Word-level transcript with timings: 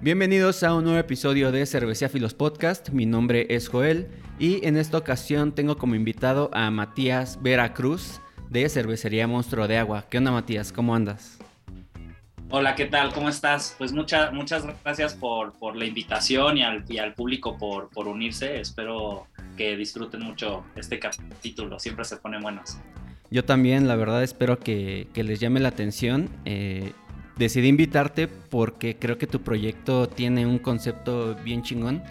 Bienvenidos 0.00 0.62
a 0.62 0.74
un 0.74 0.84
nuevo 0.84 1.00
episodio 1.00 1.50
de 1.50 1.66
Filos 1.66 2.32
Podcast. 2.32 2.90
Mi 2.90 3.04
nombre 3.04 3.48
es 3.50 3.68
Joel 3.68 4.06
y 4.38 4.64
en 4.64 4.76
esta 4.76 4.96
ocasión 4.96 5.52
tengo 5.52 5.76
como 5.76 5.96
invitado 5.96 6.50
a 6.52 6.70
Matías 6.70 7.42
Veracruz 7.42 8.20
de 8.48 8.68
Cervecería 8.68 9.26
Monstruo 9.26 9.66
de 9.66 9.76
Agua. 9.76 10.04
¿Qué 10.08 10.18
onda 10.18 10.30
Matías? 10.30 10.70
¿Cómo 10.70 10.94
andas? 10.94 11.38
Hola, 12.50 12.76
¿qué 12.76 12.86
tal? 12.86 13.12
¿Cómo 13.12 13.28
estás? 13.28 13.74
Pues 13.76 13.92
muchas 13.92 14.32
muchas 14.32 14.64
gracias 14.84 15.14
por, 15.14 15.52
la 15.74 15.84
invitación 15.84 16.58
y 16.58 16.62
al, 16.62 16.84
al 17.00 17.14
público 17.14 17.58
por, 17.58 17.88
por 17.90 18.06
unirse. 18.06 18.60
Espero 18.60 19.26
que 19.56 19.76
disfruten 19.76 20.22
mucho 20.22 20.64
este 20.76 21.00
capítulo. 21.00 21.80
Siempre 21.80 22.04
se 22.04 22.18
pone 22.18 22.40
buenos. 22.40 22.78
Yo 23.30 23.44
también, 23.44 23.88
la 23.88 23.96
verdad, 23.96 24.22
espero 24.22 24.58
que, 24.58 25.08
les 25.14 25.40
llame 25.40 25.60
la 25.60 25.68
atención. 25.68 26.30
Eh, 26.44 26.92
decidí 27.38 27.68
invitarte 27.68 28.28
porque 28.28 28.96
creo 28.96 29.18
que 29.18 29.26
tu 29.26 29.40
proyecto 29.40 30.08
tiene 30.08 30.46
un 30.46 30.58
concepto 30.58 31.36
bien 31.44 31.62
chingón 31.62 32.02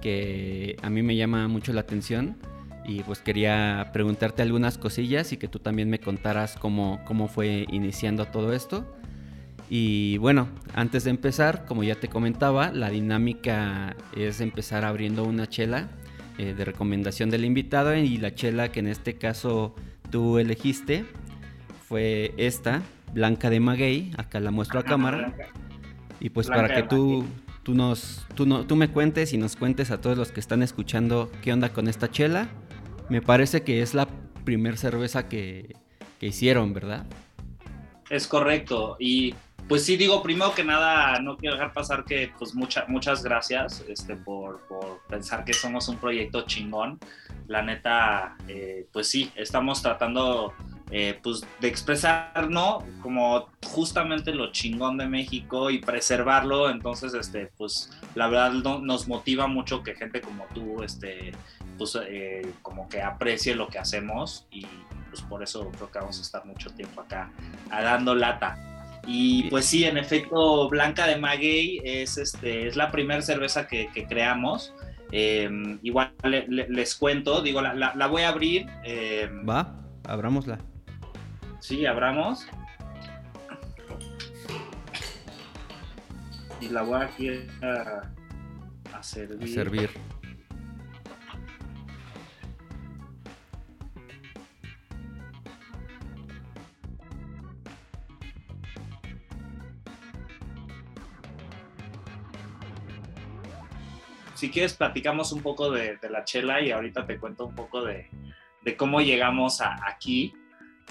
que 0.00 0.76
a 0.82 0.90
mí 0.90 1.02
me 1.02 1.16
llama 1.16 1.48
mucho 1.48 1.72
la 1.72 1.80
atención 1.80 2.36
y 2.84 3.02
pues 3.02 3.20
quería 3.20 3.90
preguntarte 3.92 4.42
algunas 4.42 4.76
cosillas 4.76 5.32
y 5.32 5.38
que 5.38 5.48
tú 5.48 5.58
también 5.58 5.88
me 5.88 5.98
contaras 5.98 6.56
cómo, 6.56 7.00
cómo 7.06 7.28
fue 7.28 7.66
iniciando 7.70 8.26
todo 8.26 8.52
esto. 8.52 8.84
Y 9.70 10.18
bueno, 10.18 10.48
antes 10.74 11.04
de 11.04 11.10
empezar, 11.10 11.64
como 11.64 11.82
ya 11.82 11.94
te 11.94 12.08
comentaba, 12.08 12.70
la 12.70 12.90
dinámica 12.90 13.96
es 14.14 14.42
empezar 14.42 14.84
abriendo 14.84 15.24
una 15.24 15.48
chela 15.48 15.88
eh, 16.36 16.52
de 16.52 16.64
recomendación 16.66 17.30
del 17.30 17.46
invitado 17.46 17.96
y 17.96 18.18
la 18.18 18.34
chela 18.34 18.70
que 18.70 18.80
en 18.80 18.88
este 18.88 19.14
caso 19.14 19.74
tú 20.10 20.38
elegiste 20.38 21.06
fue 21.88 22.34
esta, 22.36 22.82
Blanca 23.12 23.50
de 23.50 23.60
Maguey, 23.60 24.12
acá 24.16 24.40
la 24.40 24.50
muestro 24.50 24.80
a 24.80 24.82
cámara. 24.82 25.34
Y 26.20 26.30
pues 26.30 26.48
para 26.48 26.74
que 26.74 26.82
tú, 26.82 27.24
tú, 27.62 27.74
nos, 27.74 28.26
tú, 28.34 28.46
no, 28.46 28.66
tú 28.66 28.76
me 28.76 28.88
cuentes 28.88 29.32
y 29.32 29.38
nos 29.38 29.56
cuentes 29.56 29.90
a 29.90 30.00
todos 30.00 30.16
los 30.16 30.32
que 30.32 30.40
están 30.40 30.62
escuchando 30.62 31.30
qué 31.42 31.52
onda 31.52 31.70
con 31.70 31.88
esta 31.88 32.10
chela. 32.10 32.48
Me 33.08 33.20
parece 33.20 33.62
que 33.62 33.82
es 33.82 33.94
la 33.94 34.08
primer 34.44 34.78
cerveza 34.78 35.28
que, 35.28 35.76
que 36.18 36.26
hicieron, 36.26 36.72
¿verdad? 36.72 37.06
Es 38.10 38.26
correcto. 38.26 38.96
Y 38.98 39.34
pues 39.68 39.84
sí, 39.84 39.96
digo, 39.96 40.22
primero 40.22 40.54
que 40.54 40.62
nada, 40.62 41.18
no 41.20 41.36
quiero 41.38 41.54
dejar 41.54 41.72
pasar 41.72 42.04
que 42.04 42.30
pues 42.38 42.54
muchas 42.54 43.22
gracias 43.22 43.82
este, 43.88 44.14
por, 44.14 44.60
pensar 45.08 45.44
que 45.44 45.54
somos 45.54 45.88
un 45.88 45.96
proyecto 45.96 46.42
chingón. 46.42 46.98
La 47.46 47.62
neta, 47.62 48.36
eh, 48.46 48.86
pues 48.92 49.08
sí, 49.08 49.30
estamos 49.34 49.80
tratando 49.80 50.52
eh, 50.96 51.18
pues 51.24 51.44
de 51.60 51.66
expresar, 51.66 52.48
¿no? 52.50 52.84
Como 53.02 53.48
justamente 53.66 54.32
lo 54.32 54.52
chingón 54.52 54.96
de 54.96 55.08
México 55.08 55.68
y 55.68 55.80
preservarlo. 55.80 56.70
Entonces, 56.70 57.14
este, 57.14 57.50
pues 57.58 57.90
la 58.14 58.28
verdad 58.28 58.52
nos 58.52 59.08
motiva 59.08 59.48
mucho 59.48 59.82
que 59.82 59.96
gente 59.96 60.20
como 60.20 60.44
tú, 60.54 60.84
este, 60.84 61.32
pues 61.78 61.98
eh, 62.06 62.48
como 62.62 62.88
que 62.88 63.02
aprecie 63.02 63.56
lo 63.56 63.66
que 63.66 63.80
hacemos 63.80 64.46
y 64.52 64.68
pues 65.10 65.20
por 65.22 65.42
eso 65.42 65.68
creo 65.72 65.90
que 65.90 65.98
vamos 65.98 66.20
a 66.20 66.22
estar 66.22 66.46
mucho 66.46 66.70
tiempo 66.70 67.00
acá 67.00 67.28
dando 67.68 68.14
lata. 68.14 68.56
Y 69.04 69.50
pues 69.50 69.66
sí, 69.66 69.84
en 69.86 69.98
efecto, 69.98 70.68
Blanca 70.68 71.08
de 71.08 71.16
Maguey 71.16 71.80
es, 71.82 72.18
este, 72.18 72.68
es 72.68 72.76
la 72.76 72.92
primera 72.92 73.20
cerveza 73.20 73.66
que, 73.66 73.88
creamos. 74.08 74.72
Em, 75.10 75.80
igual 75.82 76.12
les 76.46 76.94
cuento, 76.94 77.42
digo, 77.42 77.60
la, 77.60 78.06
voy 78.06 78.22
a 78.22 78.28
abrir. 78.28 78.68
Em, 78.84 79.44
Va, 79.44 79.74
abramosla. 80.06 80.60
Sí, 81.64 81.86
abramos. 81.86 82.46
Y 86.60 86.68
la 86.68 86.82
voy 86.82 86.98
a, 87.62 88.02
a 88.92 89.02
servir. 89.02 89.42
A 89.42 89.46
servir. 89.46 89.90
si 104.34 104.50
quieres 104.50 104.74
platicamos 104.74 105.32
un 105.32 105.40
poco 105.40 105.70
de, 105.70 105.98
la 106.10 106.24
chela 106.24 106.60
y 106.60 106.70
ahorita 106.70 107.06
te 107.06 107.18
cuento 107.18 107.46
un 107.46 107.54
poco 107.54 107.82
de, 107.82 108.10
cómo 108.76 109.00
llegamos 109.00 109.62
a, 109.62 109.78
aquí. 109.88 110.34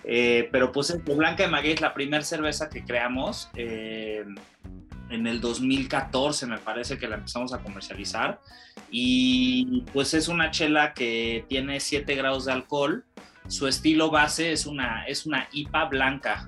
Eh, 0.03 0.49
pero 0.51 0.71
pues 0.71 0.95
Blanca 1.05 1.43
de 1.43 1.49
Maguey 1.49 1.73
es 1.73 1.81
la 1.81 1.93
primera 1.93 2.23
cerveza 2.23 2.69
que 2.69 2.83
creamos. 2.83 3.49
Eh, 3.55 4.25
en 5.09 5.27
el 5.27 5.39
2014 5.41 6.47
me 6.47 6.57
parece 6.57 6.97
que 6.97 7.07
la 7.07 7.15
empezamos 7.15 7.53
a 7.53 7.59
comercializar. 7.59 8.39
Y 8.89 9.83
pues 9.93 10.13
es 10.13 10.27
una 10.27 10.51
chela 10.51 10.93
que 10.93 11.45
tiene 11.47 11.79
7 11.79 12.15
grados 12.15 12.45
de 12.45 12.53
alcohol. 12.53 13.05
Su 13.47 13.67
estilo 13.67 14.09
base 14.09 14.51
es 14.51 14.65
una, 14.65 15.05
es 15.05 15.25
una 15.25 15.47
IPA 15.51 15.85
blanca. 15.85 16.45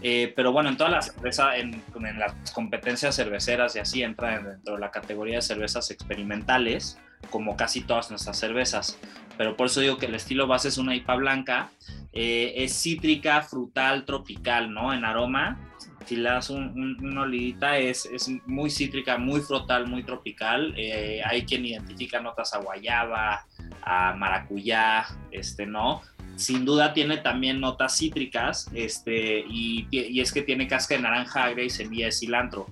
Eh, 0.00 0.32
pero 0.36 0.52
bueno, 0.52 0.68
en 0.68 0.76
todas 0.76 0.92
las 0.92 1.06
cervezas, 1.06 1.56
en, 1.56 1.82
las 2.18 2.52
competencias 2.52 3.16
cerveceras 3.16 3.74
y 3.74 3.80
así 3.80 4.02
entra 4.02 4.38
dentro 4.38 4.74
de 4.74 4.80
la 4.80 4.90
categoría 4.90 5.36
de 5.36 5.42
cervezas 5.42 5.90
experimentales, 5.90 6.98
como 7.30 7.56
casi 7.56 7.80
todas 7.80 8.10
nuestras 8.10 8.38
cervezas. 8.38 8.98
Pero 9.38 9.56
por 9.56 9.68
eso 9.68 9.80
digo 9.80 9.96
que 9.96 10.06
el 10.06 10.14
estilo 10.14 10.46
base 10.46 10.68
es 10.68 10.76
una 10.76 10.94
IPA 10.94 11.14
blanca, 11.14 11.70
eh, 12.12 12.52
es 12.56 12.78
cítrica, 12.82 13.40
frutal, 13.42 14.04
tropical, 14.04 14.74
¿no? 14.74 14.92
En 14.92 15.04
aroma, 15.04 15.58
si 16.04 16.16
le 16.16 16.28
das 16.28 16.50
un, 16.50 16.98
una 17.00 17.22
olidita, 17.22 17.78
es, 17.78 18.04
es, 18.06 18.28
muy 18.46 18.68
cítrica, 18.68 19.16
muy 19.16 19.40
frutal, 19.40 19.86
muy 19.86 20.02
tropical. 20.02 20.74
Eh, 20.76 21.22
hay 21.24 21.44
quien 21.44 21.64
identifica 21.64 22.20
notas 22.20 22.52
a 22.52 22.58
guayaba, 22.58 23.46
a 23.82 24.14
maracuyá, 24.14 25.06
este, 25.30 25.64
¿no? 25.64 26.02
sin 26.38 26.64
duda 26.64 26.94
tiene 26.94 27.16
también 27.16 27.60
notas 27.60 27.98
cítricas, 27.98 28.70
este, 28.72 29.40
y, 29.40 29.88
es 30.20 30.32
que 30.32 30.42
tiene 30.42 30.68
casca 30.68 30.94
de 30.94 31.02
naranja 31.02 31.44
agria 31.44 31.64
y 31.64 31.70
semilla 31.70 32.06
de 32.06 32.12
cilantro. 32.12 32.66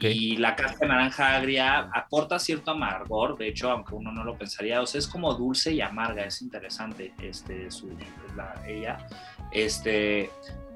Y 0.00 0.36
la 0.36 0.56
casca 0.56 0.78
de 0.80 0.88
naranja 0.88 1.36
agria 1.36 1.88
aporta 1.92 2.38
cierto 2.38 2.72
amargor, 2.72 3.38
de 3.38 3.48
hecho, 3.48 3.70
aunque 3.70 3.94
uno 3.94 4.10
no 4.10 4.24
lo 4.24 4.36
pensaría, 4.36 4.80
o 4.80 4.86
sea, 4.86 4.98
es 4.98 5.06
como 5.06 5.32
dulce 5.34 5.72
y 5.72 5.80
amarga, 5.80 6.24
es 6.24 6.42
interesante 6.42 7.14
este, 7.22 7.70
su, 7.70 7.90
ella. 8.66 8.98
Este, 9.52 10.30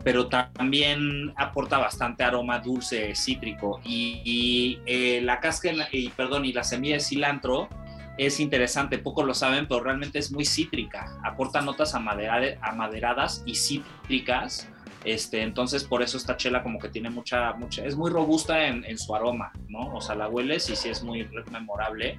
pero 0.05 0.29
también 0.29 1.33
aporta 1.37 1.79
bastante 1.79 2.23
aroma 2.23 2.61
dulce, 2.61 3.15
cítrico. 3.15 3.81
Y, 3.85 4.79
eh, 4.87 5.21
la 5.23 5.41
casca, 5.41 5.71
y, 5.93 6.09
perdón, 6.11 6.45
y 6.45 6.53
la 6.53 6.65
semilla 6.65 6.95
de 6.95 7.01
cilantro 7.01 7.69
es 8.17 8.39
interesante, 8.39 8.99
pocos 8.99 9.25
lo 9.25 9.35
saben, 9.35 9.67
pero 9.67 9.81
realmente 9.81 10.19
es 10.19 10.31
muy 10.31 10.45
cítrica, 10.45 11.19
aporta 11.25 11.63
notas 11.63 11.95
amaderadas 11.95 13.43
y 13.47 13.55
cítricas, 13.55 14.69
este, 15.05 15.43
entonces 15.43 15.85
por 15.85 16.03
eso 16.03 16.17
esta 16.17 16.37
chela 16.37 16.63
como 16.63 16.79
que 16.79 16.89
tiene 16.89 17.11
mucha, 17.11 17.53
mucha 17.55 17.85
es 17.85 17.97
muy 17.97 18.11
robusta 18.11 18.67
en, 18.67 18.99
su 18.99 19.15
aroma, 19.15 19.53
¿no? 19.69 19.95
O 19.95 20.01
sea, 20.01 20.15
la 20.15 20.29
hueles 20.29 20.69
y 20.71 20.77
sí 20.77 20.89
es 20.89 21.03
muy 21.03 21.29
memorable. 21.51 22.19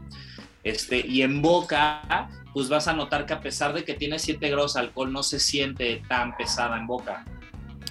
Este, 0.63 1.05
y 1.05 1.21
en 1.21 1.41
boca, 1.41 2.29
pues 2.53 2.69
vas 2.69 2.87
a 2.87 2.93
notar 2.93 3.25
que 3.25 3.33
a 3.33 3.39
pesar 3.39 3.73
de 3.73 3.83
que 3.83 3.93
tiene 3.93 4.19
7 4.19 4.49
grados 4.49 4.75
de 4.75 4.81
alcohol, 4.81 5.11
no 5.11 5.23
se 5.23 5.39
siente 5.39 6.03
tan 6.07 6.35
pesada 6.37 6.77
en 6.77 6.87
boca. 6.87 7.25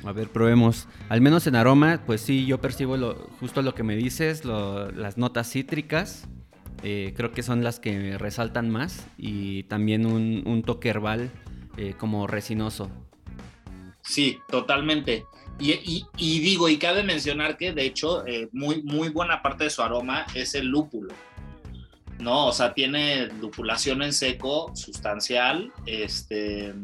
A 0.05 0.13
ver, 0.13 0.29
probemos. 0.29 0.89
Al 1.09 1.21
menos 1.21 1.47
en 1.47 1.57
aroma, 1.57 2.01
pues 2.07 2.21
sí, 2.21 2.47
yo 2.47 2.61
percibo 2.61 2.97
justo 3.39 3.63
lo 3.63 3.75
que 3.75 3.83
me 3.83 3.97
dices, 3.97 4.45
las 4.45 5.19
notas 5.19 5.51
cítricas, 5.51 6.29
eh, 6.83 7.13
creo 7.17 7.33
que 7.33 7.43
son 7.43 7.63
las 7.63 7.79
que 7.79 8.17
resaltan 8.17 8.71
más 8.71 9.07
y 9.19 9.65
también 9.65 10.07
un, 10.07 10.63
toque 10.63 10.89
herbal 10.89 11.31
eh, 11.77 11.95
como 11.99 12.27
resinoso. 12.27 12.91
Sí, 14.03 14.39
totalmente. 14.49 15.27
Y, 15.59 16.07
digo, 16.17 16.69
y 16.69 16.79
cabe 16.79 17.03
mencionar 17.03 17.59
que 17.59 17.73
de 17.73 17.85
hecho 17.85 18.27
eh, 18.27 18.49
muy, 18.53 18.83
muy 18.83 19.11
buena 19.11 19.43
parte 19.43 19.65
de 19.65 19.71
su 19.71 19.83
aroma 19.83 20.27
es 20.35 20.55
el 20.55 20.67
lúpulo. 20.67 21.15
¿no? 22.19 22.47
O 22.47 22.53
sea, 22.53 22.75
tiene 22.75 23.27
lupulación 23.41 24.03
en 24.03 24.13
seco 24.13 24.71
sustancial. 24.75 25.73
Este, 25.87 26.75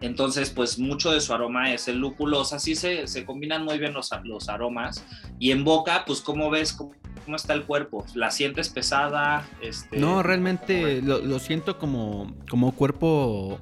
entonces, 0.00 0.50
pues 0.50 0.78
mucho 0.78 1.12
de 1.12 1.20
su 1.20 1.32
aroma 1.32 1.72
es 1.72 1.88
el 1.88 1.98
lúpulo. 1.98 2.40
O 2.40 2.44
sea, 2.44 2.58
sí 2.58 2.74
se, 2.74 3.06
se 3.06 3.24
combinan 3.24 3.64
muy 3.64 3.78
bien 3.78 3.92
los, 3.92 4.10
los 4.24 4.48
aromas. 4.48 5.04
Y 5.38 5.50
en 5.50 5.64
boca, 5.64 6.04
pues, 6.06 6.20
¿cómo 6.20 6.50
ves? 6.50 6.72
¿Cómo 6.72 7.36
está 7.36 7.54
el 7.54 7.64
cuerpo? 7.64 8.04
¿La 8.14 8.30
sientes 8.30 8.68
pesada? 8.68 9.48
Este, 9.60 9.98
no, 9.98 10.22
realmente 10.22 11.02
lo, 11.02 11.38
siento 11.38 11.78
como, 11.78 12.34
como 12.48 12.72
cuerpo 12.72 13.60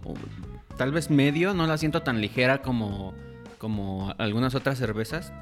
tal 0.76 0.92
vez 0.92 1.10
medio, 1.10 1.54
no 1.54 1.66
la 1.66 1.78
siento 1.78 2.02
tan 2.02 2.20
ligera 2.20 2.62
como, 2.62 3.14
como 3.58 4.14
algunas 4.18 4.54
otras 4.54 4.78
cervezas. 4.78 5.32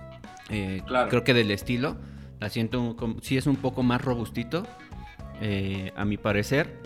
Eh, 0.50 0.82
creo 1.08 1.24
que 1.24 1.34
del 1.34 1.50
estilo. 1.50 1.96
La 2.40 2.50
siento, 2.50 2.96
sí 3.22 3.36
es 3.36 3.46
un 3.46 3.56
poco 3.56 3.82
más 3.82 4.02
robustito, 4.02 4.66
eh, 5.40 5.92
a 5.96 6.04
mi 6.04 6.16
parecer. 6.16 6.76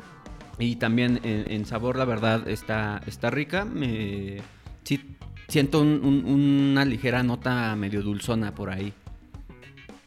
Y 0.58 0.76
también 0.76 1.20
en, 1.22 1.64
sabor, 1.66 1.96
la 1.96 2.04
verdad, 2.04 2.48
está, 2.48 3.00
está 3.06 3.30
rica. 3.30 3.64
Me, 3.64 4.38
sí, 4.84 5.16
siento 5.48 5.80
una 5.80 6.84
ligera 6.84 7.22
nota 7.22 7.74
medio 7.76 8.02
dulzona 8.02 8.54
por 8.54 8.70
ahí. 8.70 8.92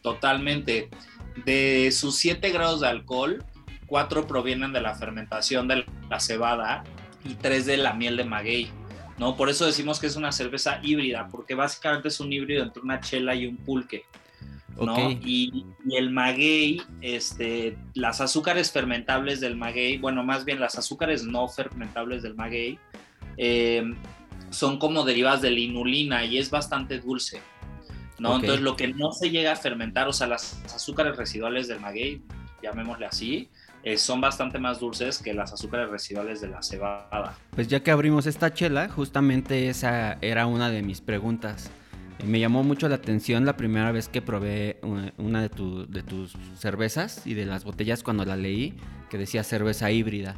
totalmente. 0.02 0.90
De 1.46 1.92
sus 1.92 2.16
7 2.18 2.50
grados 2.50 2.82
de 2.82 2.88
alcohol, 2.88 3.44
4 3.88 4.28
provienen 4.28 4.74
de 4.74 4.82
la 4.82 4.96
fermentación 4.96 5.68
de 5.68 5.86
la 6.10 6.20
cebada 6.20 6.84
y 7.24 7.36
3 7.36 7.66
de 7.66 7.78
la 7.78 7.94
miel 7.94 8.18
de 8.18 8.24
maguey. 8.24 8.72
¿no? 9.18 9.36
Por 9.36 9.50
eso 9.50 9.66
decimos 9.66 10.00
que 10.00 10.08
es 10.08 10.16
una 10.16 10.32
cerveza 10.32 10.80
híbrida, 10.82 11.28
porque 11.30 11.54
básicamente 11.54 12.08
es 12.08 12.20
un 12.20 12.32
híbrido 12.32 12.64
entre 12.64 12.82
una 12.82 13.00
chela 13.02 13.36
y 13.36 13.46
un 13.46 13.58
pulque. 13.58 14.04
¿no? 14.80 15.12
Y, 15.12 15.66
el 15.92 16.10
maguey, 16.10 16.82
este, 17.02 17.78
las 17.96 18.22
azúcares 18.22 18.72
fermentables 18.72 19.42
del 19.42 19.58
maguey, 19.58 19.98
bueno, 19.98 20.24
más 20.24 20.46
bien 20.46 20.60
las 20.60 20.78
azúcares 20.78 21.24
no 21.24 21.48
fermentables 21.50 22.24
del 22.24 22.36
maguey, 22.36 22.80
eh, 23.36 23.84
son 24.52 24.80
como 24.80 25.04
derivadas 25.04 25.42
de 25.42 25.52
la 25.52 25.60
inulina 25.60 26.24
y 26.24 26.38
es 26.38 26.50
bastante 26.50 27.00
dulce. 27.00 27.42
¿no? 28.20 28.36
Entonces 28.36 28.62
lo 28.62 28.76
que 28.76 28.88
no 28.88 29.12
se 29.12 29.30
llega 29.30 29.54
a 29.54 29.56
fermentar, 29.56 30.08
o 30.08 30.14
sea, 30.14 30.28
las 30.28 30.62
azúcares 30.74 31.18
residuales 31.18 31.68
del 31.68 31.80
maguey, 31.80 32.22
llamémosle 32.62 33.06
así, 33.06 33.50
eh, 33.84 33.98
son 33.98 34.22
bastante 34.22 34.60
más 34.60 34.80
dulces 34.80 35.20
que 35.20 35.34
las 35.34 35.54
azúcares 35.54 35.90
residuales 35.90 36.42
de 36.42 36.50
la 36.50 36.62
cebada. 36.62 37.38
Pues 37.52 37.68
ya 37.68 37.82
que 37.82 37.92
abrimos 37.92 38.26
esta 38.26 38.54
chela, 38.54 38.90
justamente 38.90 39.70
esa 39.70 40.18
era 40.22 40.46
una 40.46 40.70
de 40.70 40.82
mis 40.82 41.02
preguntas. 41.02 41.72
Eh, 42.20 42.26
me 42.26 42.40
llamó 42.40 42.64
mucho 42.64 42.90
la 42.90 42.96
atención 42.96 43.46
la 43.46 43.58
primera 43.58 43.92
vez 43.92 44.10
que 44.10 44.22
probé 44.22 44.80
una 45.18 45.42
de, 45.42 45.50
de 45.88 46.04
tus 46.04 46.36
cervezas 46.58 47.26
y 47.26 47.34
de 47.34 47.46
las 47.46 47.64
botellas 47.64 48.04
cuando 48.04 48.26
la 48.26 48.36
leí, 48.36 48.78
que 49.10 49.18
decía 49.18 49.44
cerveza 49.44 49.92
híbrida. 49.92 50.36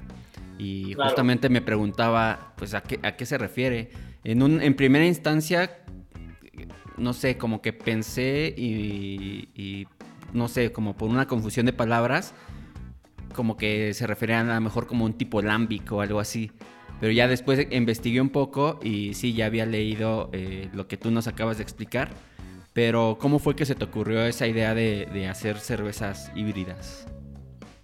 Y 0.62 0.94
justamente 0.94 1.50
me 1.50 1.62
preguntaba, 1.62 2.54
pues, 2.56 2.76
¿a 2.76 2.82
qué, 2.82 3.00
a 3.02 3.16
qué 3.16 3.26
se 3.26 3.40
refiere? 3.40 3.90
En, 4.24 4.44
un, 4.44 4.62
en 4.62 4.76
primera 4.76 5.08
instancia, 5.08 5.80
no 6.98 7.14
sé, 7.14 7.38
como 7.38 7.64
que 7.64 7.74
pensé 7.74 8.54
y, 8.56 9.88
no 10.34 10.48
sé, 10.48 10.72
como 10.72 10.96
por 10.96 11.10
una 11.10 11.28
confusión 11.28 11.66
de 11.66 11.74
palabras, 11.74 12.36
como 13.32 13.58
que 13.58 13.94
se 13.94 14.08
referían 14.08 14.50
a 14.50 14.56
lo 14.56 14.62
mejor 14.62 14.88
como 14.88 15.06
un 15.06 15.14
tipo 15.14 15.42
lámbico 15.42 15.98
o 15.98 16.02
algo 16.02 16.20
así. 16.20 16.52
Pero 17.00 17.12
ya 17.12 17.28
después 17.28 17.68
investigué 17.72 18.22
un 18.22 18.30
poco 18.30 18.80
y 18.84 19.16
sí, 19.16 19.34
ya 19.34 19.48
había 19.48 19.66
leído 19.66 20.30
eh, 20.34 20.70
lo 20.74 20.88
que 20.88 20.98
tú 20.98 21.10
nos 21.10 21.28
acabas 21.28 21.58
de 21.58 21.64
explicar. 21.64 22.10
Pero 22.74 23.18
¿cómo 23.20 23.40
fue 23.40 23.56
que 23.56 23.66
se 23.66 23.76
te 23.76 23.84
ocurrió 23.84 24.24
esa 24.26 24.48
idea 24.48 24.74
de, 24.74 25.08
de 25.12 25.28
hacer 25.28 25.58
cervezas 25.58 26.32
híbridas? 26.36 27.08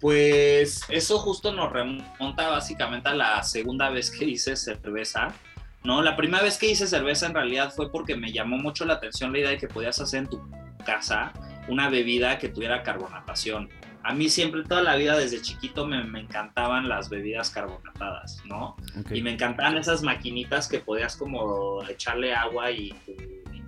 Pues 0.00 0.82
eso 0.88 1.18
justo 1.18 1.52
nos 1.52 1.72
remonta 1.72 2.48
básicamente 2.48 3.08
a 3.08 3.14
la 3.14 3.42
segunda 3.42 3.90
vez 3.90 4.10
que 4.10 4.24
hice 4.24 4.54
cerveza. 4.56 5.34
¿no? 5.82 6.02
La 6.02 6.16
primera 6.16 6.42
vez 6.42 6.56
que 6.56 6.70
hice 6.70 6.86
cerveza 6.86 7.26
en 7.26 7.34
realidad 7.34 7.72
fue 7.74 7.90
porque 7.90 8.16
me 8.16 8.32
llamó 8.32 8.56
mucho 8.56 8.84
la 8.84 8.94
atención 8.94 9.32
la 9.32 9.40
idea 9.40 9.50
de 9.50 9.58
que 9.58 9.68
podías 9.68 10.00
hacer 10.00 10.20
en 10.20 10.28
tu 10.28 10.40
casa 10.86 11.32
una 11.68 11.90
bebida 11.90 12.38
que 12.38 12.48
tuviera 12.48 12.82
carbonatación. 12.82 13.68
A 14.08 14.14
mí 14.14 14.30
siempre, 14.30 14.62
toda 14.64 14.80
la 14.80 14.96
vida, 14.96 15.18
desde 15.18 15.42
chiquito, 15.42 15.86
me, 15.86 15.98
encantaban 16.18 16.88
las 16.88 17.10
bebidas 17.10 17.50
carbonatadas, 17.50 18.42
¿no? 18.46 18.74
Y 19.10 19.20
me 19.20 19.32
encantaban 19.32 19.76
esas 19.76 20.02
maquinitas 20.02 20.66
que 20.66 20.78
podías 20.78 21.14
como 21.14 21.86
echarle 21.86 22.32
agua 22.32 22.70
y 22.70 22.94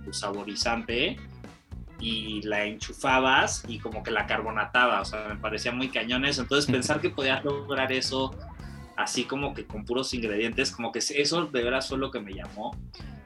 tu 0.03 0.11
saborizante 0.11 1.17
y 1.99 2.41
la 2.41 2.65
enchufabas 2.65 3.63
y 3.67 3.77
como 3.77 4.01
que 4.01 4.09
la 4.09 4.25
carbonataba, 4.25 5.01
o 5.01 5.05
sea, 5.05 5.27
me 5.29 5.35
parecía 5.35 5.73
muy 5.73 5.89
cañones. 5.89 6.39
Entonces 6.39 6.71
pensar 6.71 6.99
que 7.01 7.11
podías 7.11 7.45
lograr 7.45 7.91
eso 7.91 8.35
así 8.97 9.25
como 9.25 9.53
que 9.53 9.67
con 9.67 9.85
puros 9.85 10.11
ingredientes, 10.15 10.71
como 10.71 10.91
que 10.91 10.99
eso 10.99 11.45
de 11.45 11.63
veras 11.63 11.87
fue 11.87 11.99
lo 11.99 12.09
que 12.09 12.19
me 12.19 12.33
llamó. 12.33 12.75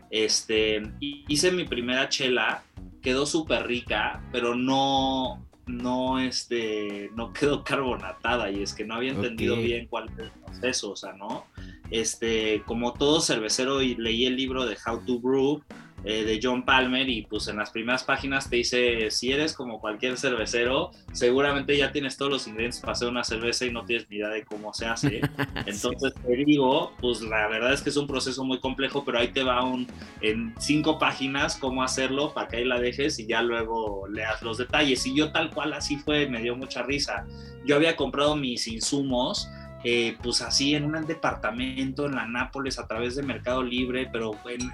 Este, 0.10 0.84
hice 1.00 1.54
mi 1.54 1.64
primera 1.64 2.10
chela, 2.10 2.62
quedó 3.02 3.26
súper 3.26 3.66
rica, 3.68 4.22
pero 4.34 4.54
no, 4.54 5.46
no, 5.68 6.20
este, 6.20 7.10
no 7.16 7.34
quedó 7.34 7.64
carbonatada 7.66 8.50
y 8.52 8.62
es 8.62 8.74
que 8.74 8.86
no 8.86 8.96
había 8.96 9.12
entendido 9.12 9.56
bien 9.58 9.88
cuál 9.88 10.10
es 10.10 10.20
el 10.20 10.32
proceso, 10.32 10.92
o 10.92 10.96
sea, 10.96 11.14
¿no? 11.14 11.46
Este, 11.92 12.64
como 12.66 12.94
todo 12.94 13.22
cervecero 13.22 13.82
y 13.82 13.96
leí 13.96 14.26
el 14.26 14.36
libro 14.36 14.66
de 14.66 14.78
How 14.86 15.06
to 15.06 15.20
Brew, 15.20 15.64
eh, 16.06 16.24
de 16.24 16.40
John 16.42 16.64
Palmer 16.66 17.10
y 17.10 17.24
pues 17.24 17.48
en 17.48 17.58
las 17.58 17.72
primeras 17.72 18.04
páginas 18.04 18.48
te 18.48 18.58
dice, 18.58 19.10
si 19.10 19.32
eres 19.32 19.54
como 19.54 19.80
cualquier 19.80 20.18
cervecero, 20.18 20.92
seguramente 21.12 21.76
ya 21.76 21.92
tienes 21.92 22.16
todos 22.16 22.32
los 22.32 22.48
ingredientes 22.48 22.80
para 22.80 22.94
hacer 22.94 23.08
una 23.08 23.24
cerveza 23.24 23.66
y 23.66 23.72
no 23.72 23.86
tienes 23.86 24.08
ni 24.10 24.18
idea 24.18 24.30
de 24.30 24.46
cómo 24.46 24.72
se 24.74 24.86
hace. 24.86 25.22
Entonces 25.66 26.14
te 26.14 26.36
digo, 26.46 26.94
pues 27.02 27.22
la 27.22 27.48
verdad 27.48 27.74
es 27.74 27.82
que 27.82 27.90
es 27.90 27.98
un 27.98 28.06
proceso 28.06 28.44
muy 28.44 28.60
complejo, 28.60 29.04
pero 29.04 29.18
ahí 29.18 29.30
te 29.30 29.44
va 29.44 29.64
un, 29.64 29.88
en 30.22 30.54
cinco 30.60 31.00
páginas 31.00 31.58
cómo 31.58 31.82
hacerlo 31.82 32.34
para 32.34 32.48
que 32.48 32.58
ahí 32.58 32.66
la 32.66 32.80
dejes 32.80 33.18
y 33.20 33.26
ya 33.26 33.42
luego 33.42 34.08
leas 34.08 34.44
los 34.44 34.60
detalles. 34.60 35.06
Y 35.08 35.16
yo 35.16 35.32
tal 35.32 35.50
cual 35.52 35.74
así 35.74 35.98
fue, 35.98 36.28
me 36.28 36.42
dio 36.42 36.56
mucha 36.56 36.84
risa. 36.84 37.26
Yo 37.66 37.76
había 37.76 37.96
comprado 37.96 38.36
mis 38.36 38.68
insumos 38.68 39.50
eh, 39.88 40.18
pues 40.24 40.42
así 40.42 40.74
en 40.74 40.86
un 40.86 41.06
departamento 41.06 42.08
en 42.08 42.16
la 42.16 42.26
Nápoles 42.26 42.80
a 42.80 42.88
través 42.88 43.16
de 43.16 43.22
Mercado 43.22 43.62
Libre, 43.62 44.10
pero 44.12 44.32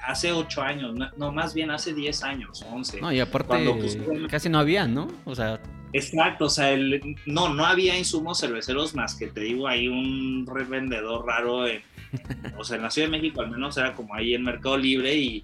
hace 0.08 0.32
ocho 0.32 0.62
años, 0.62 0.96
no, 1.18 1.32
más 1.34 1.54
bien 1.54 1.70
hace 1.70 1.94
diez 1.94 2.24
años, 2.24 2.66
once. 2.72 3.02
No, 3.02 3.12
y 3.12 3.20
aparte 3.20 3.76
pues, 3.78 3.98
casi 4.30 4.48
no 4.48 4.58
había, 4.58 4.88
¿no? 4.88 5.10
O 5.26 5.36
sea... 5.36 5.60
Exacto, 5.92 6.46
o 6.46 6.50
sea, 6.50 6.72
el, 6.72 7.18
no, 7.26 7.54
no 7.54 7.66
había 7.66 7.98
insumos 7.98 8.40
cerveceros 8.40 8.96
más 8.96 9.16
que 9.16 9.28
te 9.28 9.42
digo, 9.42 9.68
hay 9.68 9.90
un 9.90 10.48
revendedor 10.48 11.26
raro, 11.26 11.68
en, 11.68 11.82
o 12.58 12.64
sea, 12.64 12.78
en 12.78 12.84
la 12.84 12.90
Ciudad 12.90 13.10
de 13.10 13.18
México 13.18 13.42
al 13.42 13.52
menos 13.52 13.76
era 13.76 13.94
como 13.94 14.16
ahí 14.16 14.34
en 14.34 14.44
Mercado 14.44 14.78
Libre 14.78 15.14
y, 15.14 15.44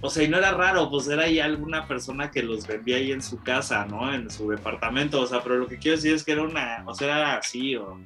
o 0.00 0.10
sea, 0.10 0.24
y 0.24 0.28
no 0.28 0.38
era 0.38 0.50
raro, 0.50 0.90
pues 0.90 1.06
era 1.06 1.22
ahí 1.26 1.38
alguna 1.38 1.86
persona 1.86 2.32
que 2.32 2.42
los 2.42 2.66
vendía 2.66 2.96
ahí 2.96 3.12
en 3.12 3.22
su 3.22 3.40
casa, 3.40 3.86
¿no? 3.86 4.12
En 4.12 4.28
su 4.30 4.50
departamento, 4.50 5.20
o 5.20 5.26
sea, 5.26 5.44
pero 5.44 5.58
lo 5.58 5.68
que 5.68 5.78
quiero 5.78 5.96
decir 5.96 6.12
es 6.12 6.24
que 6.24 6.32
era 6.32 6.42
una, 6.42 6.82
o 6.86 6.92
sea, 6.92 7.06
era 7.06 7.36
así, 7.36 7.76
o 7.76 7.96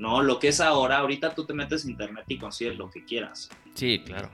¿no? 0.00 0.22
Lo 0.22 0.38
que 0.38 0.48
es 0.48 0.60
ahora, 0.60 0.98
ahorita 0.98 1.34
tú 1.34 1.44
te 1.44 1.52
metes 1.52 1.84
en 1.84 1.90
internet 1.90 2.24
y 2.26 2.38
consigues 2.38 2.76
lo 2.78 2.90
que 2.90 3.04
quieras. 3.04 3.50
Sí, 3.74 4.00
claro. 4.04 4.30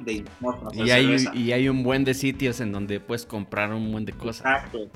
y, 0.72 0.90
hay, 0.90 1.16
y 1.34 1.52
hay 1.52 1.68
un 1.68 1.82
buen 1.82 2.04
de 2.04 2.14
sitios 2.14 2.60
en 2.60 2.72
donde 2.72 3.00
puedes 3.00 3.26
comprar 3.26 3.72
un 3.72 3.90
buen 3.90 4.04
de 4.04 4.12
cosas. 4.12 4.46
Exacto. 4.46 4.88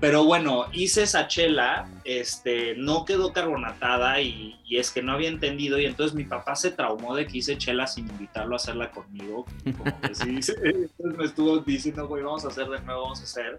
Pero 0.00 0.24
bueno, 0.24 0.66
hice 0.72 1.02
esa 1.02 1.26
chela, 1.26 1.88
este, 2.04 2.76
no 2.76 3.04
quedó 3.04 3.32
carbonatada 3.32 4.20
y, 4.20 4.54
es 4.70 4.92
que 4.92 5.02
no 5.02 5.12
había 5.12 5.28
entendido 5.28 5.78
y 5.80 5.86
entonces 5.86 6.14
mi 6.14 6.24
papá 6.24 6.54
se 6.54 6.70
traumó 6.70 7.16
de 7.16 7.26
que 7.26 7.38
hice 7.38 7.58
chela 7.58 7.86
sin 7.86 8.08
invitarlo 8.08 8.54
a 8.54 8.56
hacerla 8.56 8.92
conmigo. 8.92 9.44
Como 9.76 10.00
que 10.00 10.14
sí, 10.14 10.28
entonces 10.28 11.18
me 11.18 11.24
estuvo 11.24 11.58
diciendo, 11.58 12.06
güey, 12.06 12.22
vamos 12.22 12.44
a 12.44 12.48
hacer 12.48 12.68
de 12.68 12.80
nuevo, 12.82 13.02
vamos 13.02 13.20
a 13.20 13.24
hacer. 13.24 13.56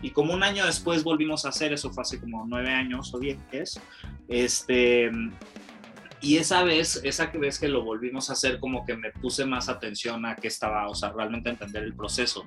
Y 0.00 0.10
como 0.10 0.32
un 0.32 0.44
año 0.44 0.64
después 0.64 1.02
volvimos 1.02 1.44
a 1.44 1.48
hacer, 1.48 1.72
eso 1.72 1.90
fue 1.90 2.02
hace 2.02 2.20
como 2.20 2.44
nueve 2.46 2.70
años 2.70 3.12
o 3.12 3.18
diez, 3.18 3.38
este, 4.28 5.10
y 6.24 6.38
esa 6.38 6.64
vez, 6.64 7.00
esa 7.04 7.26
vez 7.26 7.58
que 7.58 7.68
lo 7.68 7.84
volvimos 7.84 8.30
a 8.30 8.32
hacer, 8.32 8.58
como 8.58 8.86
que 8.86 8.96
me 8.96 9.10
puse 9.10 9.44
más 9.44 9.68
atención 9.68 10.24
a 10.24 10.36
qué 10.36 10.48
estaba, 10.48 10.88
o 10.88 10.94
sea, 10.94 11.12
realmente 11.12 11.50
entender 11.50 11.84
el 11.84 11.94
proceso. 11.94 12.46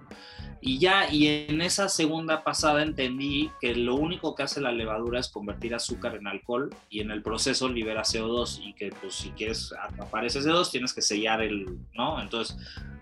Y 0.62 0.80
ya, 0.80 1.12
y 1.12 1.28
en 1.28 1.62
esa 1.62 1.88
segunda 1.88 2.44
pasada 2.44 2.82
entendí 2.82 3.52
que 3.62 3.76
lo 3.76 3.96
único 3.96 4.34
que 4.34 4.42
hace 4.42 4.60
la 4.60 4.72
levadura 4.72 5.20
es 5.20 5.30
convertir 5.30 5.76
azúcar 5.76 6.16
en 6.16 6.26
alcohol 6.26 6.74
y 6.90 7.02
en 7.02 7.12
el 7.12 7.22
proceso 7.22 7.70
libera 7.70 8.02
CO2 8.02 8.62
y 8.64 8.74
que 8.74 8.90
pues 9.00 9.14
si 9.14 9.30
quieres 9.30 9.72
atrapar 9.80 10.26
ese 10.26 10.40
CO2 10.40 10.72
tienes 10.72 10.94
que 10.94 11.04
sellar 11.04 11.44
el, 11.44 11.78
¿no? 11.94 12.20
Entonces, 12.20 12.58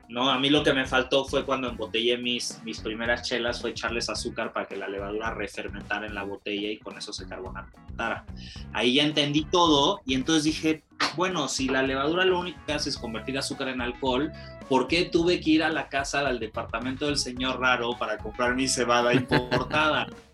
no, 0.08 0.30
a 0.30 0.38
mí 0.38 0.50
lo 0.50 0.64
que 0.64 0.74
me 0.74 0.86
faltó 0.86 1.26
fue 1.26 1.46
cuando 1.46 1.68
embotellé 1.68 2.18
mis, 2.18 2.62
mis 2.64 2.80
primeras 2.80 3.24
chelas, 3.24 3.62
fue 3.62 3.72
echarles 3.72 4.10
azúcar 4.10 4.54
para 4.54 4.68
que 4.68 4.76
la 4.76 4.88
levadura 4.88 5.32
refermentara 5.32 6.06
en 6.06 6.14
la 6.14 6.24
botella 6.24 6.70
y 6.70 6.78
con 6.78 6.98
eso 6.98 7.12
se 7.12 7.28
carbonatara. 7.28 8.26
Ahí 8.74 8.96
ya 8.96 9.04
entendí 9.04 9.46
todo 9.46 10.02
y 10.06 10.14
entonces 10.14 10.44
dije, 10.44 10.84
bueno, 11.16 11.48
si 11.48 11.70
la 11.70 11.82
levadura 11.82 12.24
lo 12.26 12.40
único 12.40 12.60
que 12.68 12.74
hace 12.74 12.90
es 12.90 12.98
convertir 12.98 13.38
azúcar 13.38 13.70
en 13.70 13.82
alcohol, 13.82 14.32
¿por 14.70 14.88
qué 14.88 15.06
tuve 15.06 15.40
que 15.40 15.52
ir 15.52 15.64
a 15.64 15.70
la 15.70 15.90
casa, 15.90 16.20
al 16.20 16.40
departamento 16.40 17.08
del 17.08 17.18
señor 17.18 17.60
raro 17.60 17.98
para 17.98 18.18
comprar 18.18 18.56
mi 18.56 18.68
cebada 18.68 19.14
importada? 19.14 20.08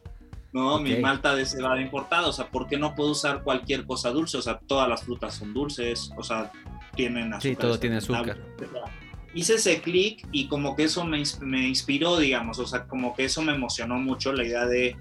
¿no? 0.54 0.80
Mi 0.80 0.98
malta 0.98 1.34
de 1.34 1.46
cebada 1.46 1.80
importada, 1.82 2.28
o 2.28 2.34
sea, 2.34 2.48
¿por 2.50 2.68
qué 2.68 2.78
no 2.78 2.94
puedo 2.94 3.12
usar 3.12 3.42
cualquier 3.44 3.86
cosa 3.86 4.12
dulce? 4.12 4.38
O 4.38 4.42
sea, 4.42 4.60
todas 4.60 4.88
las 4.90 5.04
frutas 5.04 5.36
son 5.36 5.54
dulces, 5.54 6.12
o 6.18 6.24
sea, 6.24 6.51
tienen 6.96 7.34
azúcar. 7.34 7.42
Sí, 7.42 7.56
todo 7.56 7.80
tiene 7.80 7.98
azúcar. 7.98 8.38
Hice 9.34 9.56
ese 9.56 9.82
clic 9.82 10.28
y 10.32 10.48
como 10.48 10.76
que 10.76 10.84
eso 10.84 11.06
me, 11.06 11.24
me 11.42 11.68
inspiró, 11.68 12.18
digamos, 12.18 12.60
o 12.60 12.68
sea, 12.68 12.86
como 12.86 13.16
que 13.16 13.26
eso 13.26 13.42
me 13.42 13.54
emocionó 13.54 13.98
mucho 13.98 14.34
la 14.34 14.46
idea 14.46 14.66
de 14.66 14.98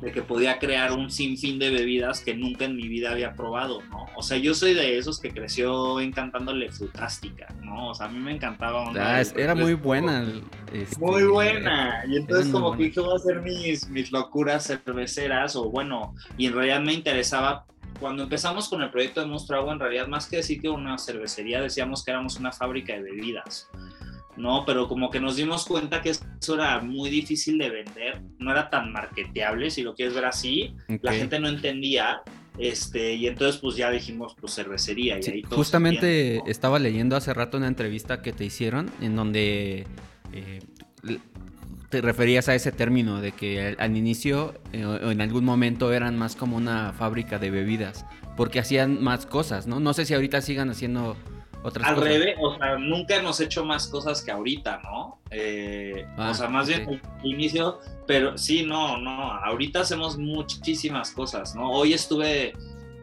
de 0.00 0.12
que 0.12 0.22
podía 0.22 0.58
crear 0.58 0.92
un 0.92 1.10
sinfín 1.10 1.58
de 1.58 1.70
bebidas 1.70 2.20
que 2.20 2.34
nunca 2.34 2.66
en 2.66 2.76
mi 2.76 2.86
vida 2.88 3.12
había 3.12 3.32
probado, 3.32 3.82
¿no? 3.90 4.06
O 4.14 4.22
sea, 4.22 4.36
yo 4.36 4.54
soy 4.54 4.74
de 4.74 4.98
esos 4.98 5.18
que 5.18 5.30
creció 5.30 6.00
encantándole 6.00 6.70
Frutástica, 6.70 7.46
¿no? 7.62 7.90
O 7.90 7.94
sea, 7.94 8.06
a 8.06 8.08
mí 8.08 8.18
me 8.18 8.32
encantaba. 8.32 8.84
Ah, 8.96 9.22
era 9.36 9.54
muy 9.54 9.74
buena. 9.74 10.26
Este, 10.72 10.98
muy 10.98 11.24
buena. 11.24 12.04
Y 12.08 12.16
entonces 12.16 12.52
como 12.52 12.76
que 12.76 12.84
dije, 12.84 13.00
voy 13.00 13.12
a 13.12 13.16
hacer 13.16 13.40
mis, 13.40 13.88
mis 13.88 14.12
locuras 14.12 14.66
cerveceras, 14.66 15.56
o 15.56 15.70
bueno, 15.70 16.14
y 16.36 16.46
en 16.46 16.52
realidad 16.52 16.80
me 16.80 16.92
interesaba 16.92 17.64
cuando 17.98 18.24
empezamos 18.24 18.68
con 18.68 18.82
el 18.82 18.90
proyecto 18.90 19.20
de 19.20 19.26
Monstruo 19.26 19.60
Agua, 19.60 19.72
en 19.72 19.80
realidad 19.80 20.08
más 20.08 20.26
que 20.26 20.36
decir 20.36 20.60
que 20.60 20.68
una 20.68 20.98
cervecería, 20.98 21.60
decíamos 21.60 22.04
que 22.04 22.10
éramos 22.10 22.38
una 22.38 22.52
fábrica 22.52 22.94
de 22.94 23.02
bebidas. 23.02 23.68
¿no? 24.36 24.64
Pero 24.66 24.86
como 24.86 25.10
que 25.10 25.20
nos 25.20 25.36
dimos 25.36 25.64
cuenta 25.64 26.02
que 26.02 26.10
eso 26.10 26.54
era 26.54 26.80
muy 26.80 27.08
difícil 27.10 27.58
de 27.58 27.70
vender, 27.70 28.22
no 28.38 28.50
era 28.50 28.68
tan 28.68 28.92
marketeable, 28.92 29.70
si 29.70 29.82
lo 29.82 29.94
quieres 29.94 30.14
ver 30.14 30.26
así, 30.26 30.74
la 31.00 31.14
gente 31.14 31.40
no 31.40 31.48
entendía, 31.48 32.20
este, 32.58 33.14
y 33.14 33.26
entonces 33.26 33.60
pues 33.60 33.76
ya 33.76 33.90
dijimos 33.90 34.36
pues 34.38 34.54
cervecería. 34.54 35.18
Y 35.20 35.30
ahí 35.30 35.42
justamente 35.42 36.42
estaba 36.46 36.78
leyendo 36.78 37.16
hace 37.16 37.32
rato 37.32 37.56
una 37.56 37.68
entrevista 37.68 38.22
que 38.22 38.32
te 38.32 38.44
hicieron 38.44 38.90
en 39.00 39.16
donde 39.16 39.86
eh, 40.32 40.60
te 41.88 42.00
referías 42.00 42.48
a 42.48 42.54
ese 42.54 42.72
término 42.72 43.20
de 43.20 43.32
que 43.32 43.76
al, 43.78 43.96
inicio 43.96 44.54
eh, 44.72 44.84
o 44.84 45.10
en 45.10 45.20
algún 45.20 45.44
momento 45.44 45.92
eran 45.92 46.18
más 46.18 46.36
como 46.36 46.56
una 46.56 46.92
fábrica 46.92 47.38
de 47.38 47.50
bebidas, 47.50 48.04
porque 48.36 48.58
hacían 48.58 49.02
más 49.02 49.26
cosas, 49.26 49.66
¿no? 49.66 49.80
No 49.80 49.92
sé 49.94 50.04
si 50.04 50.14
ahorita 50.14 50.40
sigan 50.40 50.70
haciendo 50.70 51.16
al 51.82 51.96
revés, 51.96 52.36
o 52.40 52.56
sea, 52.56 52.78
nunca 52.78 53.16
hemos 53.16 53.40
hecho 53.40 53.64
más 53.64 53.88
cosas 53.88 54.22
que 54.22 54.30
ahorita, 54.30 54.80
¿no? 54.84 55.18
Eh, 55.30 56.06
o 56.16 56.22
ah, 56.22 56.34
sea, 56.34 56.48
más 56.48 56.68
bien 56.68 57.00
al 57.18 57.26
inicio, 57.26 57.80
pero 58.06 58.38
sí, 58.38 58.64
no, 58.64 58.98
no, 58.98 59.32
ahorita 59.32 59.80
hacemos 59.80 60.16
muchísimas 60.16 61.10
cosas, 61.10 61.56
¿no? 61.56 61.70
Hoy 61.70 61.92
estuve, 61.92 62.52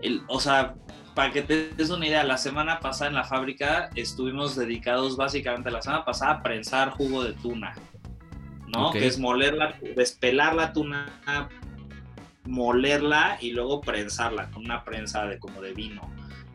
el, 0.02 0.22
o 0.28 0.40
sea, 0.40 0.75
para 1.13 1.32
que 1.32 1.42
te 1.42 1.70
des 1.70 1.90
una 1.90 2.08
idea, 2.08 2.24
la 2.24 2.38
semana 2.38 2.80
pasada 2.80 3.10
en 3.10 3.16
la 3.16 3.25
fábrica 3.25 3.90
estuvimos 3.96 4.56
dedicados 4.56 5.18
básicamente 5.18 5.70
la 5.70 5.82
semana 5.82 6.06
pasada 6.06 6.32
a 6.32 6.44
prensar 6.44 6.92
jugo 6.92 7.24
de 7.24 7.34
tuna, 7.34 7.75
¿no? 8.74 8.92
Que 8.92 9.08
es 9.08 9.20
molerla, 9.20 9.77
despelar 9.96 10.56
la 10.56 10.74
tuna, 10.74 11.50
molerla 12.46 13.38
y 13.39 13.51
luego 13.51 13.82
prensarla 13.82 14.50
con 14.51 14.65
una 14.65 14.84
prensa 14.84 15.25
de 15.25 15.39
como 15.39 15.62
de 15.62 15.74
vino. 15.74 16.01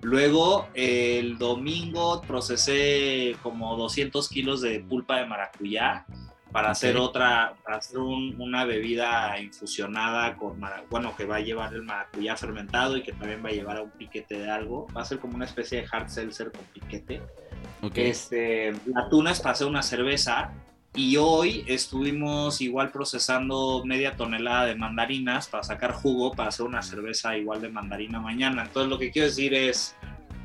Luego, 0.02 0.68
el 0.75 1.38
domingo 1.38 2.22
procesé 2.22 3.37
como 3.42 3.76
200 3.76 4.28
kilos 4.28 4.60
de 4.60 4.80
pulpa 4.80 5.18
de 5.18 5.26
maracuyá 5.26 6.06
para 6.52 6.70
hacer 6.70 6.96
otra, 6.96 7.54
para 7.64 7.76
hacer 7.78 7.98
una 7.98 8.64
bebida 8.64 9.38
infusionada 9.40 10.37
con, 10.37 10.60
bueno, 10.88 11.14
que 11.16 11.25
va 11.25 11.37
a 11.37 11.40
llevar 11.40 11.75
el 11.75 11.82
maracuyá 11.82 12.37
fermentado 12.37 12.96
y 12.96 13.02
que 13.02 13.12
también 13.12 13.44
va 13.44 13.48
a 13.50 13.52
llevar 13.52 13.76
a 13.78 13.82
un 13.82 13.90
piquete 13.90 14.38
de 14.38 14.50
algo. 14.50 14.87
Va 14.96 15.02
a 15.02 15.04
ser 15.04 15.18
como 15.18 15.34
una 15.34 15.44
especie 15.44 15.82
de 15.82 15.88
hard 15.90 16.08
seltzer 16.08 16.52
con 16.52 16.62
piquete. 16.72 17.20
Este, 17.94 18.72
la 18.87 19.08
tuna 19.08 19.32
es 19.32 19.40
para 19.40 19.52
hacer 19.52 19.66
una 19.66 19.82
cerveza 19.82 20.52
y 20.95 21.16
hoy 21.16 21.64
estuvimos 21.66 22.61
igual 22.61 22.90
procesando 22.90 23.83
media 23.85 24.16
tonelada 24.16 24.66
de 24.66 24.75
mandarinas 24.75 25.49
para 25.49 25.62
sacar 25.62 25.92
jugo 25.92 26.33
para 26.33 26.49
hacer 26.49 26.66
una 26.66 26.83
cerveza 26.83 27.37
igual 27.37 27.61
de 27.61 27.68
mandarina 27.68 28.21
mañana. 28.21 28.64
Entonces 28.64 28.90
lo 28.90 28.99
que 28.99 29.11
quiero 29.11 29.28
decir 29.28 29.54
es, 29.54 29.95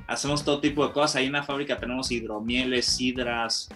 hacemos 0.07 0.43
todo 0.43 0.59
tipo 0.59 0.85
de 0.85 0.93
cosas. 0.93 1.17
Ahí 1.17 1.27
en 1.27 1.33
la 1.33 1.43
fábrica 1.43 1.79
tenemos 1.79 2.11
hidromieles, 2.11 2.85
sidras, 2.85 3.69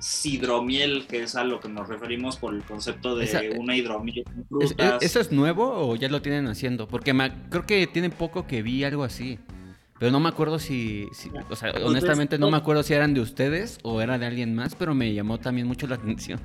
sidromiel, 0.00 1.06
que 1.08 1.22
es 1.22 1.36
a 1.36 1.44
lo 1.44 1.60
que 1.60 1.68
nos 1.68 1.88
referimos 1.88 2.36
por 2.36 2.54
el 2.54 2.62
concepto 2.62 3.14
de 3.14 3.56
una 3.56 3.76
hidromiel 3.76 4.24
¿Eso 5.00 5.20
es 5.20 5.30
nuevo 5.30 5.88
o 5.88 5.96
ya 5.96 6.08
lo 6.08 6.20
tienen 6.20 6.48
haciendo? 6.48 6.88
Porque 6.88 7.14
creo 7.48 7.64
que 7.64 7.86
tiene 7.86 8.10
poco 8.10 8.46
que 8.46 8.62
vi 8.62 8.84
algo 8.84 9.04
así. 9.04 9.38
Pero 10.02 10.10
no 10.10 10.18
me 10.18 10.30
acuerdo 10.30 10.58
si, 10.58 11.06
o 11.48 11.54
sea, 11.54 11.70
honestamente 11.84 12.36
no 12.36 12.50
me 12.50 12.56
acuerdo 12.56 12.82
si 12.82 12.92
eran 12.92 13.14
de 13.14 13.20
ustedes 13.20 13.78
o 13.84 14.00
era 14.00 14.18
de 14.18 14.26
alguien 14.26 14.52
más, 14.52 14.74
pero 14.74 14.96
me 14.96 15.14
llamó 15.14 15.38
también 15.38 15.68
mucho 15.68 15.86
la 15.86 15.94
atención. 15.94 16.40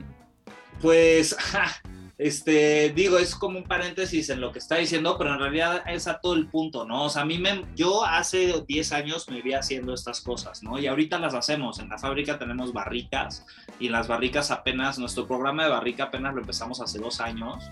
Pues, 0.80 1.36
este, 2.20 2.92
digo, 2.92 3.18
es 3.18 3.36
como 3.36 3.58
un 3.58 3.64
paréntesis 3.64 4.30
en 4.30 4.42
lo 4.42 4.52
que 4.52 4.60
está 4.60 4.76
diciendo, 4.76 5.18
pero 5.18 5.34
en 5.34 5.40
realidad 5.40 5.82
es 5.88 6.08
a 6.08 6.20
todo 6.20 6.36
el 6.36 6.46
punto, 6.46 6.86
¿no? 6.86 7.06
O 7.06 7.10
sea, 7.10 7.24
a 7.24 7.26
mí 7.26 7.40
me, 7.40 7.66
yo 7.76 8.06
hace 8.06 8.64
10 8.68 8.92
años 8.92 9.28
me 9.28 9.42
vi 9.42 9.54
haciendo 9.54 9.92
estas 9.92 10.22
cosas, 10.22 10.62
¿no? 10.62 10.78
Y 10.78 10.86
ahorita 10.86 11.18
las 11.18 11.34
hacemos. 11.34 11.80
En 11.80 11.90
la 11.90 11.98
fábrica 11.98 12.38
tenemos 12.38 12.74
barricas 12.74 13.44
y 13.80 13.88
en 13.88 13.94
las 13.94 14.08
barricas 14.08 14.52
apenas, 14.52 15.00
nuestro 15.00 15.26
programa 15.26 15.64
de 15.64 15.72
barrica 15.72 16.04
apenas 16.04 16.36
lo 16.36 16.42
empezamos 16.42 16.80
hace 16.80 17.00
dos 17.00 17.20
años. 17.20 17.72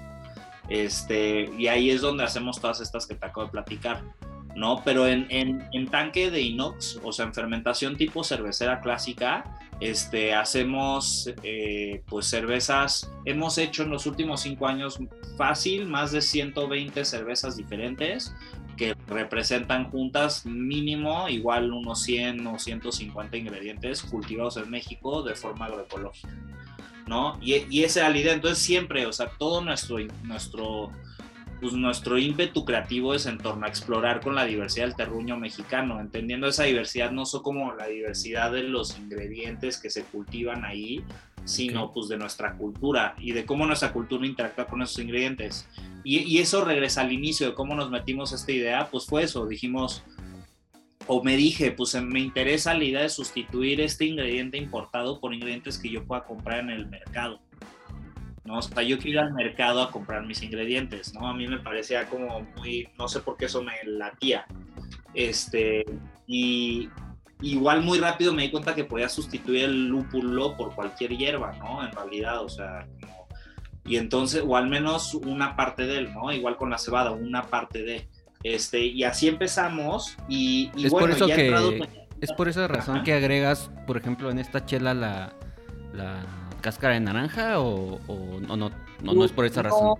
Este, 0.68 1.48
y 1.60 1.68
ahí 1.68 1.92
es 1.92 2.02
donde 2.02 2.24
hacemos 2.24 2.60
todas 2.60 2.82
estas 2.82 3.06
que 3.06 3.14
te 3.14 3.28
acabo 3.28 3.46
de 3.46 3.52
platicar. 3.52 4.02
¿No? 4.56 4.82
Pero 4.84 5.06
en, 5.08 5.28
en, 5.30 5.88
tanque 5.88 6.32
de 6.32 6.42
inox, 6.42 7.00
o 7.04 7.12
sea, 7.12 7.26
en 7.26 7.34
fermentación 7.34 7.98
tipo 7.98 8.24
cervecera 8.24 8.80
clásica, 8.80 9.44
este, 9.82 10.34
hacemos 10.34 11.30
eh, 11.44 12.02
pues 12.08 12.28
cervezas, 12.28 13.12
hemos 13.26 13.58
hecho 13.58 13.84
en 13.84 13.90
los 13.90 14.06
últimos 14.06 14.42
cinco 14.42 14.68
años 14.68 14.98
fácil 15.38 15.88
más 15.88 16.14
de 16.14 16.22
120 16.22 17.04
cervezas 17.04 17.58
diferentes 17.58 18.34
que 18.78 18.96
representan 19.08 19.90
juntas 19.90 20.46
mínimo 20.46 21.28
igual 21.30 21.72
unos 21.72 22.04
100 22.04 22.48
o 22.48 22.60
150 22.60 23.38
ingredientes 23.38 24.02
cultivados 24.02 24.58
en 24.58 24.70
México 24.70 25.24
de 25.24 25.36
forma 25.36 25.66
agroecológica, 25.66 26.34
¿no? 27.08 27.38
Y, 27.42 27.66
y 27.70 27.84
esa 27.84 28.08
es 28.08 28.14
la 28.14 28.20
idea, 28.20 28.34
entonces 28.34 28.64
siempre, 28.64 29.06
o 29.06 29.12
sea, 29.12 29.30
todo 29.38 29.62
nuestro, 29.62 29.98
nuestro 30.24 30.92
pues 31.60 31.74
nuestro 31.74 32.18
ímpetu 32.18 32.66
creativo 32.66 33.14
es 33.14 33.26
en 33.26 33.38
torno 33.38 33.66
a 33.66 33.70
explorar 33.70 34.22
con 34.22 34.36
la 34.36 34.46
diversidad 34.46 34.88
del 34.88 34.96
terruño 34.96 35.38
mexicano, 35.38 36.00
entendiendo 36.00 36.48
esa 36.48 36.64
diversidad 36.64 37.12
no 37.12 37.26
solo 37.26 37.44
como 37.44 37.74
la 37.74 37.88
diversidad 37.88 38.52
de 38.52 38.64
los 38.64 38.98
ingredientes 38.98 39.78
que 39.80 39.90
se 39.90 40.04
cultivan 40.04 40.66
ahí, 40.66 41.04
sino 41.46 41.92
pues 41.92 42.08
de 42.08 42.18
nuestra 42.18 42.58
cultura 42.58 43.16
y 43.20 43.32
de 43.32 43.46
cómo 43.46 43.66
nuestra 43.66 43.94
cultura 43.94 44.26
interactúa 44.26 44.68
con 44.68 44.82
esos 44.82 45.00
ingredientes. 45.00 45.68
Y, 46.04 46.20
y, 46.20 46.40
eso 46.40 46.64
regresa 46.66 47.02
al 47.02 47.12
inicio 47.12 47.48
de 47.48 47.54
cómo 47.54 47.76
nos 47.76 47.90
metimos 47.90 48.32
esta 48.32 48.52
idea, 48.52 48.88
pues 48.92 49.06
fue 49.06 49.24
eso, 49.24 49.48
dijimos, 49.48 50.04
o 51.08 51.24
me 51.24 51.36
dije, 51.36 51.72
pues 51.72 51.96
me 52.02 52.20
interesa 52.20 52.74
la 52.74 52.84
idea 52.84 53.02
de 53.02 53.10
sustituir 53.10 53.80
este 53.82 54.06
ingrediente 54.06 54.58
importado 54.58 55.20
por 55.20 55.34
ingredientes 55.34 55.78
que 55.78 55.90
yo 55.90 56.04
pueda 56.06 56.24
comprar 56.24 56.60
en 56.60 56.72
el 56.72 56.88
mercado. 56.88 57.40
¿No? 58.46 58.60
O 58.60 58.62
sea, 58.62 58.84
yo 58.84 58.98
quiero 58.98 59.10
ir 59.10 59.20
al 59.20 59.34
mercado 59.34 59.82
a 59.82 59.92
comprar 59.92 60.26
mis 60.26 60.42
ingredientes, 60.42 61.14
¿no? 61.14 61.28
A 61.28 61.34
mí 61.34 61.48
me 61.48 61.60
parecía 61.60 62.08
como 62.08 62.42
muy, 62.58 62.88
no 62.98 63.08
sé 63.08 63.20
por 63.20 63.36
qué 63.36 63.46
eso 63.46 63.64
me 63.64 63.74
latía. 63.86 64.46
Este, 65.14 65.84
y 66.28 66.90
igual 67.42 67.82
muy 67.82 68.00
rápido 68.00 68.34
me 68.34 68.44
di 68.44 68.52
cuenta 68.52 68.76
que 68.76 68.86
podía 68.86 69.10
sustituir 69.10 69.66
el 69.66 69.88
lúpulo 69.88 70.56
por 70.56 70.74
cualquier 70.76 71.18
hierba, 71.18 71.54
¿no? 71.54 71.86
En 71.86 71.92
realidad, 71.92 72.44
o 72.44 72.50
sea, 72.50 72.88
y 73.84 73.98
entonces, 73.98 74.44
o 74.46 74.56
al 74.56 74.68
menos 74.68 75.14
una 75.16 75.56
parte 75.56 75.86
de 75.86 75.98
él, 75.98 76.14
¿no? 76.14 76.32
Igual 76.32 76.56
con 76.56 76.70
la 76.70 76.78
cebada, 76.78 77.12
una 77.12 77.44
parte 77.44 77.84
de, 77.84 78.08
este, 78.44 78.86
y 78.86 79.04
así 79.04 79.28
empezamos 79.28 80.18
y, 80.30 80.72
es 80.78 80.92
por 80.92 81.10
eso 81.10 81.26
que, 81.28 81.82
es 82.22 82.32
por 82.34 82.48
esa 82.48 82.68
razón 82.68 83.04
que 83.04 83.14
agregas, 83.14 83.72
por 83.88 83.98
ejemplo, 83.98 84.30
en 84.30 84.40
esta 84.40 84.66
chela 84.66 84.94
la, 84.94 85.34
la 85.94 86.24
cáscara 86.66 86.96
de 86.96 87.00
naranja 87.00 87.60
o, 87.60 88.00
no, 88.42 88.58
no, 88.58 88.72
no, 89.04 89.24
es 89.24 89.32
por 89.32 89.46
esa 89.46 89.62
razón? 89.62 89.94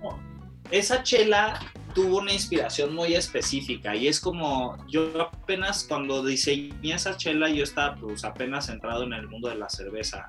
Esa 0.72 1.04
chela 1.04 1.60
tuvo 1.94 2.18
una 2.18 2.32
inspiración 2.32 2.92
muy 2.92 3.14
específica 3.14 3.94
y 3.94 4.08
es 4.08 4.18
como 4.18 4.76
yo 4.88 5.22
apenas 5.22 5.84
cuando 5.88 6.24
diseñé 6.24 6.92
esa 6.92 7.16
chela 7.16 7.48
yo 7.48 7.62
estaba 7.62 7.94
pues 7.94 8.24
apenas 8.24 8.68
entrado 8.68 9.04
en 9.04 9.12
el 9.12 9.28
mundo 9.28 9.48
de 9.48 9.54
la 9.54 9.68
cerveza, 9.68 10.26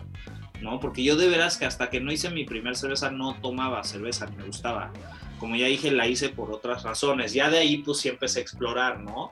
¿no? 0.62 0.80
Porque 0.80 1.04
yo 1.04 1.16
de 1.16 1.28
veras 1.28 1.58
que 1.58 1.66
hasta 1.66 1.90
que 1.90 2.00
no 2.00 2.12
hice 2.12 2.30
mi 2.30 2.46
primer 2.46 2.76
cerveza 2.76 3.10
no 3.10 3.34
tomaba 3.42 3.84
cerveza, 3.84 4.28
me 4.38 4.46
gustaba 4.46 4.92
como 5.40 5.56
ya 5.56 5.68
dije, 5.68 5.92
la 5.92 6.08
hice 6.08 6.30
por 6.30 6.52
otras 6.52 6.84
razones. 6.84 7.34
Ya 7.34 7.50
de 7.50 7.60
ahí 7.60 7.78
pues 7.80 8.00
sí 8.00 8.10
empecé 8.10 8.40
a 8.40 8.42
explorar, 8.42 9.00
¿no? 9.00 9.32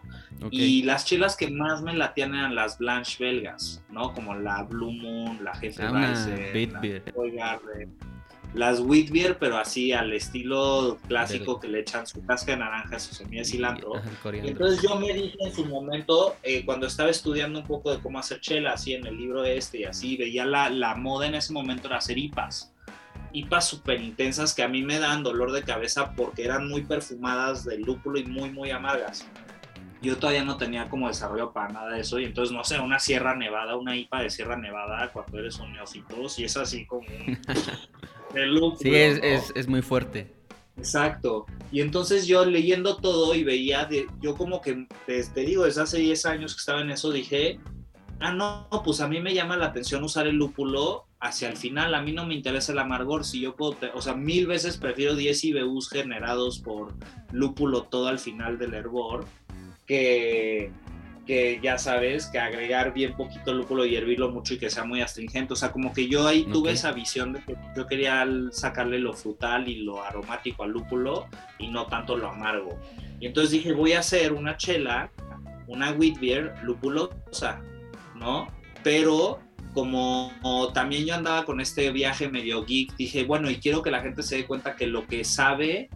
Y 0.51 0.83
las 0.83 1.05
chelas 1.05 1.35
que 1.35 1.49
más 1.49 1.81
me 1.81 1.93
latían 1.93 2.35
eran 2.35 2.55
las 2.55 2.77
Blanche 2.77 3.23
belgas, 3.23 3.81
¿no? 3.89 4.13
Como 4.13 4.35
la 4.35 4.63
Blue 4.63 4.91
Moon, 4.91 5.43
la 5.43 5.55
Jefe 5.55 5.81
ah, 5.83 5.91
la 5.91 7.59
las 8.53 8.79
Wheat 8.79 9.09
Beer, 9.09 9.37
pero 9.37 9.57
así 9.57 9.91
al 9.91 10.13
estilo 10.13 10.97
clásico 11.07 11.59
que 11.59 11.67
le 11.67 11.81
echan 11.81 12.07
su 12.07 12.25
casca 12.25 12.53
de 12.53 12.59
naranja, 12.59 12.99
su 12.99 13.13
semilla 13.13 13.41
de 13.41 13.45
cilantro. 13.45 13.93
Entonces 14.31 14.81
yo 14.81 14.95
me 14.97 15.13
dije 15.13 15.37
en 15.41 15.53
su 15.53 15.65
momento, 15.65 16.37
eh, 16.41 16.63
cuando 16.63 16.87
estaba 16.87 17.09
estudiando 17.09 17.59
un 17.59 17.67
poco 17.67 17.91
de 17.91 18.01
cómo 18.01 18.17
hacer 18.17 18.39
chela, 18.39 18.73
así 18.73 18.93
en 18.93 19.05
el 19.05 19.17
libro 19.17 19.43
este 19.43 19.79
y 19.79 19.83
así, 19.83 20.15
veía 20.15 20.45
la, 20.45 20.69
la 20.69 20.95
moda 20.95 21.27
en 21.27 21.35
ese 21.35 21.51
momento 21.51 21.87
era 21.87 21.97
hacer 21.97 22.17
IPAs 22.17 22.74
IPAs 23.35 23.67
súper 23.67 24.01
intensas 24.01 24.53
que 24.53 24.63
a 24.63 24.67
mí 24.67 24.81
me 24.83 24.99
dan 24.99 25.23
dolor 25.23 25.51
de 25.51 25.63
cabeza 25.63 26.13
porque 26.15 26.45
eran 26.45 26.67
muy 26.67 26.83
perfumadas 26.83 27.65
de 27.65 27.77
lúpulo 27.77 28.17
y 28.17 28.25
muy, 28.25 28.49
muy 28.49 28.71
amargas. 28.71 29.25
Yo 30.01 30.17
todavía 30.17 30.43
no 30.43 30.57
tenía 30.57 30.87
como 30.87 31.07
desarrollo 31.07 31.51
para 31.51 31.73
nada 31.73 31.93
de 31.93 32.01
eso 32.01 32.19
y 32.19 32.25
entonces, 32.25 32.55
no 32.55 32.63
sé, 32.63 32.79
una 32.79 32.99
Sierra 32.99 33.35
Nevada, 33.35 33.75
una 33.75 33.95
IPA 33.95 34.21
de 34.21 34.29
Sierra 34.29 34.55
Nevada 34.55 35.11
cuando 35.11 35.39
eres 35.39 35.59
un 35.59 35.73
neófito, 35.73 36.15
y 36.37 36.43
es 36.43 36.55
así 36.57 36.85
como 36.85 37.07
de 38.33 38.45
lúpulo. 38.45 38.77
Sí, 38.79 38.93
es, 38.93 39.51
es, 39.55 39.67
muy 39.67 39.81
fuerte. 39.81 40.31
Exacto. 40.77 41.45
Y 41.71 41.81
entonces 41.81 42.27
yo 42.27 42.45
leyendo 42.45 42.97
todo 42.97 43.33
y 43.33 43.43
veía, 43.43 43.85
de, 43.85 44.07
yo 44.21 44.35
como 44.35 44.61
que, 44.61 44.87
te 45.05 45.41
digo, 45.41 45.65
desde 45.65 45.81
hace 45.81 45.97
10 45.97 46.25
años 46.25 46.53
que 46.53 46.59
estaba 46.59 46.81
en 46.81 46.91
eso, 46.91 47.11
dije, 47.11 47.59
ah, 48.19 48.31
no, 48.31 48.67
pues 48.83 49.01
a 49.01 49.07
mí 49.07 49.19
me 49.21 49.33
llama 49.33 49.57
la 49.57 49.67
atención 49.67 50.03
usar 50.03 50.27
el 50.27 50.35
lúpulo 50.35 51.05
hacia 51.25 51.49
el 51.49 51.57
final. 51.57 51.93
A 51.95 52.01
mí 52.01 52.11
no 52.11 52.25
me 52.25 52.35
interesa 52.35 52.71
el 52.71 52.79
amargor. 52.79 53.25
Si 53.25 53.41
yo 53.41 53.55
puedo, 53.55 53.77
o 53.93 54.01
sea, 54.01 54.13
mil 54.13 54.47
veces 54.47 54.77
prefiero 54.77 55.15
10 55.15 55.43
IBUs 55.43 55.89
generados 55.89 56.59
por 56.59 56.93
lúpulo 57.31 57.83
todo 57.83 58.07
al 58.07 58.19
final 58.19 58.57
del 58.57 58.73
hervor 58.73 59.25
que, 59.85 60.71
que 61.25 61.59
ya 61.61 61.77
sabes, 61.77 62.27
que 62.27 62.39
agregar 62.39 62.93
bien 62.93 63.15
poquito 63.15 63.53
lúpulo 63.53 63.85
y 63.85 63.95
hervirlo 63.95 64.31
mucho 64.31 64.53
y 64.53 64.57
que 64.57 64.69
sea 64.69 64.83
muy 64.83 65.01
astringente. 65.01 65.53
O 65.53 65.55
sea, 65.55 65.71
como 65.71 65.93
que 65.93 66.07
yo 66.07 66.27
ahí 66.27 66.45
tuve 66.51 66.71
esa 66.71 66.91
visión 66.91 67.33
de 67.33 67.41
que 67.41 67.55
yo 67.75 67.87
quería 67.87 68.25
sacarle 68.51 68.99
lo 68.99 69.13
frutal 69.13 69.67
y 69.67 69.83
lo 69.83 70.03
aromático 70.03 70.63
al 70.63 70.71
lúpulo 70.71 71.27
y 71.57 71.67
no 71.67 71.87
tanto 71.87 72.15
lo 72.17 72.29
amargo. 72.29 72.79
Y 73.19 73.27
entonces 73.27 73.51
dije, 73.51 73.73
voy 73.73 73.93
a 73.93 73.99
hacer 73.99 74.33
una 74.33 74.57
chela, 74.57 75.09
una 75.67 75.91
wheat 75.91 76.19
beer 76.19 76.53
lupulosa, 76.63 77.61
¿no? 78.15 78.47
Pero 78.83 79.39
como 79.75 80.31
también 80.73 81.05
yo 81.05 81.13
andaba 81.13 81.43
con 81.43 81.59
este 81.59 81.91
viaje 81.91 82.29
medio 82.29 82.65
geek, 82.65 82.95
dije, 82.95 83.25
bueno, 83.25 83.51
y 83.51 83.57
quiero 83.57 83.83
que 83.83 83.91
la 83.91 84.01
gente 84.01 84.23
se 84.23 84.37
dé 84.37 84.45
cuenta 84.45 84.77
que 84.77 84.87
lo 84.87 85.05
que 85.05 85.25
sabe 85.25 85.89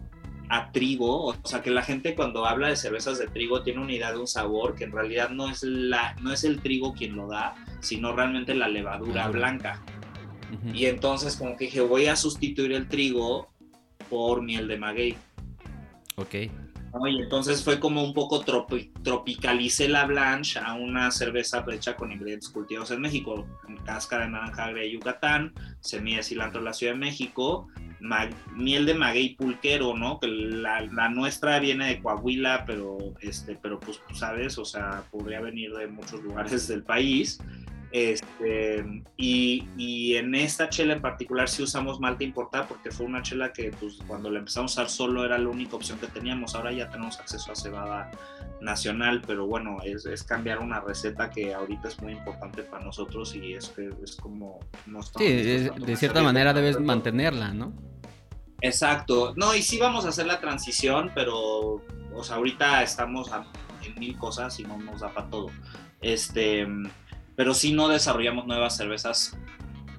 a 0.50 0.70
trigo, 0.70 1.28
o 1.28 1.36
sea, 1.44 1.62
que 1.62 1.70
la 1.70 1.82
gente 1.82 2.14
cuando 2.14 2.44
habla 2.44 2.68
de 2.68 2.76
cervezas 2.76 3.18
de 3.18 3.26
trigo 3.26 3.62
tiene 3.62 3.80
una 3.80 3.92
idea 3.92 4.12
de 4.12 4.18
un 4.18 4.26
sabor 4.26 4.74
que 4.74 4.84
en 4.84 4.92
realidad 4.92 5.30
no 5.30 5.48
es, 5.48 5.62
la, 5.62 6.14
no 6.20 6.30
es 6.30 6.44
el 6.44 6.60
trigo 6.60 6.92
quien 6.92 7.16
lo 7.16 7.26
da, 7.26 7.54
sino 7.80 8.14
realmente 8.14 8.54
la 8.54 8.68
levadura 8.68 9.28
blanca. 9.28 9.82
Y 10.74 10.86
entonces 10.86 11.36
como 11.36 11.56
que 11.56 11.66
dije, 11.66 11.80
voy 11.80 12.06
a 12.06 12.16
sustituir 12.16 12.72
el 12.72 12.86
trigo 12.86 13.48
por 14.10 14.42
miel 14.42 14.68
de 14.68 14.76
maguey. 14.76 15.16
Ok. 16.16 16.34
Y 17.08 17.22
entonces 17.22 17.62
fue 17.62 17.78
como 17.78 18.02
un 18.02 18.12
poco 18.12 18.40
tropicalicé 18.40 19.88
la 19.88 20.06
blanche 20.06 20.58
a 20.58 20.74
una 20.74 21.10
cerveza 21.10 21.64
hecha 21.72 21.96
con 21.96 22.10
ingredientes 22.10 22.48
cultivados 22.48 22.90
en 22.90 23.00
México, 23.00 23.46
cáscara 23.84 24.24
de 24.24 24.32
naranja 24.32 24.72
de 24.72 24.90
Yucatán, 24.90 25.52
semilla 25.80 26.18
de 26.18 26.22
cilantro 26.24 26.60
de 26.60 26.64
la 26.64 26.72
Ciudad 26.72 26.94
de 26.94 26.98
México, 26.98 27.68
miel 28.54 28.86
de 28.86 28.94
maguey 28.94 29.36
pulquero, 29.36 29.96
¿no? 29.96 30.18
Que 30.18 30.26
la, 30.26 31.08
nuestra 31.10 31.58
viene 31.60 31.86
de 31.86 32.02
Coahuila, 32.02 32.64
pero, 32.66 32.98
este, 33.20 33.56
pero 33.60 33.78
pues, 33.78 34.00
sabes, 34.14 34.58
o 34.58 34.64
sea, 34.64 35.04
podría 35.10 35.40
venir 35.40 35.72
de 35.72 35.86
muchos 35.86 36.22
lugares 36.22 36.66
del 36.68 36.82
país. 36.82 37.38
Este, 37.92 38.84
y, 39.16 39.68
y, 39.76 40.14
en 40.14 40.34
esta 40.36 40.68
chela 40.68 40.92
en 40.92 41.02
particular 41.02 41.48
sí 41.48 41.62
usamos 41.64 41.98
malta 41.98 42.22
importada 42.22 42.68
porque 42.68 42.92
fue 42.92 43.04
una 43.06 43.20
chela 43.20 43.52
que 43.52 43.72
pues, 43.72 43.98
cuando 44.06 44.30
la 44.30 44.38
empezamos 44.38 44.78
a 44.78 44.82
usar 44.82 44.90
solo 44.90 45.24
era 45.24 45.36
la 45.38 45.48
única 45.48 45.74
opción 45.74 45.98
que 45.98 46.06
teníamos. 46.06 46.54
Ahora 46.54 46.70
ya 46.72 46.88
tenemos 46.88 47.18
acceso 47.18 47.50
a 47.50 47.56
cebada 47.56 48.10
nacional, 48.60 49.22
pero 49.26 49.46
bueno, 49.46 49.78
es, 49.84 50.06
es 50.06 50.22
cambiar 50.22 50.60
una 50.60 50.80
receta 50.80 51.30
que 51.30 51.52
ahorita 51.52 51.88
es 51.88 52.00
muy 52.00 52.12
importante 52.12 52.62
para 52.62 52.84
nosotros 52.84 53.34
y 53.34 53.54
es 53.54 53.68
que 53.70 53.90
es 54.04 54.16
como... 54.16 54.60
sí, 55.18 55.24
de 55.26 55.96
cierta 55.96 56.22
manera 56.22 56.52
debes 56.52 56.78
mantenerla, 56.78 57.52
¿no? 57.52 57.72
Exacto. 58.60 59.32
No, 59.36 59.54
y 59.54 59.62
sí 59.62 59.78
vamos 59.78 60.04
a 60.04 60.10
hacer 60.10 60.26
la 60.26 60.40
transición, 60.40 61.10
pero 61.14 61.82
o 62.14 62.24
sea, 62.24 62.36
ahorita 62.36 62.82
estamos 62.82 63.30
en 63.82 63.98
mil 63.98 64.16
cosas 64.18 64.58
y 64.60 64.64
no 64.64 64.78
nos 64.78 65.00
da 65.00 65.12
para 65.12 65.28
todo. 65.28 65.48
Este 66.00 66.66
pero 67.40 67.54
si 67.54 67.72
no 67.72 67.88
desarrollamos 67.88 68.46
nuevas 68.46 68.76
cervezas 68.76 69.34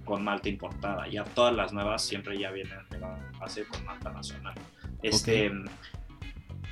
con 0.06 0.24
malta 0.24 0.48
importada. 0.48 1.08
Ya 1.08 1.24
todas 1.24 1.56
las 1.56 1.74
nuevas 1.74 2.04
siempre 2.04 2.38
ya 2.38 2.52
vienen 2.52 2.78
de 2.92 3.00
base 3.40 3.66
con 3.66 3.84
malta 3.84 4.12
nacional. 4.12 4.54
Este, 5.02 5.52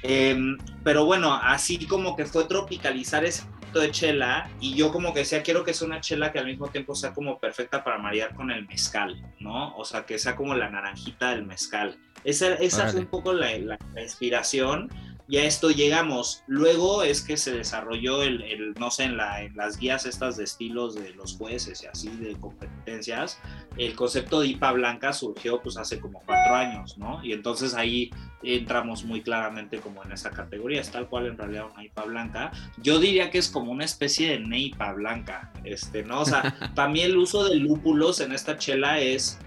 em, 0.03 0.59
pero 0.83 1.05
bueno, 1.05 1.33
así 1.33 1.87
como 1.87 2.15
que 2.15 2.25
fue 2.25 2.45
tropicalizar 2.45 3.25
ese 3.25 3.47
de 3.73 3.89
chela 3.89 4.47
y 4.59 4.75
yo 4.75 4.91
como 4.91 5.11
que 5.11 5.21
decía, 5.21 5.41
quiero 5.41 5.63
que 5.63 5.73
sea 5.73 5.87
una 5.87 6.01
chela 6.01 6.31
que 6.31 6.37
al 6.37 6.45
mismo 6.45 6.67
tiempo 6.67 6.93
sea 6.93 7.15
como 7.15 7.39
perfecta 7.39 7.83
para 7.83 7.97
marear 7.97 8.35
con 8.35 8.51
el 8.51 8.67
mezcal, 8.67 9.19
¿no? 9.39 9.75
O 9.75 9.85
sea, 9.85 10.05
que 10.05 10.19
sea 10.19 10.35
como 10.35 10.53
la 10.53 10.69
naranjita 10.69 11.31
del 11.31 11.47
mezcal. 11.47 11.97
Esa, 12.23 12.53
esa 12.53 12.89
fue 12.89 12.99
un 12.99 13.07
poco 13.07 13.33
la, 13.33 13.57
la, 13.57 14.01
inspiración 14.03 14.91
y 15.29 15.37
a 15.37 15.45
esto 15.45 15.69
llegamos. 15.69 16.43
Luego 16.47 17.03
es 17.03 17.21
que 17.21 17.37
se 17.37 17.51
desarrolló 17.51 18.23
el, 18.23 18.73
no 18.79 18.89
sé, 18.89 19.03
en, 19.03 19.15
la, 19.15 19.43
en, 19.43 19.55
las 19.55 19.77
guías 19.77 20.07
estas 20.07 20.37
de 20.37 20.43
estilos 20.43 20.95
de 20.95 21.13
los 21.13 21.37
jueces 21.37 21.83
y 21.83 21.85
así 21.85 22.09
de 22.09 22.35
competencias, 22.35 23.39
el 23.77 23.93
concepto 23.93 24.39
de 24.39 24.47
IPA 24.47 24.71
blanca 24.71 25.13
surgió 25.13 25.61
pues 25.61 25.77
hace 25.77 25.99
como 25.99 26.23
cuatro 26.25 26.55
años, 26.55 26.97
¿no? 26.97 27.23
Y 27.23 27.33
entonces 27.33 27.75
ahí 27.75 28.09
entramos 28.41 29.03
muy 29.03 29.21
claramente 29.21 29.79
como 29.79 30.03
en 30.03 30.11
esa 30.13 30.31
categoría, 30.31 30.81
es 30.81 30.89
tal 30.89 31.07
cual 31.07 31.27
en 31.27 31.37
realidad 31.37 31.67
una 31.71 31.83
IPA 31.83 32.05
blanca. 32.05 32.51
Yo 32.77 32.99
diría 32.99 33.29
que 33.29 33.37
es 33.37 33.49
como 33.49 33.71
una 33.71 33.85
especie 33.85 34.31
de 34.31 34.39
neipa 34.39 34.93
blanca, 34.93 35.53
este, 35.63 36.03
¿no? 36.03 36.21
O 36.21 36.25
sea, 36.25 36.55
para 36.75 36.89
mí 36.89 37.01
el 37.01 37.15
uso 37.15 37.43
de 37.43 37.55
lúpulos 37.55 38.19
en 38.19 38.31
esta 38.31 38.57
chela 38.57 38.99
es 38.99 39.37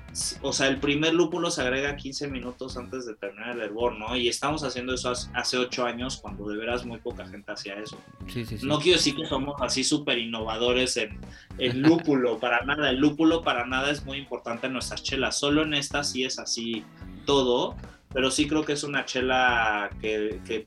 o 0.43 0.53
sea, 0.53 0.69
el 0.69 0.79
primer 0.79 1.15
lúpulo 1.15 1.51
se 1.51 1.63
agrega 1.63 1.97
15 1.97 2.29
minutos 2.29 2.77
antes 2.77 3.07
de 3.07 3.15
terminar 3.15 3.57
el 3.57 3.63
hervor, 3.63 3.99
¿no? 3.99 4.15
Y 4.15 4.29
estamos 4.29 4.63
haciendo 4.63 4.95
eso 4.95 5.13
hace 5.33 5.57
8 5.57 5.87
años, 5.87 6.19
cuando 6.19 6.49
de 6.49 6.59
veras 6.59 6.85
muy 6.85 6.99
poca 6.99 7.27
gente 7.27 7.51
hacía 7.51 7.75
eso. 7.77 7.99
Sí, 8.29 8.45
sí, 8.45 8.59
sí. 8.59 8.67
No 8.67 8.79
quiero 8.79 8.99
decir 8.99 9.17
que 9.17 9.25
somos 9.25 9.55
así 9.61 9.85
súper 9.85 10.19
innovadores 10.19 10.99
en 10.99 11.19
el 11.57 11.81
lúpulo, 11.81 12.39
para 12.41 12.65
nada. 12.65 12.91
El 12.91 12.99
lúpulo 12.99 13.43
para 13.43 13.67
nada 13.67 13.91
es 13.91 14.05
muy 14.05 14.19
importante 14.19 14.67
en 14.67 14.75
nuestras 14.75 15.03
chelas. 15.03 15.39
Solo 15.39 15.63
en 15.63 15.73
esta 15.73 16.05
sí 16.05 16.25
es 16.25 16.39
así 16.39 16.85
todo, 17.25 17.77
pero 18.13 18.31
sí 18.31 18.47
creo 18.47 18.65
que 18.65 18.75
es 18.75 18.85
una 18.85 19.07
chela 19.07 19.91
que, 20.01 20.41
que 20.45 20.67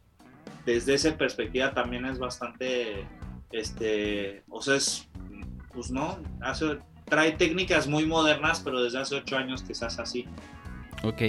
desde 0.66 0.96
esa 0.96 1.16
perspectiva 1.16 1.74
también 1.74 2.06
es 2.06 2.18
bastante, 2.18 3.06
este, 3.52 4.44
o 4.50 4.62
sea, 4.62 4.76
es, 4.76 5.08
pues 5.72 5.92
no, 5.92 6.20
hace 6.42 6.80
trae 7.06 7.34
técnicas 7.34 7.88
muy 7.88 8.06
modernas, 8.06 8.62
pero 8.64 8.84
desde 8.84 9.00
hace 9.00 9.16
ocho 9.16 9.38
años 9.38 9.64
quizás 9.64 10.00
así. 10.00 10.26
Ok. 11.04 11.22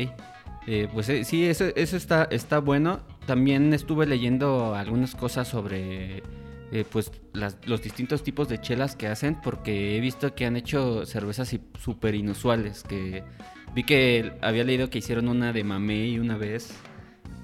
Eh, 0.68 0.88
pues 0.92 1.08
eh, 1.08 1.24
sí, 1.24 1.44
eso, 1.44 1.66
eso 1.76 1.96
está, 1.96 2.24
está 2.30 2.58
bueno. 2.58 3.00
También 3.26 3.72
estuve 3.72 4.06
leyendo 4.06 4.74
algunas 4.74 5.14
cosas 5.14 5.46
sobre 5.48 6.22
eh, 6.72 6.84
pues 6.90 7.12
los 7.34 7.82
distintos 7.82 8.24
tipos 8.24 8.48
de 8.48 8.60
chelas 8.60 8.96
que 8.96 9.06
hacen, 9.06 9.40
porque 9.40 9.96
he 9.96 10.00
visto 10.00 10.34
que 10.34 10.46
han 10.46 10.56
hecho 10.56 11.06
cervezas 11.06 11.56
súper 11.78 12.14
inusuales. 12.14 12.82
Que 12.82 13.22
vi 13.74 13.84
que 13.84 14.32
había 14.40 14.64
leído 14.64 14.90
que 14.90 14.98
hicieron 14.98 15.28
una 15.28 15.52
de 15.52 15.62
mamey 15.62 16.18
una 16.18 16.36
vez. 16.36 16.74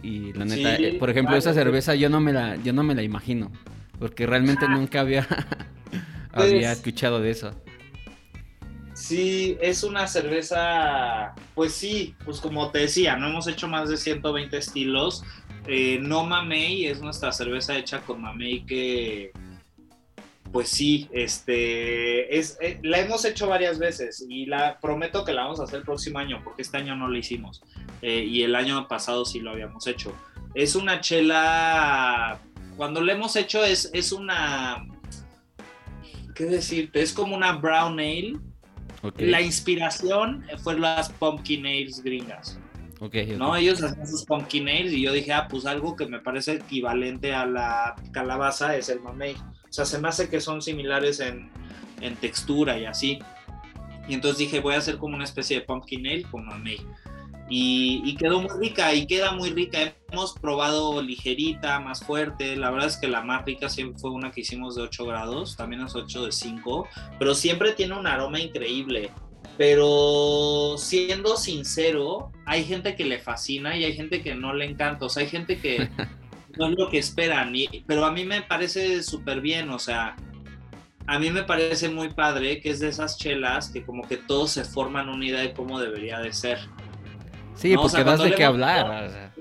Y 0.03 0.33
la 0.33 0.45
neta, 0.45 0.99
por 0.99 1.11
ejemplo, 1.11 1.37
esa 1.37 1.55
cerveza 1.55 1.95
yo 1.95 2.11
no 2.11 2.18
me 2.18 2.33
la, 2.33 2.57
yo 2.57 2.73
no 2.73 2.83
me 2.83 2.95
la 2.95 3.03
imagino. 3.03 3.53
Porque 4.01 4.27
realmente 4.27 4.66
nunca 4.68 5.01
había, 5.01 5.29
había 6.33 6.71
pues 6.71 6.79
escuchado 6.79 7.21
de 7.21 7.31
eso. 7.31 7.55
Sí, 9.03 9.59
es 9.61 9.83
una 9.83 10.07
cerveza, 10.07 11.35
pues 11.57 11.73
sí, 11.75 12.15
pues 12.25 12.41
como 12.41 12.71
te 12.71 12.79
decía, 12.79 13.17
no 13.17 13.27
hemos 13.27 13.49
hecho 13.49 13.67
más 13.67 13.88
de 13.88 13.97
120 13.97 14.57
estilos. 14.57 15.25
Eh, 15.67 15.99
no 16.01 16.23
Mamey 16.25 16.87
es 16.87 17.01
nuestra 17.01 17.33
cerveza 17.33 17.77
hecha 17.77 18.03
con 18.03 18.23
Mamey 18.23 18.65
que, 18.65 19.33
pues 20.53 20.69
sí, 20.69 21.09
este, 21.11 22.38
es, 22.38 22.57
eh, 22.61 22.79
la 22.85 23.01
hemos 23.01 23.25
hecho 23.25 23.49
varias 23.49 23.81
veces 23.81 24.25
y 24.29 24.47
la 24.47 24.79
prometo 24.79 25.25
que 25.25 25.33
la 25.33 25.43
vamos 25.43 25.59
a 25.59 25.65
hacer 25.65 25.81
el 25.81 25.85
próximo 25.85 26.21
año 26.21 26.41
porque 26.45 26.62
este 26.62 26.77
año 26.77 26.95
no 26.95 27.09
la 27.09 27.19
hicimos 27.19 27.61
eh, 28.03 28.23
y 28.23 28.45
el 28.45 28.55
año 28.55 28.87
pasado 28.87 29.25
sí 29.25 29.41
lo 29.41 29.51
habíamos 29.51 29.85
hecho. 29.88 30.15
Es 30.55 30.77
una 30.77 31.01
chela, 31.01 32.38
cuando 32.77 33.01
la 33.01 33.15
hemos 33.15 33.35
hecho 33.35 33.65
es, 33.65 33.91
es 33.93 34.12
una, 34.12 34.87
¿qué 36.37 36.45
decirte? 36.45 37.03
Es 37.03 37.12
como 37.12 37.35
una 37.35 37.55
brown 37.55 37.99
ale 37.99 38.52
la 39.19 39.41
inspiración 39.41 40.45
fue 40.62 40.79
las 40.79 41.11
pumpkin 41.11 41.67
ales 41.67 42.03
gringas. 42.03 42.59
¿no? 43.37 43.57
Ellos 43.57 43.83
hacían 43.83 44.07
sus 44.07 44.25
pumpkin 44.25 44.69
ales 44.69 44.93
y 44.93 45.03
yo 45.03 45.12
dije, 45.12 45.33
ah, 45.33 45.49
pues 45.51 45.67
algo 45.67 45.97
que 45.97 46.07
me 46.07 46.21
parece 46.21 46.53
equivalente 46.53 47.35
a 47.35 47.47
la 47.47 47.97
calabaza 48.12 48.77
es 48.77 48.88
el 48.88 49.01
mamey. 49.01 49.35
O 49.35 49.73
sea, 49.73 49.85
se 49.85 49.99
me 49.99 50.09
hace 50.09 50.29
que 50.29 50.41
son 50.41 50.62
similares 50.62 51.19
en, 51.19 51.51
en 52.01 52.15
textura 52.17 52.79
y 52.79 52.85
así. 52.85 53.19
Y 54.09 54.15
entonces 54.15 54.38
dije, 54.38 54.61
voy 54.61 54.75
a 54.75 54.79
hacer 54.79 54.99
como 54.99 55.17
una 55.17 55.25
especie 55.25 55.59
de 55.59 55.65
pumpkin 55.65 56.07
ale 56.07 56.23
con 56.23 56.47
mamey 56.47 56.79
y, 57.55 58.17
quedó 58.17 58.41
muy 58.41 58.59
rica 58.59 58.95
y 58.95 59.07
queda 59.07 59.33
muy 59.33 59.51
rica. 59.51 59.95
Hemos 60.11 60.33
probado 60.33 61.03
ligerita, 61.03 61.81
más 61.81 62.03
fuerte. 62.03 62.57
La 62.57 62.71
verdad 62.71 62.88
es 62.88 62.97
que 62.97 63.09
la 63.09 63.21
más 63.21 63.45
rica 63.45 63.69
siempre 63.69 64.01
fue 64.01 64.11
una 64.11 64.31
que 64.31 64.41
hicimos 64.41 64.75
de 64.75 64.83
8 64.83 65.05
grados, 65.05 65.55
también 65.55 65.83
es 65.83 65.95
8 65.95 66.25
de 66.25 66.33
5, 66.33 66.88
pero 67.19 67.35
siempre 67.35 67.73
tiene 67.73 67.99
un 67.99 68.07
aroma 68.07 68.41
increíble. 68.41 69.11
Pero 69.59 70.77
siendo 70.79 71.37
sincero, 71.37 72.33
hay 72.47 72.65
gente 72.65 72.97
que 72.97 73.05
le 73.05 73.19
fascina 73.19 73.77
y 73.77 73.85
hay 73.85 73.93
gente 73.93 74.23
que 74.23 74.35
no 74.35 74.55
le 74.55 74.65
encanta. 74.65 75.05
O 75.05 75.09
sea, 75.11 75.23
hay 75.23 75.29
gente 75.29 75.59
que 75.59 75.91
no 76.57 76.69
es 76.69 76.79
lo 76.79 76.88
que 76.88 76.97
esperan. 76.97 77.53
pero 77.87 78.07
a 78.07 78.12
mí 78.12 78.25
me 78.25 78.41
parece 78.41 79.03
súper 79.03 79.43
bien. 79.43 79.69
O 79.69 79.79
sea, 79.79 80.17
a 81.07 81.19
mí 81.19 81.31
me 81.31 81.43
parece 81.43 81.91
muy 81.91 82.09
padre 82.09 82.62
que 82.62 82.71
es 82.71 82.81
de 82.81 82.88
esas 82.88 83.19
chelas 83.19 83.69
que 83.69 83.85
como 83.85 84.09
que 84.09 84.17
todos 84.17 84.53
se 84.53 84.65
forman 84.65 85.11
una 85.11 85.27
idea 85.27 85.41
de 85.43 85.53
cómo 85.53 85.79
debería 85.79 86.19
de 86.19 86.33
ser. 86.33 86.59
Sí, 87.55 87.77
porque 87.77 88.05
das 88.05 88.23
de 88.23 88.35
qué 88.35 88.45
hablar. 88.45 89.33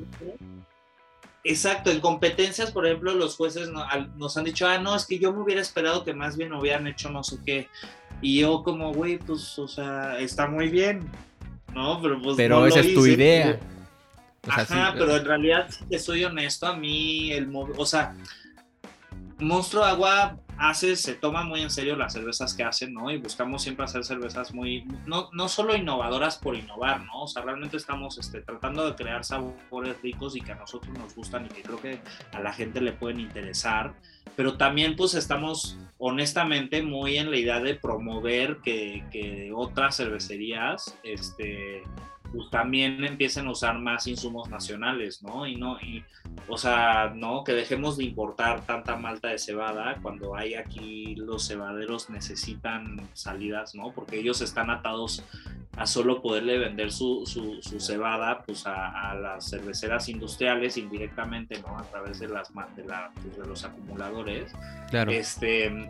Exacto, 1.44 1.90
en 1.90 2.00
competencias, 2.00 2.72
por 2.72 2.86
ejemplo, 2.86 3.14
los 3.16 3.36
jueces 3.36 3.70
nos 4.16 4.38
han 4.38 4.44
dicho, 4.44 4.68
ah, 4.68 4.78
no, 4.78 4.96
es 4.96 5.08
que 5.08 5.18
yo 5.18 5.34
me 5.34 5.42
hubiera 5.42 5.62
esperado 5.62 6.04
que 6.04 6.14
más 6.14 6.38
bien 6.38 6.54
hubieran 6.54 6.86
hecho 6.86 7.10
no 7.10 7.24
sé 7.24 7.38
qué. 7.44 7.68
Y 8.22 8.42
yo 8.42 8.62
como, 8.62 8.94
güey, 8.94 9.18
pues, 9.18 9.58
o 9.58 9.68
sea, 9.68 10.20
está 10.20 10.46
muy 10.48 10.70
bien, 10.70 11.10
¿no? 11.74 12.00
Pero 12.02 12.22
pues 12.22 12.38
Pero 12.38 12.68
esa 12.68 12.82
es 12.82 12.94
tu 12.94 13.08
idea. 13.08 13.60
Ajá, 14.48 14.94
pero 14.98 15.18
en 15.18 15.26
realidad, 15.26 15.68
si 15.70 15.86
te 15.86 15.98
soy 15.98 16.24
honesto, 16.24 16.68
a 16.68 16.76
mí, 16.76 17.32
el 17.32 17.52
o 17.56 17.86
sea, 17.86 18.16
Monstruo 19.40 19.84
Agua 19.84 20.38
hace, 20.62 20.96
se 20.96 21.16
toma 21.16 21.44
muy 21.44 21.62
en 21.62 21.72
serio 21.72 21.96
las 21.96 22.14
cervezas 22.14 22.54
que 22.54 22.64
hacen, 22.64 22.94
¿no? 22.94 23.10
Y 23.10 23.18
buscamos 23.18 23.64
siempre 23.64 23.84
hacer 23.84 24.04
cervezas 24.04 24.54
muy, 24.54 24.86
no, 25.08 25.30
no 25.34 25.50
solo 25.50 25.76
innovadoras 25.76 26.38
por 26.38 26.56
innovar, 26.56 27.04
¿no? 27.04 27.24
O 27.24 27.28
sea, 27.28 27.42
realmente 27.42 27.78
estamos 27.78 28.20
este, 28.20 28.42
tratando 28.42 28.86
de 28.86 28.96
crear 28.96 29.26
sabores 29.26 30.00
ricos 30.04 30.36
y 30.36 30.42
que 30.42 30.52
a 30.52 30.56
nosotros 30.56 30.96
nos 30.96 31.16
gustan 31.16 31.48
y 31.48 31.50
que 31.50 31.64
creo 31.64 31.82
que 31.82 32.00
a 32.32 32.40
la 32.42 32.54
gente 32.54 32.80
le 32.80 32.92
pueden 32.92 33.20
interesar, 33.20 33.96
pero 34.36 34.56
también 34.58 34.96
pues 34.96 35.16
estamos 35.16 35.80
honestamente 35.98 36.84
muy 36.84 37.18
en 37.18 37.32
la 37.32 37.38
idea 37.38 37.60
de 37.60 37.74
promover 37.74 38.58
que, 38.58 39.04
que 39.12 39.52
otras 39.56 39.98
cervecerías, 39.98 40.96
este, 41.02 41.84
pues 42.32 42.50
también 42.50 43.04
empiecen 43.04 43.48
a 43.48 43.52
usar 43.52 43.78
más 43.80 44.08
insumos 44.08 44.50
nacionales, 44.50 45.22
¿no? 45.22 45.46
Y 45.46 45.56
no, 45.56 45.80
y, 45.82 46.04
o 46.48 46.58
sea, 46.58 47.12
no, 47.16 47.44
que 47.44 47.54
dejemos 47.54 47.98
de 47.98 48.06
importar 48.06 48.66
tanta 48.66 48.96
malta 48.96 49.30
de 49.30 49.38
cebada 49.38 49.98
cuando 50.02 50.36
hay 50.36 50.54
aquí 50.54 51.16
los 51.16 51.48
cebaderos 51.48 52.10
necesitan 52.10 53.02
salidas, 53.14 53.76
¿no? 53.76 53.92
Porque 53.92 54.20
ellos 54.20 54.42
están 54.42 54.70
atados 54.70 55.24
a 55.78 55.86
solo 55.86 56.22
poderle 56.22 56.58
vender 56.58 56.92
su, 56.92 57.26
su, 57.26 57.80
cebada 57.80 58.44
pues 58.44 58.66
a, 58.66 59.16
las 59.16 59.50
cerveceras 59.50 60.10
industriales 60.10 60.78
indirectamente, 60.78 61.62
¿no? 61.62 61.78
A 61.78 61.84
través 61.84 62.20
de, 62.20 62.28
las, 62.28 62.52
de, 62.76 62.86
la, 62.86 63.12
pues, 63.22 63.38
de 63.38 63.48
los 63.48 63.64
acumuladores. 63.64 64.52
Claro. 64.90 65.12
Este, 65.12 65.90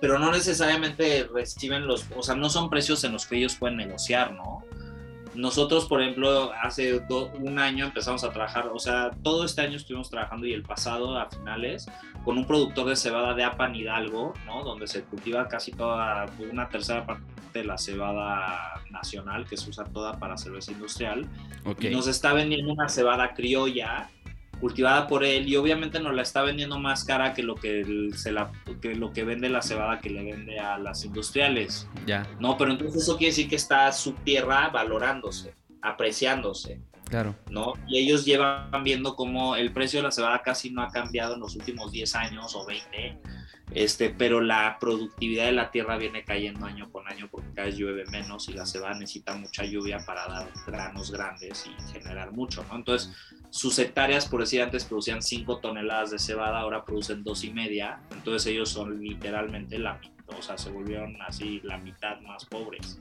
pero 0.00 0.18
no 0.18 0.32
necesariamente 0.32 1.28
reciben 1.32 1.86
los, 1.86 2.06
o 2.16 2.22
sea, 2.22 2.34
no 2.34 2.48
son 2.50 2.70
precios 2.70 3.02
en 3.04 3.12
los 3.12 3.26
que 3.26 3.36
ellos 3.36 3.56
pueden 3.56 3.76
negociar, 3.76 4.32
¿no? 4.32 4.62
Nosotros, 5.38 5.86
por 5.86 6.02
ejemplo, 6.02 6.50
hace 6.60 7.00
un 7.38 7.60
año 7.60 7.84
empezamos 7.84 8.24
a 8.24 8.32
trabajar, 8.32 8.70
o 8.74 8.78
sea, 8.80 9.12
todo 9.22 9.44
este 9.44 9.60
año 9.60 9.76
estuvimos 9.76 10.10
trabajando 10.10 10.48
y 10.48 10.52
el 10.52 10.64
pasado 10.64 11.16
a 11.16 11.30
finales 11.30 11.88
con 12.24 12.38
un 12.38 12.44
productor 12.44 12.88
de 12.88 12.96
cebada 12.96 13.34
de 13.34 13.44
Apan 13.44 13.72
Hidalgo, 13.72 14.34
¿no? 14.46 14.64
Donde 14.64 14.88
se 14.88 15.04
cultiva 15.04 15.46
casi 15.46 15.70
toda, 15.70 16.26
una 16.50 16.68
tercera 16.68 17.06
parte 17.06 17.22
de 17.54 17.62
la 17.62 17.78
cebada 17.78 18.82
nacional 18.90 19.46
que 19.46 19.56
se 19.56 19.70
usa 19.70 19.84
toda 19.84 20.18
para 20.18 20.36
cerveza 20.36 20.72
industrial. 20.72 21.28
Y 21.78 21.88
nos 21.90 22.08
está 22.08 22.32
vendiendo 22.32 22.72
una 22.72 22.88
cebada 22.88 23.32
criolla 23.34 24.10
cultivada 24.60 25.06
por 25.06 25.24
él 25.24 25.48
y 25.48 25.56
obviamente 25.56 26.00
nos 26.00 26.14
la 26.14 26.22
está 26.22 26.42
vendiendo 26.42 26.78
más 26.78 27.04
cara 27.04 27.34
que 27.34 27.42
lo 27.42 27.54
que, 27.54 28.10
se 28.14 28.32
la, 28.32 28.50
que 28.80 28.94
lo 28.94 29.12
que 29.12 29.24
vende 29.24 29.48
la 29.48 29.62
cebada 29.62 30.00
que 30.00 30.10
le 30.10 30.24
vende 30.24 30.58
a 30.58 30.78
las 30.78 31.04
industriales. 31.04 31.88
Ya. 32.06 32.26
No, 32.40 32.56
pero 32.56 32.72
entonces 32.72 33.02
eso 33.02 33.16
quiere 33.16 33.30
decir 33.30 33.48
que 33.48 33.56
está 33.56 33.90
su 33.92 34.12
tierra 34.12 34.68
valorándose, 34.68 35.54
apreciándose. 35.82 36.80
Claro. 37.08 37.34
¿No? 37.50 37.72
Y 37.86 37.98
ellos 37.98 38.26
llevan 38.26 38.84
viendo 38.84 39.16
cómo 39.16 39.56
el 39.56 39.72
precio 39.72 40.00
de 40.00 40.04
la 40.04 40.10
cebada 40.10 40.42
casi 40.42 40.70
no 40.70 40.82
ha 40.82 40.90
cambiado 40.90 41.34
en 41.34 41.40
los 41.40 41.56
últimos 41.56 41.90
10 41.90 42.14
años 42.16 42.54
o 42.54 42.66
20 42.66 43.18
este, 43.72 44.10
pero 44.10 44.40
la 44.40 44.78
productividad 44.80 45.46
de 45.46 45.52
la 45.52 45.70
tierra 45.70 45.98
viene 45.98 46.24
cayendo 46.24 46.64
año 46.64 46.90
con 46.90 47.06
año 47.06 47.28
porque 47.30 47.48
cada 47.54 47.66
vez 47.66 47.76
llueve 47.76 48.04
menos 48.06 48.48
y 48.48 48.54
la 48.54 48.64
cebada 48.64 48.94
necesita 48.94 49.34
mucha 49.34 49.64
lluvia 49.64 49.98
para 50.06 50.26
dar 50.26 50.48
granos 50.66 51.10
grandes 51.10 51.66
y 51.66 51.92
generar 51.92 52.32
mucho, 52.32 52.64
¿no? 52.68 52.76
Entonces, 52.76 53.14
sus 53.50 53.78
hectáreas, 53.78 54.26
por 54.26 54.40
decir 54.40 54.62
antes, 54.62 54.84
producían 54.84 55.22
5 55.22 55.58
toneladas 55.58 56.10
de 56.10 56.18
cebada, 56.18 56.60
ahora 56.60 56.84
producen 56.84 57.24
dos 57.24 57.44
y 57.44 57.50
media, 57.50 58.00
entonces 58.12 58.46
ellos 58.52 58.68
son 58.68 59.00
literalmente 59.00 59.78
la 59.78 59.94
mitad, 59.94 60.38
o 60.38 60.42
sea, 60.42 60.58
se 60.58 60.70
volvieron 60.70 61.20
así 61.22 61.60
la 61.64 61.78
mitad 61.78 62.20
más 62.20 62.44
pobres. 62.44 62.98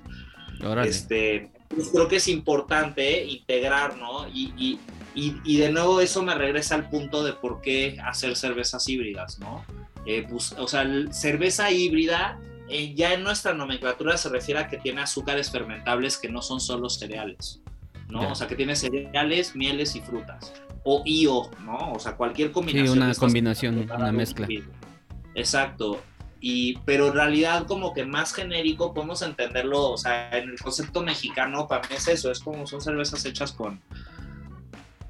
Este, 0.86 1.51
pues 1.67 1.89
creo 1.89 2.07
que 2.07 2.15
es 2.15 2.27
importante 2.27 3.25
integrar, 3.25 3.97
¿no? 3.97 4.27
Y, 4.27 4.53
y, 4.57 4.79
y, 5.13 5.36
y 5.43 5.57
de 5.57 5.71
nuevo 5.71 6.01
eso 6.01 6.23
me 6.23 6.33
regresa 6.33 6.75
al 6.75 6.89
punto 6.89 7.23
de 7.23 7.33
por 7.33 7.62
qué 7.62 7.97
hacer 8.03 8.36
cervezas 8.36 8.88
híbridas, 8.89 9.39
¿no? 9.39 9.63
Eh, 10.05 10.25
o 10.31 10.67
sea, 10.67 10.88
cerveza 11.12 11.69
híbrida 11.69 12.39
eh, 12.69 12.93
ya 12.95 13.13
en 13.13 13.23
nuestra 13.23 13.53
nomenclatura 13.53 14.17
se 14.17 14.29
refiere 14.29 14.60
a 14.60 14.67
que 14.67 14.77
tiene 14.77 15.01
azúcares 15.01 15.51
fermentables 15.51 16.17
que 16.17 16.29
no 16.29 16.41
son 16.41 16.60
solo 16.60 16.89
cereales, 16.89 17.62
¿no? 18.08 18.32
O 18.32 18.36
sea, 18.36 18.48
que 18.48 18.56
tiene 18.56 18.76
cereales, 18.76 19.56
mieles 19.56 19.96
y 19.96 20.02
frutas. 20.02 20.54
O 20.84 21.04
IO, 21.06 21.50
¿no? 21.63 21.93
O 21.93 22.00
sea, 22.00 22.15
cualquier 22.15 22.52
combinación. 22.52 22.93
Sí, 22.93 23.04
una 23.04 23.13
combinación, 23.15 23.91
una 23.91 24.12
mezcla. 24.12 24.48
Exacto. 25.36 26.02
Y, 26.39 26.78
pero 26.86 27.08
en 27.08 27.13
realidad 27.13 27.65
como 27.65 27.93
que 27.93 28.06
más 28.06 28.34
genérico 28.34 28.93
podemos 28.93 29.22
entenderlo, 29.22 29.91
o 29.91 29.98
sea, 29.98 30.30
en 30.38 30.50
el 30.50 30.60
concepto 30.60 31.02
mexicano 31.02 31.67
para 31.67 31.88
mí 31.88 31.96
es 31.96 32.08
eso, 32.08 32.32
es 32.32 32.39
como 32.39 32.67
son 32.67 32.80
cervezas 32.80 33.26
hechas 33.26 33.54
con, 33.54 33.82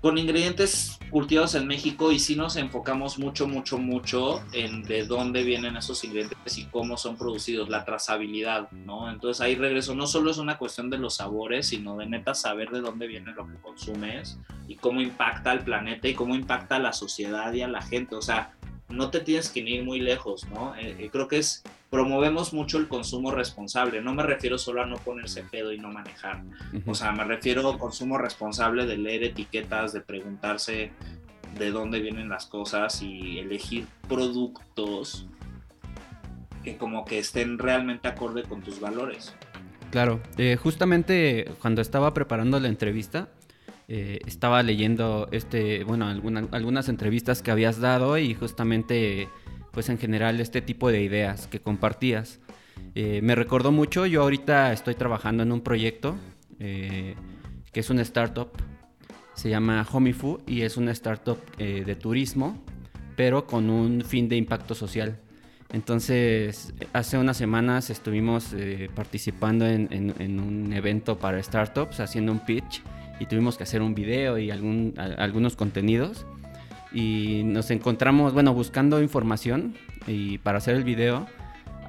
con 0.02 0.18
ingredientes 0.18 1.00
cultivados 1.10 1.56
en 1.56 1.68
México 1.68 2.12
y 2.12 2.20
sí 2.20 2.36
nos 2.36 2.56
enfocamos 2.56 3.18
mucho, 3.18 3.48
mucho, 3.48 3.78
mucho 3.78 4.44
en 4.52 4.84
de 4.84 5.06
dónde 5.06 5.44
vienen 5.44 5.78
esos 5.78 6.04
ingredientes 6.04 6.58
y 6.58 6.66
cómo 6.66 6.98
son 6.98 7.18
producidos, 7.18 7.70
la 7.70 7.86
trazabilidad, 7.86 8.70
¿no? 8.72 9.10
Entonces 9.10 9.42
ahí 9.42 9.56
regreso, 9.56 9.96
no 9.96 10.06
solo 10.06 10.32
es 10.32 10.38
una 10.38 10.58
cuestión 10.58 10.90
de 10.90 10.98
los 10.98 11.16
sabores, 11.16 11.68
sino 11.68 11.98
de 11.98 12.06
neta 12.06 12.34
saber 12.34 12.70
de 12.70 12.82
dónde 12.82 13.08
viene 13.08 13.34
lo 13.34 13.48
que 13.48 13.56
consumes 13.56 14.38
y 14.68 14.76
cómo 14.76 15.02
impacta 15.02 15.52
al 15.52 15.64
planeta 15.64 16.08
y 16.08 16.14
cómo 16.14 16.36
impacta 16.36 16.76
a 16.76 16.80
la 16.80 16.94
sociedad 16.94 17.52
y 17.54 17.62
a 17.62 17.68
la 17.68 17.82
gente, 17.82 18.16
o 18.16 18.22
sea, 18.22 18.57
no 18.90 19.10
te 19.10 19.20
tienes 19.20 19.50
que 19.50 19.60
ir 19.60 19.84
muy 19.84 20.00
lejos, 20.00 20.48
¿no? 20.50 20.76
Eh, 20.76 20.96
eh, 21.00 21.10
creo 21.12 21.28
que 21.28 21.38
es, 21.38 21.64
promovemos 21.90 22.54
mucho 22.54 22.78
el 22.78 22.88
consumo 22.88 23.32
responsable, 23.32 24.02
no 24.02 24.14
me 24.14 24.24
refiero 24.24 24.58
solo 24.58 24.82
a 24.82 24.86
no 24.86 24.98
ponerse 24.98 25.44
pedo 25.44 25.74
y 25.74 25.78
no 25.78 25.90
manejar, 25.90 26.44
o 26.86 26.96
sea, 26.96 27.12
me 27.12 27.24
refiero 27.24 27.70
al 27.70 27.78
consumo 27.78 28.18
responsable 28.18 28.86
de 28.86 28.98
leer 28.98 29.24
etiquetas, 29.24 29.94
de 29.94 30.02
preguntarse 30.02 30.92
de 31.58 31.72
dónde 31.72 32.00
vienen 32.00 32.30
las 32.30 32.46
cosas 32.46 33.02
y 33.02 33.40
elegir 33.40 33.88
productos 34.08 35.28
que 36.64 36.78
como 36.78 37.06
que 37.06 37.20
estén 37.20 37.58
realmente 37.58 38.08
acorde 38.08 38.44
con 38.44 38.62
tus 38.62 38.80
valores. 38.80 39.34
Claro, 39.92 40.20
eh, 40.38 40.58
justamente 40.62 41.50
cuando 41.62 41.82
estaba 41.82 42.14
preparando 42.14 42.60
la 42.60 42.68
entrevista, 42.68 43.30
eh, 43.90 44.20
estaba 44.26 44.64
leyendo 44.64 45.30
este, 45.32 45.86
bueno, 45.86 46.08
algunas 46.52 46.90
entrevistas 46.90 47.42
que 47.42 47.52
habías 47.52 47.80
dado 47.80 48.18
y 48.18 48.34
justamente, 48.34 49.30
pues 49.72 49.88
en 49.88 49.98
general, 49.98 50.42
este 50.42 50.62
tipo 50.62 50.92
de 50.92 51.02
ideas 51.02 51.48
que 51.48 51.62
compartías. 51.62 52.42
Eh, 52.96 53.22
me 53.24 53.34
recordó 53.34 53.72
mucho, 53.72 54.06
yo 54.06 54.24
ahorita 54.24 54.74
estoy 54.74 54.96
trabajando 54.96 55.44
en 55.44 55.54
un 55.54 55.62
proyecto 55.62 56.18
eh, 56.60 57.16
que 57.72 57.80
es 57.80 57.90
una 57.90 58.02
startup, 58.02 58.50
se 59.34 59.50
llama 59.50 59.88
Homifu 59.90 60.42
y 60.46 60.64
es 60.64 60.76
una 60.76 60.92
startup 60.92 61.40
de 61.58 61.96
turismo, 61.96 62.62
pero 63.16 63.46
con 63.46 63.70
un 63.70 64.02
fin 64.02 64.28
de 64.28 64.36
impacto 64.36 64.74
social. 64.76 65.20
Entonces, 65.72 66.74
hace 66.94 67.18
unas 67.20 67.38
semanas 67.38 67.92
estuvimos 67.92 68.56
participando 68.96 69.68
en, 69.68 70.40
un 70.40 70.74
evento 70.74 71.20
para 71.20 71.42
startups, 71.44 72.00
haciendo 72.00 72.32
un 72.32 72.40
pitch 72.40 72.82
y 73.20 73.26
tuvimos 73.26 73.58
que 73.58 73.64
hacer 73.64 73.82
un 73.82 73.96
video 73.96 74.38
y 74.38 74.52
algún, 74.52 74.94
algunos 74.98 75.56
contenidos. 75.56 76.26
Y 76.94 77.42
nos 77.46 77.70
encontramos, 77.72 78.34
bueno, 78.34 78.54
buscando 78.54 79.02
información 79.02 79.76
y 80.08 80.38
para 80.40 80.60
hacer 80.60 80.76
el 80.76 80.84
video. 80.84 81.28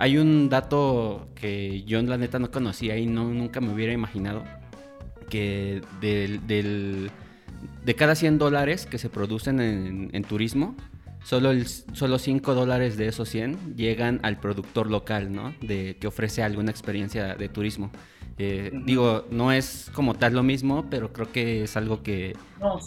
Hay 0.01 0.19
un 0.19 0.49
dato 0.49 1.29
que 1.35 1.83
yo 1.85 2.01
la 2.03 2.19
neta 2.19 2.39
no 2.39 2.51
conocía 2.51 2.97
y 2.97 3.07
no, 3.07 3.25
nunca 3.33 3.61
me 3.61 3.73
hubiera 3.73 3.93
imaginado. 3.93 4.45
Que 5.29 5.83
del, 6.01 7.11
de 7.85 7.95
cada 7.95 8.15
100 8.15 8.39
dólares 8.39 8.87
que 8.87 8.99
se 8.99 9.11
producen 9.11 9.61
en, 9.61 10.25
turismo, 10.25 10.77
solo, 11.25 11.51
solo 11.93 12.19
5 12.19 12.55
dólares 12.55 12.97
de 12.97 13.09
esos 13.09 13.29
100 13.29 13.77
llegan 13.77 14.21
al 14.23 14.39
productor 14.39 14.91
local, 14.91 15.33
¿no? 15.33 15.55
De, 15.61 15.97
que 16.01 16.07
ofrece 16.07 16.43
alguna 16.43 16.71
experiencia 16.71 17.35
de 17.35 17.49
turismo. 17.49 17.91
Eh, 18.41 18.71
digo, 18.85 19.25
no 19.31 19.51
es 19.51 19.91
como 19.93 20.15
tal 20.15 20.35
lo 20.35 20.45
mismo, 20.45 20.87
pero 20.89 21.13
creo 21.13 21.33
que 21.33 21.65
es 21.65 21.77
algo 21.77 22.05
que, 22.05 22.37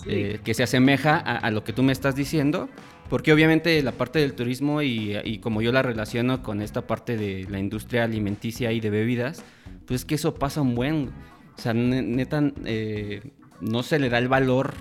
eh, 0.08 0.40
que 0.44 0.54
se 0.54 0.64
asemeja 0.64 1.18
a, 1.18 1.52
lo 1.52 1.66
que 1.66 1.74
tú 1.74 1.84
me 1.84 1.92
estás 1.92 2.16
diciendo, 2.16 2.70
porque 3.10 3.34
obviamente 3.34 3.82
la 3.84 3.92
parte 3.92 4.20
del 4.20 4.34
turismo 4.34 4.82
y, 4.82 5.40
como 5.44 5.62
yo 5.62 5.74
la 5.74 5.82
relaciono 5.82 6.42
con 6.42 6.62
esta 6.62 6.88
parte 6.88 7.18
de 7.18 7.46
la 7.50 7.60
industria 7.60 8.06
alimenticia 8.06 8.72
y 8.72 8.80
de 8.80 8.90
bebidas, 8.90 9.44
pues 9.86 10.02
es 10.02 10.06
que 10.06 10.16
eso 10.16 10.36
pasa 10.36 10.62
un 10.62 10.74
buen, 10.74 11.10
o 11.58 11.62
sea, 11.62 11.74
neta, 11.74 12.50
eh, 12.64 13.22
no 13.60 13.84
se 13.84 14.00
le 14.00 14.08
da 14.08 14.20
el 14.20 14.30
valor, 14.30 14.74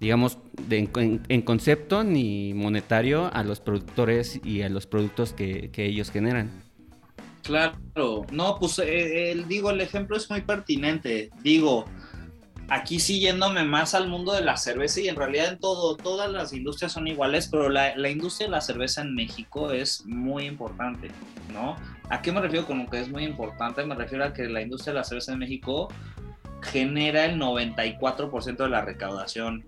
digamos, 0.00 0.38
en, 0.70 1.42
concepto 1.42 2.02
ni 2.02 2.52
monetario 2.52 3.32
a 3.32 3.44
los 3.44 3.60
productores 3.60 4.40
y 4.44 4.62
a 4.62 4.68
los 4.68 4.88
productos 4.88 5.32
que 5.34 5.70
ellos 5.76 6.10
generan. 6.10 6.69
Claro, 7.42 8.26
no, 8.30 8.58
pues 8.58 8.78
eh, 8.78 9.32
el, 9.32 9.48
digo, 9.48 9.70
el 9.70 9.80
ejemplo 9.80 10.16
es 10.16 10.28
muy 10.30 10.42
pertinente. 10.42 11.30
Digo, 11.42 11.86
aquí 12.68 13.00
sí 13.00 13.20
yéndome 13.20 13.64
más 13.64 13.94
al 13.94 14.08
mundo 14.08 14.32
de 14.32 14.42
la 14.42 14.56
cerveza 14.56 15.00
y 15.00 15.08
en 15.08 15.16
realidad 15.16 15.52
en 15.52 15.58
todo, 15.58 15.96
todas 15.96 16.30
las 16.30 16.52
industrias 16.52 16.92
son 16.92 17.08
iguales, 17.08 17.48
pero 17.50 17.68
la, 17.68 17.96
la, 17.96 18.10
industria 18.10 18.46
de 18.46 18.52
la 18.52 18.60
cerveza 18.60 19.02
en 19.02 19.14
México 19.14 19.72
es 19.72 20.04
muy 20.06 20.46
importante, 20.46 21.10
¿no? 21.52 21.76
¿A 22.10 22.22
qué 22.22 22.30
me 22.30 22.40
refiero 22.40 22.66
con 22.66 22.78
lo 22.78 22.90
que 22.90 23.00
es 23.00 23.08
muy 23.08 23.24
importante? 23.24 23.84
Me 23.84 23.94
refiero 23.94 24.24
a 24.24 24.32
que 24.32 24.44
la 24.46 24.60
industria 24.62 24.92
de 24.92 24.98
la 25.00 25.04
cerveza 25.04 25.32
en 25.32 25.38
México 25.38 25.88
genera 26.62 27.24
el 27.24 27.40
94% 27.40 28.56
de 28.56 28.68
la 28.68 28.82
recaudación 28.82 29.64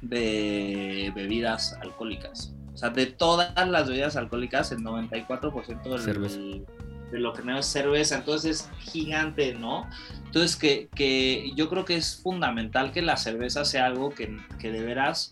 de 0.00 1.12
bebidas 1.14 1.74
alcohólicas. 1.80 2.52
O 2.74 2.76
sea, 2.76 2.90
de 2.90 3.06
todas 3.06 3.68
las 3.68 3.88
bebidas 3.88 4.16
alcohólicas, 4.16 4.72
el 4.72 4.80
94% 4.80 5.82
del, 5.84 6.00
Cerveza. 6.00 6.38
de 6.38 7.18
lo 7.20 7.32
que 7.32 7.42
no 7.42 7.56
es 7.56 7.66
cerveza. 7.66 8.16
Entonces 8.16 8.68
es 8.72 8.90
gigante, 8.90 9.54
¿no? 9.54 9.88
Entonces 10.24 10.56
que, 10.56 10.88
que 10.94 11.52
yo 11.54 11.68
creo 11.68 11.84
que 11.84 11.96
es 11.96 12.20
fundamental 12.20 12.90
que 12.90 13.00
la 13.00 13.16
cerveza 13.16 13.64
sea 13.64 13.86
algo 13.86 14.10
que, 14.10 14.36
que 14.58 14.72
de 14.72 14.82
veras... 14.82 15.30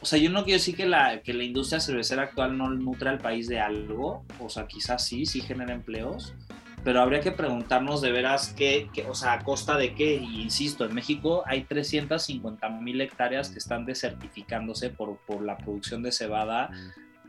O 0.00 0.06
sea, 0.06 0.18
yo 0.18 0.30
no 0.30 0.44
quiero 0.44 0.58
decir 0.58 0.76
que 0.76 0.86
la, 0.86 1.22
que 1.22 1.34
la 1.34 1.42
industria 1.42 1.80
cervecera 1.80 2.22
actual 2.22 2.56
no 2.56 2.70
nutre 2.70 3.10
al 3.10 3.18
país 3.18 3.48
de 3.48 3.60
algo. 3.60 4.24
O 4.40 4.48
sea, 4.48 4.66
quizás 4.66 5.04
sí, 5.04 5.26
sí 5.26 5.40
genera 5.40 5.74
empleos. 5.74 6.34
Pero 6.88 7.02
habría 7.02 7.20
que 7.20 7.32
preguntarnos 7.32 8.00
de 8.00 8.10
veras 8.10 8.54
qué, 8.56 8.88
qué- 8.94 9.04
o 9.04 9.14
sea, 9.14 9.34
a 9.34 9.44
costa 9.44 9.76
de 9.76 9.94
qué. 9.94 10.14
Y 10.14 10.40
insisto, 10.40 10.86
en 10.86 10.94
México 10.94 11.42
hay 11.44 11.64
350 11.64 12.66
mil 12.70 12.98
hectáreas 13.02 13.50
que 13.50 13.58
están 13.58 13.84
desertificándose 13.84 14.88
por, 14.88 15.18
por 15.26 15.42
la 15.42 15.58
producción 15.58 16.02
de 16.02 16.12
cebada 16.12 16.70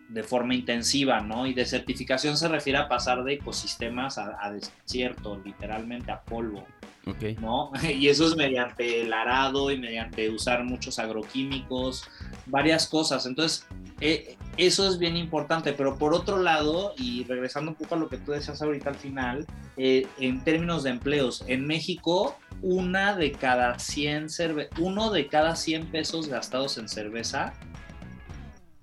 de 0.07 0.23
forma 0.23 0.55
intensiva, 0.55 1.19
¿no? 1.19 1.45
Y 1.45 1.53
desertificación 1.53 2.37
se 2.37 2.47
refiere 2.47 2.79
a 2.79 2.87
pasar 2.87 3.21
de 3.25 3.33
ecosistemas 3.33 4.17
a, 4.17 4.37
a 4.41 4.49
desierto, 4.53 5.41
literalmente 5.43 6.09
a 6.13 6.21
polvo. 6.21 6.65
¿no? 7.41 7.71
Y 7.99 8.07
eso 8.07 8.27
es 8.27 8.37
mediante 8.37 9.01
el 9.01 9.11
arado 9.11 9.71
y 9.71 9.77
mediante 9.77 10.29
usar 10.29 10.63
muchos 10.63 10.99
agroquímicos, 10.99 12.09
varias 12.45 12.87
cosas. 12.87 13.25
Entonces, 13.25 13.67
eh, 13.99 14.37
eso 14.57 14.87
es 14.87 14.97
bien 14.97 15.15
importante, 15.15 15.73
pero 15.73 15.97
por 15.97 16.13
otro 16.13 16.37
lado, 16.37 16.93
y 16.97 17.23
regresando 17.23 17.71
un 17.71 17.75
poco 17.75 17.95
a 17.95 17.97
lo 17.97 18.09
que 18.09 18.17
tú 18.17 18.31
decías 18.31 18.61
ahorita 18.61 18.89
al 18.89 18.95
final, 18.95 19.45
eh, 19.77 20.07
en 20.19 20.43
términos 20.43 20.83
de 20.83 20.89
empleos, 20.89 21.43
en 21.47 21.65
México, 21.65 22.37
una 22.61 23.15
de 23.15 23.31
cada 23.31 23.79
100 23.79 24.29
cerve 24.29 24.69
uno 24.79 25.11
de 25.11 25.27
cada 25.27 25.55
100 25.55 25.91
pesos 25.91 26.27
gastados 26.27 26.77
en 26.77 26.89
cerveza 26.89 27.53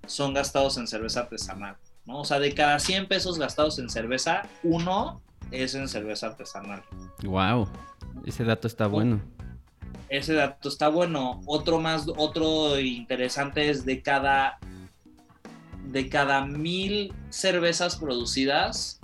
son 0.07 0.33
gastados 0.33 0.77
en 0.77 0.87
cerveza 0.87 1.21
artesanal, 1.21 1.75
¿no? 2.05 2.21
O 2.21 2.25
sea, 2.25 2.39
de 2.39 2.53
cada 2.53 2.79
100 2.79 3.07
pesos 3.07 3.37
gastados 3.37 3.77
en 3.77 3.89
cerveza, 3.89 4.43
uno 4.63 5.21
es 5.51 5.75
en 5.75 5.87
cerveza 5.87 6.27
artesanal. 6.27 6.81
Wow. 7.23 7.69
Ese 8.25 8.43
dato 8.43 8.67
está 8.67 8.87
bueno. 8.87 9.21
Ese 10.09 10.33
dato 10.33 10.69
está 10.69 10.87
bueno. 10.87 11.41
Otro 11.45 11.79
más, 11.79 12.07
otro 12.15 12.79
interesante 12.79 13.69
es 13.69 13.85
de 13.85 14.01
cada 14.01 14.57
de 15.91 16.09
cada 16.09 16.45
mil 16.45 17.13
cervezas 17.29 17.95
producidas, 17.95 18.99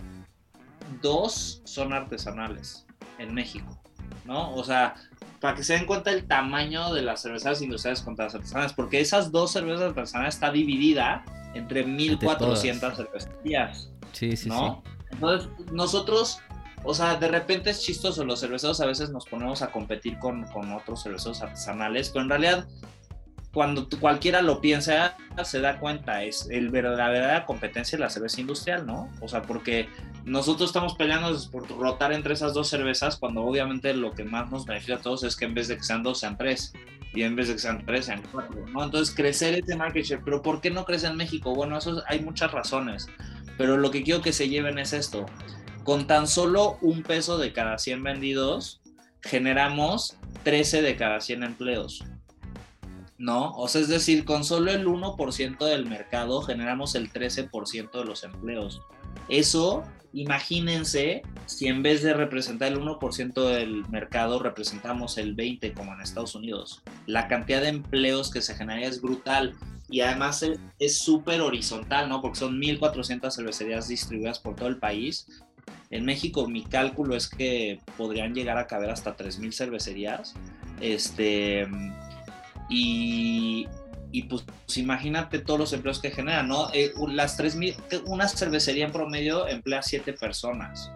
dos 1.01 1.61
son 1.63 1.93
artesanales 1.93 2.85
en 3.19 3.33
México, 3.33 3.81
¿no? 4.25 4.53
O 4.55 4.63
sea, 4.63 4.95
para 5.39 5.55
que 5.55 5.63
se 5.63 5.73
den 5.73 5.85
cuenta 5.85 6.11
el 6.11 6.25
tamaño 6.25 6.93
de 6.93 7.01
las 7.01 7.21
cervezas 7.21 7.61
industriales 7.61 8.01
contra 8.01 8.25
las 8.25 8.35
artesanales, 8.35 8.73
porque 8.73 9.01
esas 9.01 9.31
dos 9.31 9.51
cervezas 9.51 9.89
artesanales 9.89 10.35
está 10.35 10.51
dividida 10.51 11.25
entre 11.53 11.83
1400 11.83 12.95
cervecerías. 12.95 13.89
Sí, 14.11 14.35
sí, 14.37 14.49
¿no? 14.49 14.83
Entonces, 15.11 15.49
nosotros, 15.71 16.39
o 16.83 16.93
sea, 16.93 17.15
de 17.15 17.27
repente 17.27 17.69
es 17.69 17.81
chistoso, 17.81 18.23
los 18.25 18.39
cerveceros 18.39 18.79
a 18.81 18.85
veces 18.85 19.09
nos 19.09 19.25
ponemos 19.25 19.61
a 19.61 19.71
competir 19.71 20.17
con, 20.19 20.45
con 20.45 20.71
otros 20.71 21.03
cerveceros 21.03 21.41
artesanales, 21.41 22.09
pero 22.09 22.23
en 22.23 22.29
realidad, 22.29 22.67
cuando 23.53 23.87
cualquiera 23.99 24.41
lo 24.41 24.59
piensa, 24.61 25.15
se 25.43 25.61
da 25.61 25.79
cuenta, 25.79 26.23
es 26.23 26.47
el, 26.49 26.65
la 26.65 26.71
verdadera 26.71 27.45
competencia 27.45 27.97
de 27.97 28.03
la 28.03 28.09
cerveza 28.09 28.41
industrial, 28.41 28.85
¿no? 28.87 29.09
O 29.21 29.27
sea, 29.27 29.43
porque 29.43 29.87
nosotros 30.25 30.69
estamos 30.69 30.95
peleando 30.95 31.37
por 31.51 31.67
rotar 31.69 32.11
entre 32.13 32.33
esas 32.33 32.53
dos 32.53 32.67
cervezas, 32.67 33.17
cuando 33.17 33.43
obviamente 33.43 33.93
lo 33.93 34.11
que 34.11 34.23
más 34.23 34.49
nos 34.49 34.65
beneficia 34.65 34.95
a 34.95 34.99
todos 35.01 35.23
es 35.23 35.35
que 35.35 35.45
en 35.45 35.53
vez 35.53 35.67
de 35.67 35.77
que 35.77 35.83
sean 35.83 36.01
dos, 36.03 36.19
sean 36.19 36.37
tres. 36.37 36.73
Y 37.15 37.21
en 37.21 37.35
vez 37.35 37.47
de 37.47 37.53
que 37.53 37.59
sean 37.59 37.85
tres, 37.85 38.05
sean 38.07 38.23
cuatro, 38.31 38.65
¿no? 38.73 38.83
Entonces, 38.83 39.13
crecer 39.13 39.53
este 39.53 39.75
market 39.75 40.03
share. 40.03 40.21
Pero 40.25 40.41
¿por 40.41 40.59
qué 40.61 40.71
no 40.71 40.83
crece 40.83 41.05
en 41.05 41.15
México? 41.15 41.53
Bueno, 41.53 41.77
eso 41.77 41.99
es- 41.99 42.03
hay 42.07 42.19
muchas 42.21 42.51
razones 42.51 43.07
pero 43.55 43.77
lo 43.77 43.91
que 43.91 44.01
quiero 44.01 44.23
que 44.23 44.33
se 44.33 44.49
lleven 44.49 44.79
es 44.79 44.93
esto. 44.93 45.27
Con 45.83 46.07
tan 46.07 46.27
solo 46.27 46.79
un 46.81 47.03
peso 47.03 47.37
de 47.37 47.53
cada 47.53 47.77
100 47.77 48.01
vendidos, 48.01 48.81
generamos 49.21 50.17
13 50.43 50.81
de 50.81 50.95
cada 50.95 51.21
100 51.21 51.43
empleos. 51.43 52.03
¿No? 53.23 53.51
O 53.53 53.69
sea, 53.69 53.79
es 53.79 53.87
decir, 53.87 54.25
con 54.25 54.43
solo 54.43 54.69
el 54.69 54.85
1% 54.85 55.65
del 55.65 55.85
mercado 55.85 56.41
generamos 56.41 56.93
el 56.95 57.09
13% 57.09 57.91
de 57.99 58.03
los 58.03 58.25
empleos. 58.25 58.81
Eso, 59.29 59.83
imagínense, 60.11 61.21
si 61.45 61.67
en 61.67 61.83
vez 61.83 62.03
de 62.03 62.13
representar 62.13 62.73
el 62.73 62.79
1% 62.81 63.47
del 63.47 63.87
mercado, 63.87 64.39
representamos 64.39 65.17
el 65.17 65.37
20% 65.37 65.73
como 65.73 65.93
en 65.93 66.01
Estados 66.01 66.35
Unidos. 66.35 66.83
La 67.05 67.29
cantidad 67.29 67.61
de 67.61 67.69
empleos 67.69 68.29
que 68.29 68.41
se 68.41 68.55
genera 68.55 68.85
es 68.85 69.01
brutal 69.01 69.55
y 69.89 70.01
además 70.01 70.43
es- 70.79 70.97
súper 70.97 71.39
horizontal, 71.39 72.09
¿no? 72.09 72.21
Porque 72.21 72.39
son 72.39 72.59
1.400 72.59 73.33
cervecerías 73.37 73.87
distribuidas 73.87 74.39
por 74.39 74.57
todo 74.57 74.67
el 74.67 74.79
país. 74.79 75.27
En 75.91 76.03
México 76.03 76.45
mi 76.49 76.65
cálculo 76.65 77.15
es 77.15 77.29
que 77.29 77.79
podrían 77.97 78.33
llegar 78.35 78.57
a 78.57 78.67
caber 78.67 78.89
hasta 78.89 79.15
3.000 79.15 79.53
cervecerías. 79.53 80.33
Este, 80.81 81.67
y, 82.69 83.67
y 84.11 84.23
pues, 84.23 84.43
pues 84.65 84.77
imagínate 84.77 85.39
todos 85.39 85.59
los 85.59 85.73
empleos 85.73 85.99
que 85.99 86.11
generan, 86.11 86.47
¿no? 86.47 86.69
Eh, 86.73 86.93
las 87.09 87.39
3.000, 87.39 87.75
que 87.89 87.97
una 87.97 88.27
cervecería 88.27 88.85
en 88.85 88.91
promedio 88.91 89.47
emplea 89.47 89.81
7 89.81 90.13
personas. 90.13 90.91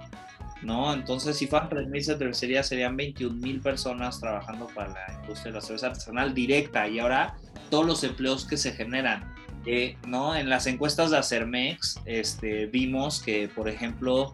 ¿no? 0.64 0.94
Entonces, 0.94 1.38
si 1.38 1.48
fueran 1.48 1.70
3.000 1.70 2.04
cervecerías, 2.04 2.68
serían 2.68 2.98
21.000 2.98 3.62
personas 3.62 4.20
trabajando 4.20 4.68
para 4.68 4.90
la 4.90 5.22
industria 5.22 5.52
de 5.52 5.60
la 5.60 5.62
cerveza 5.62 5.88
artesanal 5.88 6.34
directa. 6.34 6.88
Y 6.88 7.00
ahora, 7.00 7.36
todos 7.70 7.86
los 7.86 8.04
empleos 8.04 8.46
que 8.46 8.58
se 8.58 8.72
generan, 8.74 9.34
eh, 9.66 9.98
¿no? 10.08 10.36
En 10.36 10.50
las 10.50 10.68
encuestas 10.68 11.12
de 11.12 11.18
Acermex, 11.18 12.02
este, 12.06 12.68
vimos 12.68 13.22
que, 13.22 13.50
por 13.50 13.70
ejemplo, 13.70 14.34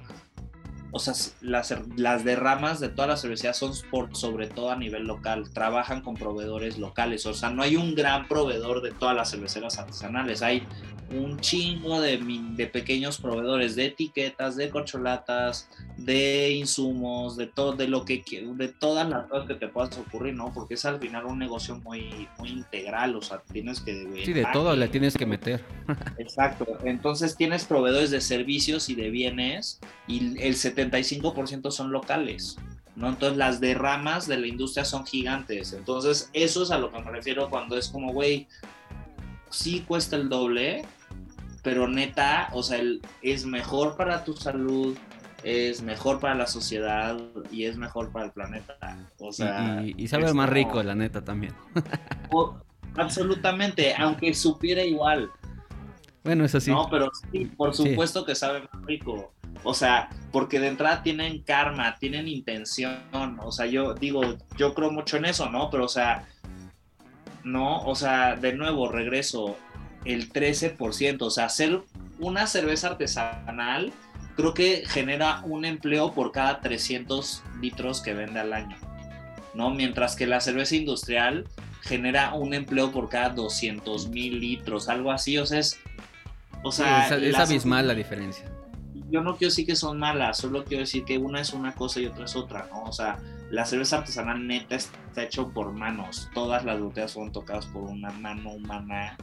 o 0.93 0.99
sea, 0.99 1.13
las, 1.41 1.75
las 1.97 2.23
derramas 2.23 2.79
de 2.79 2.87
todas 2.87 3.09
las 3.09 3.21
cervecerías 3.21 3.57
son 3.57 3.73
por 3.89 4.15
sobre 4.15 4.47
todo 4.47 4.71
a 4.71 4.75
nivel 4.75 5.07
local, 5.07 5.51
trabajan 5.51 6.01
con 6.01 6.13
proveedores 6.13 6.77
locales, 6.77 7.25
o 7.25 7.33
sea, 7.33 7.49
no 7.49 7.63
hay 7.63 7.75
un 7.75 7.95
gran 7.95 8.27
proveedor 8.27 8.83
de 8.83 8.91
todas 8.91 9.15
las 9.15 9.31
cerveceras 9.31 9.79
artesanales, 9.79 10.43
hay 10.43 10.67
un 11.13 11.39
chingo 11.39 12.01
de, 12.01 12.17
de 12.17 12.67
pequeños 12.67 13.19
proveedores 13.19 13.75
de 13.75 13.85
etiquetas, 13.85 14.55
de 14.55 14.69
corcholatas, 14.69 15.69
de 15.97 16.51
insumos, 16.51 17.37
de 17.37 17.47
todo, 17.47 17.73
de 17.73 17.87
lo 17.87 18.03
que 18.05 18.23
de 18.23 18.67
todas 18.67 19.07
las 19.07 19.27
cosas 19.27 19.47
que 19.47 19.55
te 19.55 19.67
puedas 19.67 19.97
ocurrir, 19.97 20.33
¿no? 20.33 20.51
Porque 20.53 20.73
es 20.73 20.85
al 20.85 20.99
final 20.99 21.25
un 21.25 21.39
negocio 21.39 21.75
muy, 21.77 22.27
muy 22.37 22.49
integral, 22.49 23.15
o 23.15 23.21
sea, 23.21 23.41
tienes 23.51 23.81
que 23.81 24.23
Sí, 24.25 24.33
de 24.33 24.45
todo 24.51 24.75
le 24.75 24.87
tienes 24.87 25.15
que 25.15 25.25
meter. 25.25 25.63
Exacto. 26.17 26.65
Entonces 26.83 27.35
tienes 27.35 27.65
proveedores 27.65 28.11
de 28.11 28.21
servicios 28.21 28.89
y 28.89 28.95
de 28.95 29.09
bienes 29.09 29.79
y 30.07 30.41
el 30.41 30.55
75% 30.91 31.71
son 31.71 31.91
locales. 31.91 32.57
¿no? 32.95 33.09
Entonces 33.09 33.37
las 33.37 33.59
derramas 33.59 34.27
de 34.27 34.37
la 34.37 34.45
industria 34.47 34.85
son 34.85 35.05
gigantes. 35.05 35.73
Entonces 35.73 36.29
eso 36.33 36.61
es 36.63 36.69
a 36.71 36.77
lo 36.77 36.91
que 36.91 36.99
me 37.01 37.09
refiero 37.11 37.49
cuando 37.49 37.75
es 37.77 37.89
como, 37.89 38.13
güey, 38.13 38.47
sí 39.49 39.81
cuesta 39.87 40.15
el 40.15 40.29
doble, 40.29 40.85
pero 41.63 41.87
neta, 41.87 42.49
o 42.53 42.61
sea, 42.61 42.79
es 43.21 43.45
mejor 43.45 43.95
para 43.97 44.23
tu 44.23 44.33
salud, 44.35 44.95
es 45.43 45.81
mejor 45.81 46.19
para 46.19 46.35
la 46.35 46.45
sociedad 46.47 47.17
y 47.51 47.65
es 47.65 47.77
mejor 47.77 48.11
para 48.11 48.25
el 48.25 48.31
planeta. 48.31 48.77
O 49.17 49.29
Y- 49.29 49.33
sea, 49.33 49.81
y, 49.83 49.93
y 49.97 50.07
sabe 50.07 50.25
es 50.25 50.33
más 50.33 50.45
como- 50.47 50.53
rico, 50.55 50.83
la 50.83 50.93
neta, 50.93 51.23
también. 51.23 51.53
o- 52.31 52.55
absolutamente, 52.95 53.95
aunque 53.95 54.33
supiera 54.33 54.83
igual. 54.83 55.31
Bueno, 56.23 56.45
eso 56.45 56.59
sí. 56.59 56.71
No, 56.71 56.87
pero 56.89 57.09
sí, 57.31 57.45
por 57.45 57.75
Sí. 57.75 57.89
supuesto 57.89 58.23
que 58.23 58.35
sabe 58.35 58.61
más 58.71 58.85
rico. 58.85 59.33
O 59.63 59.73
sea, 59.73 60.09
porque 60.31 60.59
de 60.59 60.67
entrada 60.67 61.03
tienen 61.03 61.43
karma, 61.43 61.95
tienen 61.99 62.27
intención. 62.27 63.39
O 63.41 63.51
sea, 63.51 63.65
yo 63.65 63.93
digo, 63.93 64.21
yo 64.57 64.73
creo 64.73 64.91
mucho 64.91 65.17
en 65.17 65.25
eso, 65.25 65.49
¿no? 65.49 65.69
Pero, 65.69 65.85
o 65.85 65.89
sea, 65.89 66.27
no, 67.43 67.83
o 67.83 67.95
sea, 67.95 68.35
de 68.35 68.53
nuevo, 68.53 68.89
regreso, 68.89 69.57
el 70.05 70.31
13%. 70.31 71.21
O 71.21 71.29
sea, 71.29 71.45
hacer 71.45 71.81
una 72.19 72.47
cerveza 72.47 72.87
artesanal 72.87 73.93
creo 74.35 74.53
que 74.53 74.83
genera 74.87 75.41
un 75.43 75.65
empleo 75.65 76.13
por 76.13 76.31
cada 76.31 76.59
300 76.61 77.43
litros 77.61 78.01
que 78.01 78.13
vende 78.13 78.39
al 78.39 78.53
año, 78.53 78.77
¿no? 79.53 79.69
Mientras 79.69 80.15
que 80.15 80.27
la 80.27 80.39
cerveza 80.39 80.75
industrial 80.75 81.47
genera 81.81 82.33
un 82.33 82.53
empleo 82.53 82.91
por 82.91 83.09
cada 83.09 83.29
200 83.29 84.09
mil 84.09 84.39
litros, 84.39 84.89
algo 84.89 85.11
así, 85.11 85.37
o 85.37 85.45
sea, 85.45 85.59
es... 85.59 85.79
O 86.65 86.71
Sí, 86.71 86.81
sea, 86.81 87.17
es, 87.17 87.35
abismal 87.35 87.87
la 87.87 87.93
diferencia. 87.93 88.49
Yo 89.13 89.21
no 89.21 89.37
quiero 89.37 89.51
decir 89.51 89.67
que 89.67 89.75
son 89.75 89.99
malas, 89.99 90.39
solo 90.39 90.65
quiero 90.65 90.81
decir 90.81 91.05
que 91.05 91.19
una 91.19 91.39
es 91.39 91.53
una 91.53 91.75
cosa 91.75 92.01
y 92.01 92.07
otra 92.07 92.25
es 92.25 92.35
otra, 92.35 92.67
¿no? 92.71 92.85
O 92.85 92.91
sea, 92.91 93.19
la 93.51 93.63
cerveza 93.63 93.99
artesanal 93.99 94.47
neta 94.47 94.75
está 94.75 95.23
hecho 95.23 95.49
por 95.49 95.71
manos. 95.71 96.31
Todas 96.33 96.65
las 96.65 96.81
botellas 96.81 97.13
fueron 97.13 97.31
tocadas 97.31 97.67
por 97.67 97.83
una 97.83 98.09
mano 98.09 98.53
humana 98.53 99.15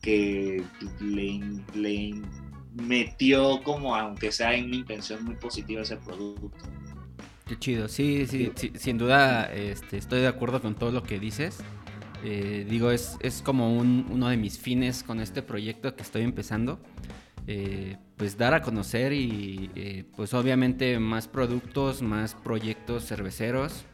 que 0.00 0.62
le, 1.00 1.40
le 1.74 2.22
metió 2.74 3.60
como, 3.64 3.96
aunque 3.96 4.30
sea 4.30 4.54
en 4.54 4.66
una 4.66 4.76
intención 4.76 5.24
muy 5.24 5.34
positiva 5.34 5.82
ese 5.82 5.96
producto. 5.96 6.70
Qué 7.44 7.58
chido. 7.58 7.88
Sí, 7.88 8.28
sí, 8.28 8.52
sí, 8.54 8.70
sin 8.76 8.96
duda 8.96 9.52
este, 9.52 9.98
estoy 9.98 10.20
de 10.20 10.28
acuerdo 10.28 10.62
con 10.62 10.76
todo 10.76 10.92
lo 10.92 11.02
que 11.02 11.18
dices. 11.18 11.58
Eh, 12.22 12.64
digo, 12.70 12.92
es, 12.92 13.16
es 13.18 13.42
como 13.42 13.76
uno 13.76 14.28
de 14.28 14.36
mis 14.36 14.60
fines 14.60 15.02
con 15.02 15.18
este 15.18 15.42
proyecto 15.42 15.96
que 15.96 16.02
estoy 16.02 16.22
empezando. 16.22 16.78
Eh, 17.48 17.96
pues 18.22 18.38
dar 18.38 18.54
a 18.54 18.62
conocer 18.62 19.12
y 19.12 19.68
eh, 19.74 20.04
pues 20.14 20.32
obviamente 20.32 21.00
más 21.00 21.26
productos, 21.26 22.02
más 22.02 22.36
proyectos 22.36 23.04
cerveceros 23.04 23.84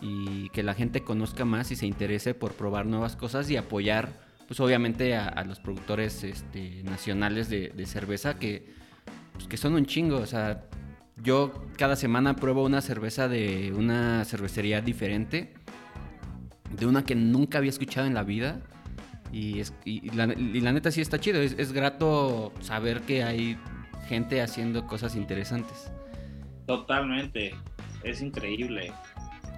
y 0.00 0.48
que 0.54 0.62
la 0.62 0.72
gente 0.72 1.02
conozca 1.02 1.44
más 1.44 1.70
y 1.70 1.76
se 1.76 1.84
interese 1.84 2.32
por 2.32 2.54
probar 2.54 2.86
nuevas 2.86 3.14
cosas 3.14 3.50
y 3.50 3.58
apoyar 3.58 4.08
pues 4.46 4.58
obviamente 4.60 5.16
a, 5.16 5.44
los 5.44 5.60
productores 5.60 6.24
este, 6.24 6.82
nacionales 6.82 7.50
de, 7.50 7.84
cerveza 7.84 8.38
que, 8.38 8.64
pues, 9.34 9.46
que 9.48 9.58
son 9.58 9.74
un 9.74 9.84
chingo, 9.84 10.16
o 10.16 10.26
sea, 10.26 10.64
yo 11.22 11.52
cada 11.76 11.94
semana 11.94 12.36
pruebo 12.36 12.64
una 12.64 12.80
cerveza 12.80 13.28
de 13.28 13.74
una 13.76 14.24
cervecería 14.24 14.80
diferente, 14.80 15.52
de 16.74 16.86
una 16.86 17.04
que 17.04 17.14
nunca 17.14 17.58
había 17.58 17.68
escuchado 17.68 18.06
en 18.06 18.14
la 18.14 18.22
vida. 18.22 18.62
Y, 19.32 19.62
la, 20.14 20.26
neta 20.26 20.90
sí 20.90 21.00
está 21.00 21.18
chido, 21.18 21.40
es, 21.40 21.72
grato 21.72 22.52
saber 22.60 23.02
que 23.02 23.22
hay 23.22 23.58
gente 24.08 24.40
haciendo 24.40 24.86
cosas 24.86 25.16
interesantes. 25.16 25.90
Totalmente, 26.66 27.54
es 28.02 28.22
increíble. 28.22 28.92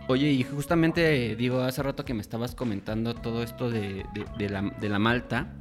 Oye, 0.09 0.31
y 0.31 0.43
justamente, 0.43 1.37
digo, 1.37 1.61
hace 1.61 1.83
rato 1.83 2.05
que 2.05 2.15
me 2.15 2.21
estabas 2.21 2.55
comentando 2.55 3.15
todo 3.15 3.43
esto 3.43 3.71
de, 3.71 4.05
la, 4.39 4.99
malta, 4.99 5.55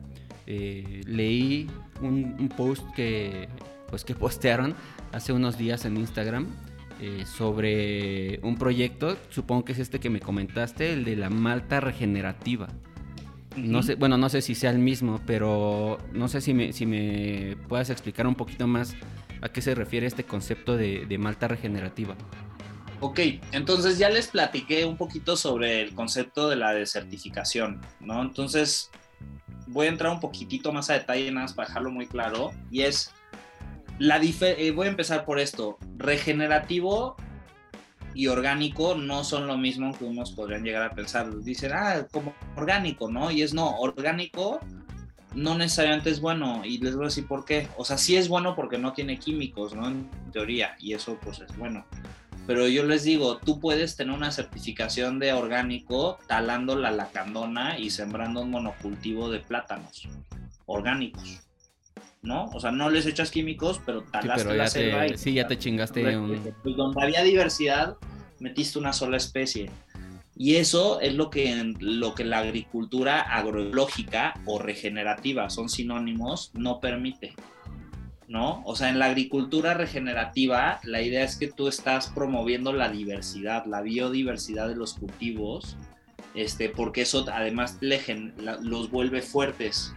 eh, 0.47 1.01
leí 1.05 1.69
un, 2.01 2.35
un, 2.39 2.49
post 2.49 2.83
que, 2.95 3.47
pues, 3.89 4.03
que 4.03 4.15
postearon 4.15 4.75
hace 5.11 5.33
unos 5.33 5.57
días 5.57 5.85
en 5.85 5.97
Instagram 5.97 6.47
eh, 7.01 7.25
sobre 7.25 8.41
un 8.43 8.57
proyecto, 8.57 9.15
supongo 9.29 9.63
que 9.63 9.71
es 9.71 9.79
este 9.79 10.01
que 10.01 10.09
me 10.09 10.19
comentaste, 10.19 10.91
el 10.91 11.05
de 11.05 11.15
la 11.15 11.29
malta 11.29 11.79
regenerativa. 11.79 12.67
No 13.55 13.83
sé, 13.83 13.95
bueno, 13.95 14.17
no 14.17 14.29
sé 14.29 14.41
si 14.41 14.55
sea 14.55 14.69
el 14.69 14.79
mismo, 14.79 15.19
pero 15.25 15.97
no 16.13 16.27
sé 16.27 16.41
si 16.41 16.53
me, 16.53 16.71
si 16.71 16.85
me 16.85 17.57
puedas 17.67 17.89
explicar 17.89 18.27
un 18.27 18.35
poquito 18.35 18.67
más 18.67 18.95
a 19.41 19.49
qué 19.49 19.61
se 19.61 19.75
refiere 19.75 20.07
este 20.07 20.23
concepto 20.23 20.77
de, 20.77 21.05
de 21.05 21.17
malta 21.17 21.47
regenerativa. 21.47 22.15
Ok, 23.01 23.19
entonces 23.53 23.97
ya 23.97 24.09
les 24.09 24.27
platiqué 24.27 24.85
un 24.85 24.97
poquito 24.97 25.35
sobre 25.37 25.81
el 25.81 25.95
concepto 25.95 26.49
de 26.49 26.57
la 26.57 26.73
desertificación, 26.73 27.81
¿no? 27.99 28.21
Entonces 28.21 28.91
voy 29.67 29.87
a 29.87 29.89
entrar 29.89 30.11
un 30.11 30.19
poquitito 30.19 30.71
más 30.73 30.89
a 30.89 30.93
detalle, 30.93 31.31
nada 31.31 31.45
más 31.45 31.53
para 31.53 31.67
dejarlo 31.67 31.91
muy 31.91 32.07
claro, 32.07 32.51
y 32.69 32.81
es 32.81 33.13
la 33.99 34.19
eh, 34.21 34.71
voy 34.71 34.87
a 34.87 34.89
empezar 34.89 35.25
por 35.25 35.39
esto. 35.39 35.77
Regenerativo 35.97 37.15
y 38.13 38.27
orgánico 38.27 38.95
no 38.95 39.23
son 39.23 39.47
lo 39.47 39.57
mismo 39.57 39.97
que 39.97 40.05
unos 40.05 40.31
podrían 40.31 40.63
llegar 40.63 40.83
a 40.83 40.95
pensar. 40.95 41.33
Dicen, 41.43 41.71
ah, 41.73 42.07
como 42.11 42.33
orgánico, 42.55 43.09
¿no? 43.09 43.31
Y 43.31 43.41
es 43.41 43.53
no, 43.53 43.77
orgánico 43.79 44.59
no 45.35 45.55
necesariamente 45.55 46.09
es 46.09 46.19
bueno. 46.19 46.61
Y 46.65 46.79
les 46.79 46.95
voy 46.95 47.05
a 47.05 47.09
decir 47.09 47.27
por 47.27 47.45
qué. 47.45 47.67
O 47.77 47.85
sea, 47.85 47.97
sí 47.97 48.15
es 48.17 48.27
bueno 48.27 48.55
porque 48.55 48.77
no 48.77 48.93
tiene 48.93 49.19
químicos, 49.19 49.73
¿no? 49.75 49.87
En 49.87 50.09
teoría. 50.31 50.75
Y 50.79 50.93
eso 50.93 51.17
pues 51.21 51.39
es 51.39 51.55
bueno. 51.57 51.85
Pero 52.47 52.67
yo 52.67 52.83
les 52.83 53.03
digo, 53.03 53.37
tú 53.37 53.59
puedes 53.59 53.95
tener 53.95 54.15
una 54.15 54.31
certificación 54.31 55.19
de 55.19 55.33
orgánico 55.33 56.17
talando 56.27 56.75
la 56.75 56.89
lacandona 56.89 57.77
y 57.77 57.91
sembrando 57.91 58.41
un 58.41 58.49
monocultivo 58.49 59.29
de 59.29 59.39
plátanos 59.39 60.07
orgánicos. 60.65 61.48
¿No? 62.21 62.45
O 62.53 62.59
sea, 62.59 62.71
no 62.71 62.89
les 62.89 63.05
echas 63.05 63.31
químicos, 63.31 63.79
pero 63.85 64.03
talaste 64.03 64.53
la 64.53 64.67
selva 64.67 65.07
y... 65.07 65.17
Sí, 65.17 65.33
ya 65.33 65.47
te 65.47 65.57
chingaste 65.57 66.17
un... 66.17 66.53
Pues 66.63 66.75
donde 66.75 67.01
había 67.01 67.23
diversidad, 67.23 67.97
metiste 68.39 68.79
una 68.79 68.93
sola 68.93 69.17
especie. 69.17 69.69
Y 70.35 70.55
eso 70.55 71.01
es 71.01 71.15
lo 71.15 71.29
que, 71.29 71.73
lo 71.79 72.15
que 72.15 72.23
la 72.23 72.39
agricultura 72.39 73.21
agroecológica 73.21 74.33
o 74.45 74.59
regenerativa, 74.59 75.49
son 75.49 75.69
sinónimos, 75.69 76.51
no 76.53 76.79
permite. 76.79 77.33
¿No? 78.27 78.61
O 78.63 78.75
sea, 78.75 78.89
en 78.89 78.99
la 78.99 79.05
agricultura 79.05 79.73
regenerativa, 79.73 80.79
la 80.83 81.01
idea 81.01 81.23
es 81.23 81.35
que 81.35 81.47
tú 81.47 81.67
estás 81.67 82.11
promoviendo 82.11 82.71
la 82.71 82.89
diversidad, 82.89 83.65
la 83.65 83.81
biodiversidad 83.81 84.69
de 84.69 84.75
los 84.75 84.93
cultivos, 84.93 85.77
este, 86.35 86.69
porque 86.69 87.01
eso 87.01 87.25
además 87.33 87.79
los 88.61 88.91
vuelve 88.91 89.23
fuertes, 89.23 89.95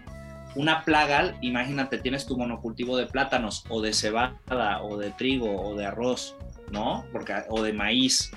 una 0.54 0.84
plaga, 0.84 1.34
imagínate, 1.40 1.98
tienes 1.98 2.26
tu 2.26 2.36
monocultivo 2.36 2.96
de 2.96 3.06
plátanos 3.06 3.64
o 3.68 3.80
de 3.80 3.92
cebada 3.92 4.82
o 4.82 4.96
de 4.98 5.10
trigo 5.10 5.60
o 5.60 5.76
de 5.76 5.86
arroz, 5.86 6.36
¿no? 6.70 7.04
Porque, 7.12 7.34
o 7.48 7.62
de 7.62 7.72
maíz. 7.72 8.30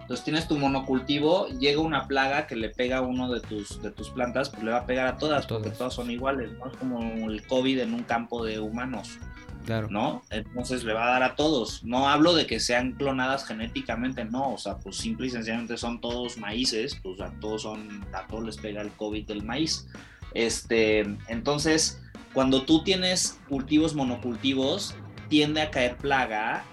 Entonces 0.00 0.24
tienes 0.24 0.48
tu 0.48 0.58
monocultivo, 0.58 1.46
llega 1.48 1.80
una 1.80 2.08
plaga 2.08 2.46
que 2.46 2.56
le 2.56 2.70
pega 2.70 2.98
a 2.98 3.00
uno 3.02 3.32
de 3.32 3.40
tus, 3.40 3.80
de 3.82 3.90
tus 3.92 4.10
plantas, 4.10 4.50
pues 4.50 4.64
le 4.64 4.72
va 4.72 4.78
a 4.78 4.86
pegar 4.86 5.06
a 5.06 5.16
todas, 5.16 5.46
porque 5.46 5.70
todas 5.70 5.94
son 5.94 6.10
iguales, 6.10 6.50
¿no? 6.58 6.66
Es 6.66 6.76
como 6.76 7.30
el 7.30 7.46
COVID 7.46 7.78
en 7.78 7.94
un 7.94 8.02
campo 8.02 8.44
de 8.44 8.58
humanos. 8.58 9.18
Claro. 9.64 9.86
¿No? 9.90 10.22
Entonces 10.30 10.82
le 10.82 10.92
va 10.92 11.06
a 11.06 11.10
dar 11.10 11.22
a 11.22 11.36
todos. 11.36 11.84
No 11.84 12.08
hablo 12.08 12.34
de 12.34 12.46
que 12.46 12.58
sean 12.58 12.92
clonadas 12.92 13.46
genéticamente, 13.46 14.24
no. 14.24 14.54
O 14.54 14.58
sea, 14.58 14.78
pues 14.78 14.96
simple 14.96 15.28
y 15.28 15.30
sencillamente 15.30 15.76
son 15.76 16.00
todos 16.00 16.36
maíces, 16.36 16.98
pues 17.00 17.20
a 17.20 17.30
todos 17.38 17.62
son, 17.62 18.04
a 18.12 18.26
todos 18.26 18.44
les 18.44 18.56
pega 18.56 18.82
el 18.82 18.90
COVID 18.90 19.24
del 19.24 19.44
maíz. 19.44 19.86
Este, 20.34 21.00
entonces, 21.28 22.00
cuando 22.32 22.62
tú 22.62 22.82
tienes 22.82 23.38
cultivos 23.48 23.94
monocultivos, 23.94 24.94
tiende 25.28 25.62
a 25.62 25.70
caer 25.70 25.96
plaga 25.96 26.64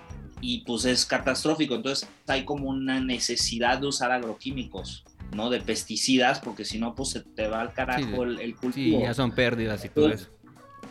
y 0.41 0.60
pues 0.65 0.86
es 0.86 1.06
catastrófico. 1.06 1.76
Entonces 1.76 2.10
hay 2.28 2.45
como 2.45 2.69
una 2.69 3.00
necesidad 3.00 3.80
de 3.80 3.88
usar 3.88 4.12
agroquímicos, 4.12 5.06
¿no? 5.34 5.50
De 5.50 5.60
pesticidas, 5.60 6.39
porque 6.39 6.65
si 6.65 6.80
no, 6.80 6.95
pues 6.95 7.10
se 7.10 7.22
te 7.22 7.48
va 7.48 7.62
al 7.62 7.74
carajo 7.74 8.24
el, 8.24 8.56
cultivo. 8.56 9.00
Sí, 9.00 9.04
ya 9.04 9.13
son 9.13 9.32
pérdidas 9.32 9.84
y 9.86 9.89
todo 9.89 10.10
eso. 10.10 10.28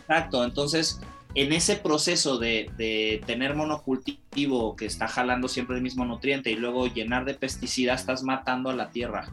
Exacto, 0.00 0.44
entonces 0.44 1.00
en 1.34 1.52
ese 1.52 1.76
proceso 1.76 2.38
de, 2.38 2.70
de, 2.78 3.22
tener 3.26 3.54
monocultivo 3.54 4.74
que 4.74 4.86
está 4.86 5.06
jalando 5.06 5.46
siempre 5.46 5.76
el 5.76 5.82
mismo 5.82 6.04
nutriente 6.06 6.50
y 6.50 6.56
luego 6.56 6.86
llenar 6.86 7.26
de 7.26 7.34
pesticidas, 7.34 8.00
estás 8.00 8.22
matando 8.22 8.70
a 8.70 8.74
la 8.74 8.90
tierra. 8.90 9.30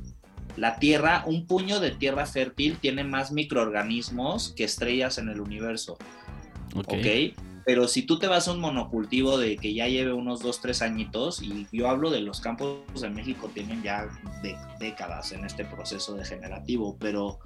La 0.58 0.78
Tierra, 0.80 1.24
un 1.26 1.46
puño 1.48 1.80
de 1.80 1.92
tierra 1.92 2.26
fértil 2.26 2.78
tiene 2.78 3.04
más 3.04 3.32
microorganismos 3.32 4.54
que 4.56 4.64
estrellas 4.64 5.18
en 5.18 5.30
el 5.30 5.42
universo. 5.42 5.98
Ok. 6.76 6.96
Pero 7.66 7.88
si 7.88 8.04
tú 8.04 8.20
te 8.20 8.28
vas 8.28 8.48
a 8.48 8.52
un 8.52 8.60
monocultivo 8.60 9.40
de 9.40 9.58
que 9.58 9.74
ya 9.74 9.88
lleve 9.88 10.14
unos 10.14 10.40
2, 10.42 10.62
3 10.62 10.84
añitos, 10.84 11.42
y 11.42 11.68
yo 11.72 11.90
hablo 11.90 12.12
de 12.12 12.22
los 12.22 12.40
campos 12.40 13.02
de 13.02 13.10
México, 13.10 13.50
tienen 13.52 13.82
ya 13.82 14.08
décadas 14.80 15.32
en 15.32 15.46
este 15.46 15.66
proceso 15.66 16.14
degenerativo, 16.14 16.96
pero 17.00 17.40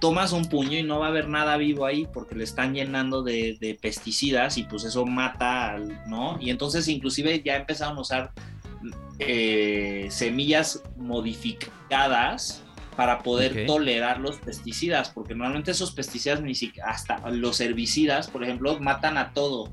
tomas 0.00 0.32
un 0.32 0.46
puño 0.46 0.78
y 0.78 0.84
no 0.84 1.00
va 1.00 1.06
a 1.06 1.08
haber 1.08 1.28
nada 1.28 1.56
vivo 1.56 1.86
ahí 1.86 2.06
porque 2.12 2.36
le 2.36 2.44
están 2.44 2.72
llenando 2.72 3.22
de, 3.22 3.58
de 3.60 3.74
pesticidas 3.74 4.56
y 4.58 4.62
pues 4.62 4.84
eso 4.84 5.04
mata, 5.04 5.76
¿no? 6.06 6.38
Y 6.40 6.50
entonces 6.50 6.86
inclusive 6.86 7.42
ya 7.44 7.56
empezaron 7.56 7.98
a 7.98 8.00
usar 8.00 8.32
eh, 9.18 10.06
semillas 10.10 10.82
modificadas 10.96 12.62
para 12.96 13.20
poder 13.20 13.66
tolerar 13.66 14.20
los 14.20 14.36
pesticidas, 14.36 15.10
porque 15.10 15.34
normalmente 15.34 15.70
esos 15.70 15.92
pesticidas, 15.92 16.42
ni 16.42 16.54
siquiera, 16.54 16.90
hasta 16.90 17.30
los 17.30 17.60
herbicidas, 17.60 18.28
por 18.28 18.44
ejemplo, 18.44 18.78
matan 18.78 19.16
a 19.16 19.32
todo. 19.32 19.70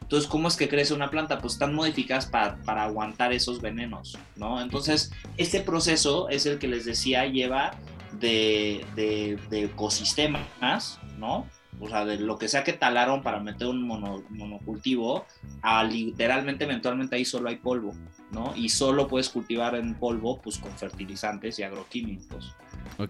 Entonces, 0.00 0.28
¿cómo 0.28 0.48
es 0.48 0.56
que 0.56 0.68
crece 0.68 0.94
una 0.94 1.10
planta? 1.10 1.38
Pues 1.40 1.54
están 1.54 1.74
modificadas 1.74 2.26
para, 2.26 2.56
para 2.62 2.84
aguantar 2.84 3.32
esos 3.32 3.60
venenos, 3.60 4.16
¿no? 4.36 4.60
Entonces, 4.60 5.10
este 5.36 5.60
proceso 5.60 6.28
es 6.28 6.46
el 6.46 6.58
que 6.58 6.68
les 6.68 6.84
decía, 6.84 7.26
lleva 7.26 7.72
de, 8.12 8.84
de, 8.94 9.38
de 9.50 9.64
ecosistemas, 9.64 11.00
¿no? 11.18 11.46
O 11.80 11.88
sea, 11.88 12.04
de 12.04 12.18
lo 12.18 12.38
que 12.38 12.48
sea 12.48 12.64
que 12.64 12.72
talaron 12.72 13.22
para 13.22 13.40
meter 13.40 13.68
un 13.68 13.82
monocultivo, 13.82 15.26
a 15.62 15.84
literalmente 15.84 16.64
eventualmente 16.64 17.16
ahí 17.16 17.24
solo 17.24 17.48
hay 17.48 17.56
polvo, 17.56 17.94
¿no? 18.30 18.54
Y 18.56 18.68
solo 18.68 19.08
puedes 19.08 19.28
cultivar 19.28 19.74
en 19.74 19.94
polvo, 19.94 20.40
pues 20.40 20.58
con 20.58 20.72
fertilizantes 20.72 21.58
y 21.58 21.62
agroquímicos, 21.62 22.54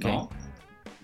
¿no? 0.01 0.31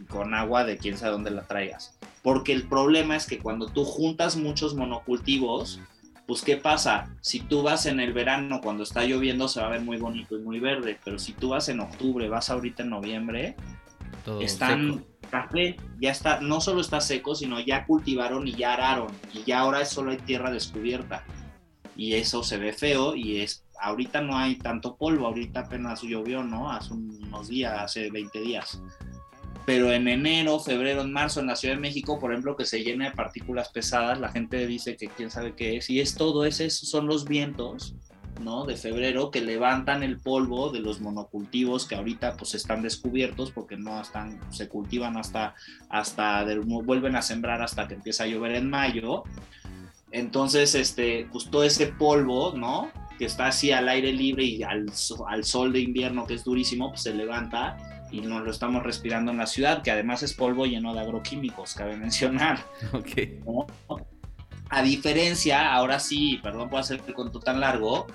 Con 0.09 0.35
agua 0.35 0.64
de 0.64 0.79
quién 0.79 0.96
sabe 0.96 1.12
dónde 1.12 1.31
la 1.31 1.46
traigas. 1.46 1.96
Porque 2.22 2.53
el 2.53 2.68
problema 2.68 3.16
es 3.16 3.26
que 3.26 3.39
cuando 3.39 3.66
tú 3.66 3.84
juntas 3.84 4.36
muchos 4.36 4.74
monocultivos, 4.74 5.80
pues 6.26 6.43
¿qué 6.43 6.57
pasa? 6.57 7.14
Si 7.20 7.41
tú 7.41 7.62
vas 7.62 7.86
en 7.86 8.01
el 8.01 8.12
verano, 8.12 8.61
cuando 8.62 8.84
está 8.84 9.05
lloviendo, 9.05 9.49
se 9.49 9.61
va 9.61 9.66
a 9.66 9.70
ver 9.70 9.80
muy 9.80 9.99
bonito 9.99 10.36
y 10.36 10.43
muy 10.43 10.61
verde, 10.61 10.99
pero 11.05 11.18
si 11.18 11.32
tú 11.32 11.51
vas 11.51 11.68
en 11.68 11.80
octubre, 11.80 12.28
vas 12.28 12.51
ahorita 12.51 12.84
en 12.84 12.91
noviembre, 12.91 13.57
están 14.40 15.04
café 15.32 15.76
ya 15.98 16.10
está, 16.10 16.40
no 16.40 16.60
solo 16.60 16.82
está 16.82 17.00
seco, 17.00 17.34
sino 17.34 17.58
ya 17.58 17.86
cultivaron 17.86 18.46
y 18.46 18.52
ya 18.52 18.74
araron, 18.74 19.10
y 19.32 19.42
ya 19.44 19.60
ahora 19.60 19.84
solo 19.84 20.10
hay 20.10 20.18
tierra 20.18 20.50
descubierta. 20.50 21.24
Y 21.96 22.14
eso 22.14 22.42
se 22.42 22.58
ve 22.58 22.72
feo 22.72 23.14
y 23.14 23.40
es, 23.40 23.64
ahorita 23.80 24.20
no 24.20 24.36
hay 24.36 24.56
tanto 24.56 24.96
polvo, 24.96 25.26
ahorita 25.26 25.60
apenas 25.60 26.02
llovió, 26.02 26.42
¿no? 26.42 26.70
Hace 26.70 26.92
unos 26.92 27.48
días, 27.48 27.74
hace 27.78 28.10
20 28.10 28.40
días. 28.40 28.80
Pero 29.64 29.92
en 29.92 30.08
enero, 30.08 30.58
febrero, 30.58 31.02
en 31.02 31.12
marzo, 31.12 31.40
en 31.40 31.46
la 31.46 31.56
Ciudad 31.56 31.76
de 31.76 31.80
México, 31.80 32.18
por 32.18 32.32
ejemplo, 32.32 32.56
que 32.56 32.64
se 32.66 32.82
llena 32.82 33.06
de 33.06 33.16
partículas 33.16 33.68
pesadas, 33.68 34.18
la 34.20 34.30
gente 34.30 34.66
dice 34.66 34.96
que 34.96 35.08
quién 35.08 35.30
sabe 35.30 35.54
qué 35.54 35.76
es, 35.76 35.88
y 35.88 36.00
es 36.00 36.14
todo, 36.14 36.44
ese 36.44 36.68
son 36.70 37.06
los 37.06 37.24
vientos 37.24 37.94
¿no? 38.43 38.64
De 38.64 38.76
febrero 38.76 39.30
que 39.30 39.40
levantan 39.40 40.03
el 40.03 40.18
polvo 40.18 40.70
de 40.70 40.80
los 40.80 41.01
monocultivos 41.01 41.86
que 41.86 41.95
ahorita 41.95 42.36
pues 42.36 42.55
están 42.55 42.82
descubiertos 42.82 43.51
porque 43.51 43.76
no 43.76 44.01
están, 44.01 44.40
se 44.53 44.68
cultivan 44.68 45.16
hasta, 45.16 45.55
hasta, 45.88 46.45
vuelven 46.64 47.16
a 47.16 47.22
sembrar 47.22 47.62
hasta 47.62 47.88
que 47.88 47.95
empieza 47.95 48.24
a 48.24 48.26
llover 48.26 48.55
en 48.57 48.70
mayo. 48.70 49.24
Entonces, 50.11 50.74
este, 50.74 51.26
pues 51.32 51.51
todo 51.51 51.64
ese 51.64 51.86
polvo, 51.86 52.53
¿no? 52.55 52.90
Que 53.18 53.24
está 53.24 53.47
así 53.47 53.72
al 53.72 53.88
aire 53.88 54.12
libre 54.12 54.45
y 54.45 54.62
al, 54.62 54.93
al 55.28 55.45
sol 55.45 55.72
de 55.72 55.80
invierno 55.80 56.26
que 56.26 56.34
es 56.34 56.45
durísimo, 56.45 56.90
pues 56.90 57.03
se 57.03 57.14
levanta 57.14 57.76
y 58.12 58.20
nos 58.20 58.45
lo 58.45 58.51
estamos 58.51 58.82
respirando 58.82 59.30
en 59.32 59.38
la 59.38 59.47
ciudad, 59.47 59.82
que 59.82 59.90
además 59.90 60.22
es 60.22 60.34
polvo 60.34 60.66
lleno 60.66 60.93
de 60.93 61.01
agroquímicos, 61.01 61.74
cabe 61.74 61.97
mencionar. 61.97 62.59
A 64.74 64.82
diferencia, 64.82 65.74
ahora 65.74 65.99
sí, 65.99 66.38
perdón 66.43 66.70
por 66.70 66.80
hacer 66.80 67.03
el 67.07 67.12
cuento 67.12 67.40
tan 67.40 67.61
largo, 67.61 68.07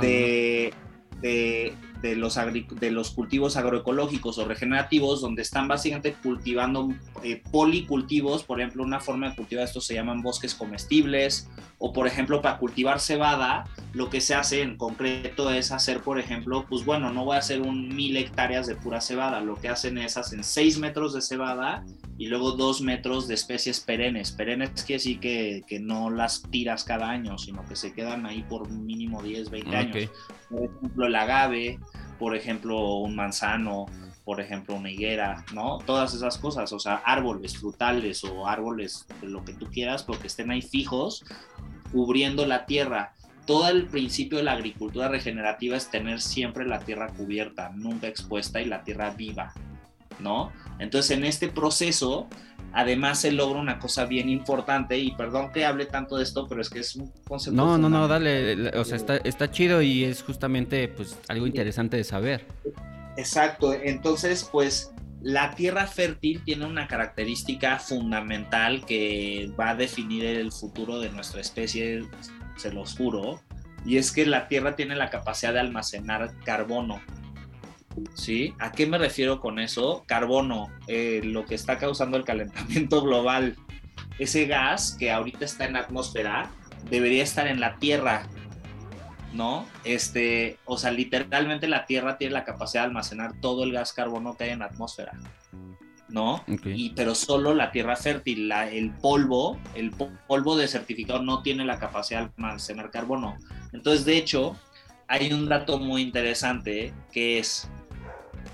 de, 0.00 0.72
de, 1.20 1.74
de 2.02 2.16
los, 2.16 2.36
de 2.36 2.90
los 2.90 3.10
cultivos 3.10 3.56
agroecológicos 3.56 4.38
o 4.38 4.44
regenerativos, 4.44 5.20
donde 5.20 5.42
están 5.42 5.68
básicamente 5.68 6.14
cultivando 6.14 6.88
eh, 7.22 7.42
policultivos, 7.50 8.44
por 8.44 8.60
ejemplo, 8.60 8.82
una 8.82 9.00
forma 9.00 9.30
de 9.30 9.36
cultivar 9.36 9.64
esto 9.64 9.80
se 9.80 9.94
llaman 9.94 10.22
bosques 10.22 10.54
comestibles, 10.54 11.48
o 11.78 11.92
por 11.92 12.06
ejemplo, 12.06 12.42
para 12.42 12.58
cultivar 12.58 13.00
cebada, 13.00 13.64
lo 13.94 14.10
que 14.10 14.20
se 14.20 14.34
hace 14.34 14.62
en 14.62 14.76
concreto 14.76 15.50
es 15.50 15.72
hacer, 15.72 16.00
por 16.00 16.18
ejemplo, 16.18 16.66
pues 16.68 16.84
bueno, 16.84 17.10
no 17.12 17.24
voy 17.24 17.36
a 17.36 17.40
hacer 17.40 17.62
un 17.62 17.88
mil 17.94 18.16
hectáreas 18.16 18.66
de 18.66 18.76
pura 18.76 19.00
cebada, 19.00 19.40
lo 19.40 19.54
que 19.56 19.68
hacen 19.68 19.96
es 19.98 20.16
hacen 20.16 20.44
seis 20.44 20.78
metros 20.78 21.14
de 21.14 21.22
cebada 21.22 21.84
y 22.18 22.26
luego 22.26 22.52
dos 22.52 22.82
metros 22.82 23.28
de 23.28 23.34
especies 23.34 23.80
perennes. 23.80 24.30
Perennes 24.30 24.84
quiere 24.84 24.98
decir 24.98 25.20
que, 25.20 25.64
que 25.66 25.80
no 25.80 26.10
las 26.10 26.42
tiras 26.50 26.84
cada 26.84 27.08
año, 27.08 27.38
sino 27.38 27.64
que 27.64 27.76
se 27.76 27.94
quedan 27.94 28.26
ahí 28.26 28.42
por 28.42 28.70
mínimo 28.70 29.22
10, 29.22 29.50
20 29.50 29.76
años. 29.76 30.10
Por 30.50 30.64
ejemplo, 30.64 31.06
el 31.06 31.14
agave, 31.14 31.78
por 32.20 32.36
ejemplo, 32.36 32.96
un 32.96 33.16
manzano, 33.16 33.86
por 34.26 34.40
ejemplo, 34.40 34.74
una 34.74 34.90
higuera, 34.90 35.44
¿no? 35.54 35.78
Todas 35.78 36.12
esas 36.14 36.36
cosas, 36.36 36.70
o 36.74 36.78
sea, 36.78 36.96
árboles 36.96 37.56
frutales 37.56 38.22
o 38.22 38.46
árboles 38.46 39.06
lo 39.22 39.42
que 39.42 39.54
tú 39.54 39.66
quieras, 39.70 40.02
porque 40.04 40.26
estén 40.26 40.50
ahí 40.50 40.60
fijos, 40.60 41.24
cubriendo 41.90 42.44
la 42.44 42.66
tierra. 42.66 43.14
Todo 43.46 43.68
el 43.68 43.86
principio 43.86 44.36
de 44.36 44.44
la 44.44 44.52
agricultura 44.52 45.08
regenerativa 45.08 45.78
es 45.78 45.90
tener 45.90 46.20
siempre 46.20 46.66
la 46.66 46.80
tierra 46.80 47.08
cubierta, 47.08 47.70
nunca 47.70 48.06
expuesta 48.06 48.60
y 48.60 48.66
la 48.66 48.84
tierra 48.84 49.10
viva, 49.10 49.54
¿no? 50.18 50.52
Entonces, 50.78 51.16
en 51.16 51.24
este 51.24 51.48
proceso, 51.48 52.28
además 52.72 53.20
se 53.20 53.32
logra 53.32 53.60
una 53.60 53.78
cosa 53.78 54.04
bien 54.04 54.28
importante 54.28 54.98
y 54.98 55.12
perdón 55.12 55.52
que 55.52 55.64
hable 55.64 55.86
tanto 55.86 56.16
de 56.16 56.24
esto, 56.24 56.46
pero 56.48 56.60
es 56.60 56.70
que 56.70 56.80
es 56.80 56.96
un 56.96 57.12
concepto. 57.26 57.56
No, 57.56 57.78
no, 57.78 57.88
no, 57.88 58.08
dale, 58.08 58.70
o 58.76 58.84
sea, 58.84 58.96
está, 58.96 59.16
está 59.18 59.50
chido 59.50 59.82
y 59.82 60.04
es 60.04 60.22
justamente 60.22 60.88
pues 60.88 61.18
algo 61.28 61.46
interesante 61.46 61.96
de 61.96 62.04
saber. 62.04 62.46
Exacto, 63.16 63.74
entonces 63.74 64.48
pues 64.50 64.92
la 65.22 65.54
tierra 65.54 65.86
fértil 65.86 66.42
tiene 66.44 66.64
una 66.64 66.86
característica 66.88 67.78
fundamental 67.78 68.84
que 68.86 69.52
va 69.58 69.70
a 69.70 69.74
definir 69.74 70.24
el 70.24 70.50
futuro 70.50 70.98
de 70.98 71.10
nuestra 71.10 71.40
especie, 71.40 72.04
se 72.56 72.72
los 72.72 72.96
juro, 72.96 73.40
y 73.84 73.96
es 73.96 74.12
que 74.12 74.26
la 74.26 74.48
tierra 74.48 74.76
tiene 74.76 74.96
la 74.96 75.10
capacidad 75.10 75.52
de 75.52 75.60
almacenar 75.60 76.34
carbono. 76.44 77.00
¿Sí? 78.14 78.54
¿A 78.58 78.72
qué 78.72 78.86
me 78.86 78.98
refiero 78.98 79.40
con 79.40 79.58
eso? 79.58 80.04
Carbono, 80.06 80.68
eh, 80.86 81.20
lo 81.24 81.44
que 81.44 81.54
está 81.54 81.78
causando 81.78 82.16
el 82.16 82.24
calentamiento 82.24 83.02
global. 83.04 83.56
Ese 84.18 84.46
gas 84.46 84.96
que 84.98 85.10
ahorita 85.10 85.44
está 85.44 85.64
en 85.64 85.74
la 85.74 85.80
atmósfera 85.80 86.50
debería 86.90 87.22
estar 87.22 87.46
en 87.46 87.60
la 87.60 87.76
Tierra, 87.76 88.28
¿no? 89.32 89.66
Este, 89.84 90.58
o 90.64 90.78
sea, 90.78 90.90
literalmente 90.90 91.68
la 91.68 91.86
Tierra 91.86 92.18
tiene 92.18 92.34
la 92.34 92.44
capacidad 92.44 92.82
de 92.82 92.88
almacenar 92.88 93.40
todo 93.40 93.64
el 93.64 93.72
gas 93.72 93.92
carbono 93.92 94.36
que 94.36 94.44
hay 94.44 94.50
en 94.50 94.60
la 94.60 94.66
atmósfera, 94.66 95.12
¿no? 96.08 96.44
Y, 96.64 96.90
pero 96.90 97.14
solo 97.14 97.54
la 97.54 97.70
Tierra 97.70 97.96
fértil, 97.96 98.50
el 98.52 98.90
polvo, 98.90 99.58
el 99.74 99.92
polvo 100.26 100.56
desertificado 100.56 101.22
no 101.22 101.42
tiene 101.42 101.64
la 101.64 101.78
capacidad 101.78 102.26
de 102.26 102.32
almacenar 102.36 102.90
carbono. 102.90 103.36
Entonces, 103.72 104.04
de 104.04 104.16
hecho, 104.16 104.56
hay 105.10 105.32
un 105.32 105.48
dato 105.48 105.78
muy 105.78 106.02
interesante 106.02 106.94
que 107.12 107.38
es 107.38 107.68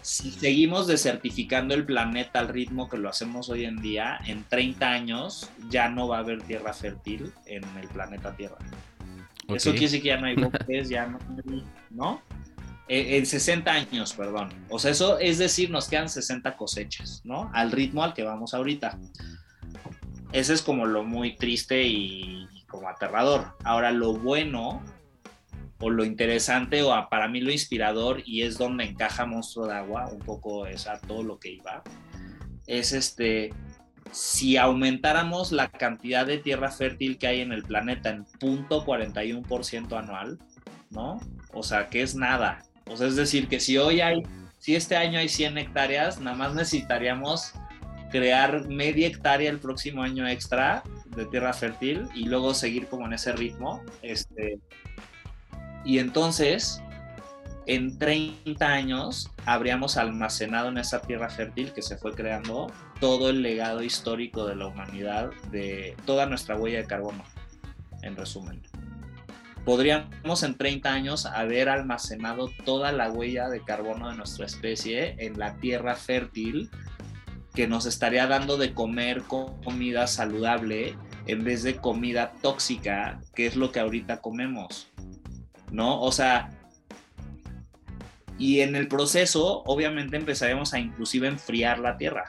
si 0.07 0.31
seguimos 0.31 0.87
desertificando 0.87 1.75
el 1.75 1.85
planeta 1.85 2.39
al 2.39 2.47
ritmo 2.47 2.89
que 2.89 2.97
lo 2.97 3.09
hacemos 3.09 3.49
hoy 3.49 3.65
en 3.65 3.79
día, 3.79 4.21
en 4.25 4.45
30 4.45 4.89
años 4.89 5.51
ya 5.69 5.89
no 5.89 6.07
va 6.07 6.19
a 6.19 6.21
haber 6.21 6.41
tierra 6.43 6.73
fértil 6.73 7.33
en 7.45 7.65
el 7.77 7.89
planeta 7.89 8.37
Tierra. 8.37 8.57
Eso 9.49 9.71
quiere 9.71 9.87
decir 9.87 10.03
que 10.03 10.09
ya 10.09 10.19
no 10.19 10.29
hay 10.29 10.37
bosques, 10.37 10.89
ya 10.89 11.07
no 11.07 11.19
¿no? 11.91 12.23
Eh, 12.87 13.17
en 13.17 13.27
60 13.27 13.69
años, 13.69 14.13
perdón. 14.13 14.51
O 14.69 14.79
sea, 14.79 14.93
eso 14.93 15.19
es 15.19 15.39
decir, 15.39 15.71
nos 15.71 15.89
quedan 15.89 16.09
60 16.09 16.57
cosechas, 16.57 17.23
¿no? 17.25 17.51
Al 17.53 17.73
ritmo 17.73 18.05
al 18.05 18.15
que 18.15 18.23
vamos 18.23 18.55
ahorita. 18.55 19.01
Ese 20.31 20.55
es 20.55 20.63
como 20.63 20.87
lo 20.87 21.03
muy 21.03 21.35
triste 21.35 21.83
y 21.83 22.47
como 22.69 22.89
aterrador. 22.89 23.57
Ahora, 23.65 23.91
lo 23.91 24.13
bueno 24.13 24.85
o 25.79 25.91
lo 25.91 26.05
interesante 26.05 26.83
o 26.83 27.09
para 27.11 27.29
mí 27.29 27.41
lo 27.41 27.51
inspirador 27.51 28.23
y 28.25 28.43
es 28.43 28.59
donde 28.59 28.85
encaja 28.85 29.27
Monstruo 29.27 29.67
de 29.67 29.75
Agua, 29.75 30.09
un 30.11 30.21
poco 30.21 30.67
es 30.67 30.87
a 30.87 30.99
todo 31.01 31.23
lo 31.23 31.39
que 31.39 31.53
iba, 31.53 31.83
es 32.67 32.93
este, 32.93 33.51
si 34.13 34.57
aumentáramos 34.57 35.53
la 35.53 35.69
cantidad 35.69 36.27
de 36.27 36.39
tierra 36.39 36.71
fértil 36.71 37.19
que 37.19 37.27
hay 37.27 37.41
en 37.41 37.53
el 37.53 37.63
planeta 37.63 38.11
en 38.11 38.25
punto 38.41 38.85
41% 38.85 39.99
anual, 39.99 40.39
¿no? 40.91 41.21
O 41.53 41.63
sea, 41.63 41.89
que 41.89 42.03
es 42.03 42.15
nada. 42.15 42.65
O 42.87 42.97
sea, 42.97 43.07
es 43.09 43.17
decir, 43.17 43.49
que 43.49 43.61
si 43.61 43.79
hoy 43.79 44.01
hay, 44.01 44.23
si 44.59 44.75
este 44.75 44.97
año 44.97 45.19
hay 45.19 45.29
100 45.29 45.59
hectáreas, 45.59 46.21
nada 46.21 46.37
más 46.37 46.55
necesitaríamos 46.55 47.53
crear 48.11 48.69
media 48.69 49.09
hectárea 49.09 49.51
el 49.51 49.59
próximo 49.59 50.03
año 50.03 50.27
extra 50.29 50.83
de 51.17 51.27
tierra 51.27 51.53
fértil 51.53 52.09
y 52.15 52.25
luego 52.25 52.55
seguir 52.55 52.87
como 52.87 53.07
en 53.07 53.15
ese 53.15 53.33
ritmo. 53.33 53.83
Este, 54.03 54.59
y 55.87 56.01
entonces, 56.01 56.83
en 57.67 57.97
30 57.97 58.67
años, 58.67 59.31
habríamos 59.45 59.97
almacenado 59.97 60.69
en 60.69 60.79
esa 60.79 61.01
tierra 61.01 61.31
fértil 61.31 61.73
que 61.73 61.81
se 61.81 61.97
fue 61.97 62.13
creando 62.13 62.67
todo 63.01 63.31
el 63.31 63.41
legado 63.41 63.85
histórico 63.85 64.47
de 64.47 64.57
la 64.57 64.67
humanidad, 64.67 65.31
de 65.53 65.97
toda 66.05 66.27
nuestra 66.27 66.57
huella 66.57 66.79
de 66.79 66.87
carbono, 66.87 67.23
en 68.03 68.17
resumen. 68.17 68.61
Podríamos 69.65 70.43
en 70.43 70.57
30 70.57 70.93
años 70.93 71.27
haber 71.27 71.69
almacenado 71.69 72.51
toda 72.65 72.91
la 72.91 73.09
huella 73.11 73.49
de 73.49 73.63
carbono 73.63 74.11
de 74.11 74.17
nuestra 74.17 74.45
especie 74.45 75.15
en 75.19 75.39
la 75.39 75.55
tierra 75.59 75.95
fértil 75.95 76.69
que 77.55 77.69
nos 77.69 77.87
estaría 77.87 78.27
dando 78.27 78.59
de 78.59 78.75
comer 78.75 79.23
comida 79.23 80.09
saludable 80.09 80.97
en 81.29 81.45
vez 81.45 81.63
de 81.63 81.77
comida 81.77 82.33
tóxica, 82.43 83.21
que 83.35 83.47
es 83.47 83.55
lo 83.55 83.71
que 83.71 83.81
ahorita 83.81 84.21
comemos. 84.21 84.93
¿No? 85.71 86.01
O 86.01 86.13
sea, 86.13 86.51
y 88.39 88.61
en 88.61 88.77
el 88.77 88.89
proceso, 88.89 89.63
obviamente, 89.65 90.17
empezaríamos 90.17 90.75
a 90.75 90.79
inclusive 90.79 91.29
enfriar 91.29 91.79
la 91.79 91.97
Tierra, 91.97 92.25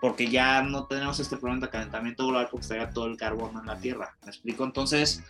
porque 0.00 0.28
ya 0.28 0.62
no 0.62 0.86
tenemos 0.86 1.18
este 1.20 1.36
problema 1.36 1.66
de 1.66 1.72
calentamiento 1.72 2.26
global 2.26 2.48
porque 2.50 2.62
estaría 2.62 2.90
todo 2.90 3.06
el 3.06 3.16
carbono 3.16 3.60
en 3.60 3.66
la 3.66 3.78
Tierra. 3.78 4.14
¿Me 4.22 4.28
explico? 4.28 4.64
Entonces, 4.64 5.22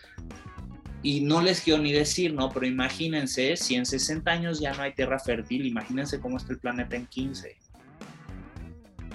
y 1.01 1.21
no 1.21 1.41
les 1.41 1.61
quiero 1.61 1.81
ni 1.81 1.91
decir, 1.91 2.33
¿no? 2.33 2.49
Pero 2.49 2.65
imagínense, 2.65 3.57
si 3.57 3.75
en 3.75 3.85
60 3.85 4.29
años 4.29 4.59
ya 4.59 4.73
no 4.73 4.83
hay 4.83 4.93
tierra 4.93 5.19
fértil, 5.19 5.65
imagínense 5.65 6.19
cómo 6.19 6.37
está 6.37 6.53
el 6.53 6.59
planeta 6.59 6.95
en 6.95 7.05
15 7.05 7.64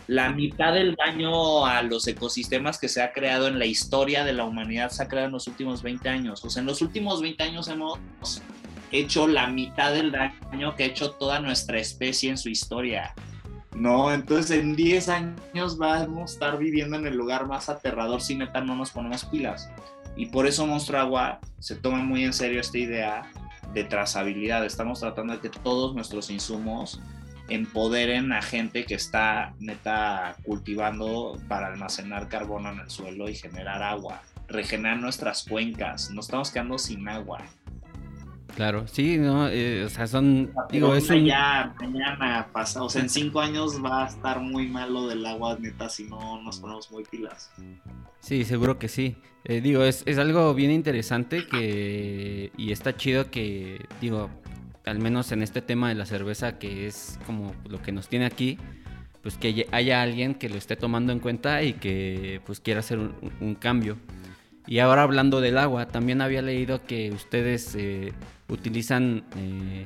la 0.07 0.31
mitad 0.31 0.75
del 0.75 0.97
daño 0.97 1.67
a 1.67 1.83
los 1.83 2.07
ecosistemas 2.07 2.79
que 2.79 2.89
se 2.89 3.03
ha 3.03 3.13
creado 3.13 3.47
en 3.47 3.59
la 3.59 3.67
historia 3.67 4.25
de 4.25 4.33
la 4.33 4.45
humanidad 4.45 4.91
se 4.91 5.03
ha 5.03 5.09
creado 5.09 5.27
en 5.27 5.33
los 5.33 5.47
últimos 5.47 5.83
20 5.83 6.09
años. 6.09 6.45
O 6.45 6.51
sea, 6.51 6.61
en 6.61 6.67
los 6.67 6.83
últimos 6.83 7.21
20 7.21 7.43
años 7.43 7.69
hemos 7.69 7.99
hecho 8.91 9.29
la 9.29 9.47
mitad 9.47 9.93
del 9.93 10.11
daño 10.11 10.75
que 10.75 10.85
ha 10.85 10.87
hecho 10.87 11.13
toda 11.13 11.41
nuestra 11.41 11.79
especie 11.79 12.31
en 12.31 12.39
su 12.39 12.49
historia. 12.49 13.15
No, 13.75 14.13
entonces 14.13 14.59
en 14.59 14.75
10 14.75 15.09
años 15.09 15.79
vamos 15.79 16.31
a 16.31 16.35
estar 16.35 16.59
viviendo 16.59 16.97
en 16.97 17.07
el 17.07 17.17
lugar 17.17 17.47
más 17.47 17.69
aterrador 17.69 18.21
si 18.21 18.35
neta 18.35 18.61
no 18.61 18.75
nos 18.75 18.91
ponemos 18.91 19.25
pilas. 19.25 19.71
Y 20.17 20.27
por 20.27 20.47
eso 20.47 20.67
Monstruo 20.67 21.01
Agua 21.01 21.39
se 21.61 21.77
toma 21.77 21.99
muy 21.99 22.25
en 22.25 22.33
serio 22.33 22.61
esta 22.61 22.79
idea 22.79 23.31
de 23.73 23.85
trazabilidad. 23.85 24.65
Estamos 24.65 25.01
tratando 25.01 25.35
de 25.35 25.41
que 25.41 25.49
todos 25.49 25.95
nuestros 25.95 26.31
insumos 26.31 27.01
empoderen 27.51 28.33
a 28.33 28.43
gente 28.43 28.85
que 28.85 28.95
está 28.95 29.55
neta 29.59 30.37
cultivando 30.45 31.39
para 31.49 31.67
almacenar 31.67 32.29
carbono 32.29 32.73
en 32.73 32.81
el 32.81 32.91
suelo 32.91 33.29
y 33.29 33.35
generar 33.35 33.83
agua, 33.83 34.23
regenerar 34.49 34.99
nuestras 34.99 35.45
cuencas, 35.45 36.11
nos 36.11 36.27
estamos 36.27 36.51
quedando 36.51 36.79
sin 36.79 37.09
agua. 37.09 37.39
Claro, 38.57 38.87
sí, 38.89 39.17
no, 39.17 39.49
eh, 39.49 39.85
o 39.85 39.89
sea, 39.89 40.07
son, 40.07 40.53
digo, 40.71 40.95
es 40.95 41.09
ya 41.09 41.75
mañana 41.79 42.49
pasa, 42.53 42.83
o 42.83 42.89
sea, 42.89 43.03
en 43.03 43.09
cinco 43.09 43.41
años 43.41 43.83
va 43.83 44.05
a 44.05 44.09
estar 44.09 44.41
muy 44.41 44.67
malo 44.67 45.07
del 45.07 45.25
agua, 45.25 45.57
neta, 45.59 45.89
si 45.89 46.05
no 46.05 46.43
nos 46.43 46.59
ponemos 46.59 46.91
muy 46.91 47.05
pilas. 47.05 47.51
Sí, 48.21 48.45
seguro 48.45 48.79
que 48.79 48.89
sí. 48.89 49.17
Eh, 49.45 49.61
digo, 49.61 49.83
es, 49.85 50.03
es, 50.05 50.19
algo 50.19 50.53
bien 50.53 50.71
interesante 50.71 51.47
que 51.47 52.53
y 52.57 52.73
está 52.73 52.95
chido 52.97 53.31
que, 53.31 53.87
digo, 54.01 54.29
al 54.87 54.99
menos 54.99 55.33
en 55.33 55.43
este 55.43 55.63
tema 55.63 55.89
de 55.89 55.95
la 55.95 56.07
cerveza, 56.07 56.59
que 56.59 56.87
es 56.87 57.19
como 57.27 57.55
lo 57.69 57.83
que 57.83 57.93
nos 57.93 58.09
tiene 58.09 58.27
aquí, 58.27 58.59
pues 59.23 59.37
que 59.37 59.67
haya 59.71 60.03
alguien 60.03 60.35
que 60.35 60.49
lo 60.49 60.57
esté 60.57 60.77
tomando 60.77 61.13
en 61.13 61.19
cuenta 61.19 61.63
y 61.63 61.75
que 61.75 62.41
pues 62.47 62.61
quiera 62.61 62.81
hacer 62.81 62.99
un, 62.99 63.55
cambio. 63.55 63.99
Y 64.67 64.79
ahora 64.79 65.03
hablando 65.03 65.41
del 65.41 65.59
agua, 65.59 65.87
también 65.89 66.23
había 66.23 66.43
leído 66.43 66.85
que 66.85 67.11
ustedes 67.11 67.75
eh, 67.77 68.13
utilizan 68.49 69.25
eh, 69.37 69.85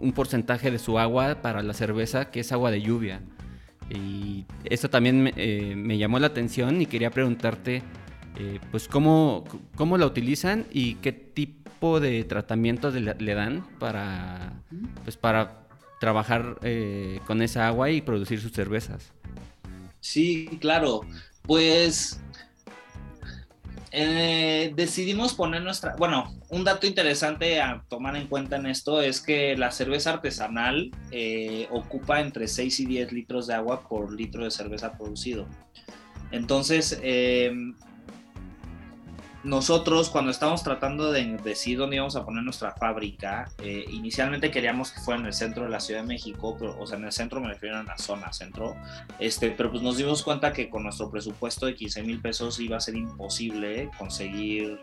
un 0.00 0.12
porcentaje 0.12 0.70
de 0.70 0.78
su 0.78 0.98
agua 0.98 1.42
para 1.42 1.62
la 1.62 1.74
cerveza 1.74 2.30
que 2.30 2.40
es 2.40 2.52
agua 2.52 2.70
de 2.70 2.80
lluvia. 2.80 3.20
Y 3.90 4.46
eso 4.64 4.88
también 4.88 5.22
me, 5.22 5.34
eh, 5.36 5.74
me 5.76 5.98
llamó 5.98 6.18
la 6.18 6.28
atención 6.28 6.80
y 6.80 6.86
quería 6.86 7.10
preguntarte, 7.10 7.82
pues 8.72 8.88
cómo, 8.88 9.44
cómo 9.76 9.98
la 9.98 10.06
utilizan 10.06 10.64
y 10.72 10.94
qué 10.96 11.12
tipo 11.12 11.61
de 11.82 12.22
tratamientos 12.24 12.94
le, 12.94 13.34
dan 13.34 13.66
para, 13.78 14.52
pues 15.02 15.16
para 15.16 15.66
trabajar 16.00 16.58
eh, 16.62 17.20
con 17.26 17.42
esa 17.42 17.66
agua 17.66 17.90
y 17.90 18.00
producir 18.00 18.40
sus 18.40 18.52
cervezas. 18.52 19.12
Sí, 20.00 20.58
claro. 20.60 21.00
Pues 21.42 22.20
eh, 23.90 24.72
decidimos 24.76 25.34
poner 25.34 25.62
nuestra, 25.62 25.96
bueno, 25.96 26.32
un 26.50 26.62
dato 26.62 26.86
interesante 26.86 27.60
a 27.60 27.84
tomar 27.88 28.14
en 28.16 28.28
cuenta 28.28 28.56
en 28.56 28.66
esto 28.66 29.02
es 29.02 29.20
que 29.20 29.56
la 29.56 29.72
cerveza 29.72 30.10
artesanal 30.10 30.92
eh, 31.10 31.66
ocupa 31.70 32.20
entre 32.20 32.46
6 32.46 32.80
y 32.80 32.86
10 32.86 33.12
litros 33.12 33.48
de 33.48 33.54
agua 33.54 33.88
por 33.88 34.12
litro 34.12 34.44
de 34.44 34.52
cerveza 34.52 34.96
producido. 34.96 35.48
Entonces, 36.30 36.98
nosotros 39.44 40.08
cuando 40.08 40.30
estábamos 40.30 40.62
tratando 40.62 41.10
de 41.10 41.36
decidir 41.38 41.78
dónde 41.78 41.96
íbamos 41.96 42.14
a 42.16 42.24
poner 42.24 42.44
nuestra 42.44 42.72
fábrica, 42.72 43.50
eh, 43.58 43.84
inicialmente 43.90 44.50
queríamos 44.50 44.92
que 44.92 45.00
fuera 45.00 45.20
en 45.20 45.26
el 45.26 45.32
centro 45.32 45.64
de 45.64 45.70
la 45.70 45.80
Ciudad 45.80 46.02
de 46.02 46.06
México, 46.06 46.56
pero, 46.58 46.78
o 46.78 46.86
sea, 46.86 46.98
en 46.98 47.04
el 47.04 47.12
centro 47.12 47.40
me 47.40 47.48
refiero 47.48 47.76
a 47.76 47.82
la 47.82 47.98
zona 47.98 48.32
centro, 48.32 48.76
este, 49.18 49.50
pero 49.50 49.70
pues 49.70 49.82
nos 49.82 49.96
dimos 49.96 50.22
cuenta 50.22 50.52
que 50.52 50.70
con 50.70 50.84
nuestro 50.84 51.10
presupuesto 51.10 51.66
de 51.66 51.74
15 51.74 52.02
mil 52.04 52.20
pesos 52.20 52.60
iba 52.60 52.76
a 52.76 52.80
ser 52.80 52.94
imposible 52.94 53.90
conseguir 53.98 54.78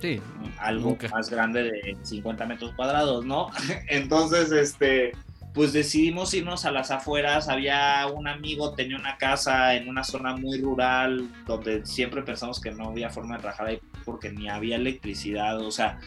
sí, 0.00 0.20
algo 0.58 0.96
más 1.10 1.28
grande 1.28 1.64
de 1.64 1.96
50 2.02 2.46
metros 2.46 2.72
cuadrados, 2.74 3.24
¿no? 3.24 3.48
Entonces, 3.88 4.52
este 4.52 5.12
pues 5.60 5.74
decidimos 5.74 6.32
irnos 6.32 6.64
a 6.64 6.70
las 6.70 6.90
afueras. 6.90 7.50
Había 7.50 8.06
un 8.06 8.26
amigo, 8.26 8.72
tenía 8.72 8.96
una 8.96 9.18
casa 9.18 9.74
en 9.74 9.90
una 9.90 10.04
zona 10.04 10.34
muy 10.34 10.58
rural, 10.58 11.28
donde 11.46 11.84
siempre 11.84 12.22
pensamos 12.22 12.58
que 12.62 12.70
no 12.70 12.88
había 12.88 13.10
forma 13.10 13.34
de 13.34 13.42
trabajar 13.42 13.66
ahí 13.66 13.80
porque 14.06 14.30
ni 14.30 14.48
había 14.48 14.76
electricidad. 14.76 15.60
O 15.60 15.70
sea, 15.70 16.00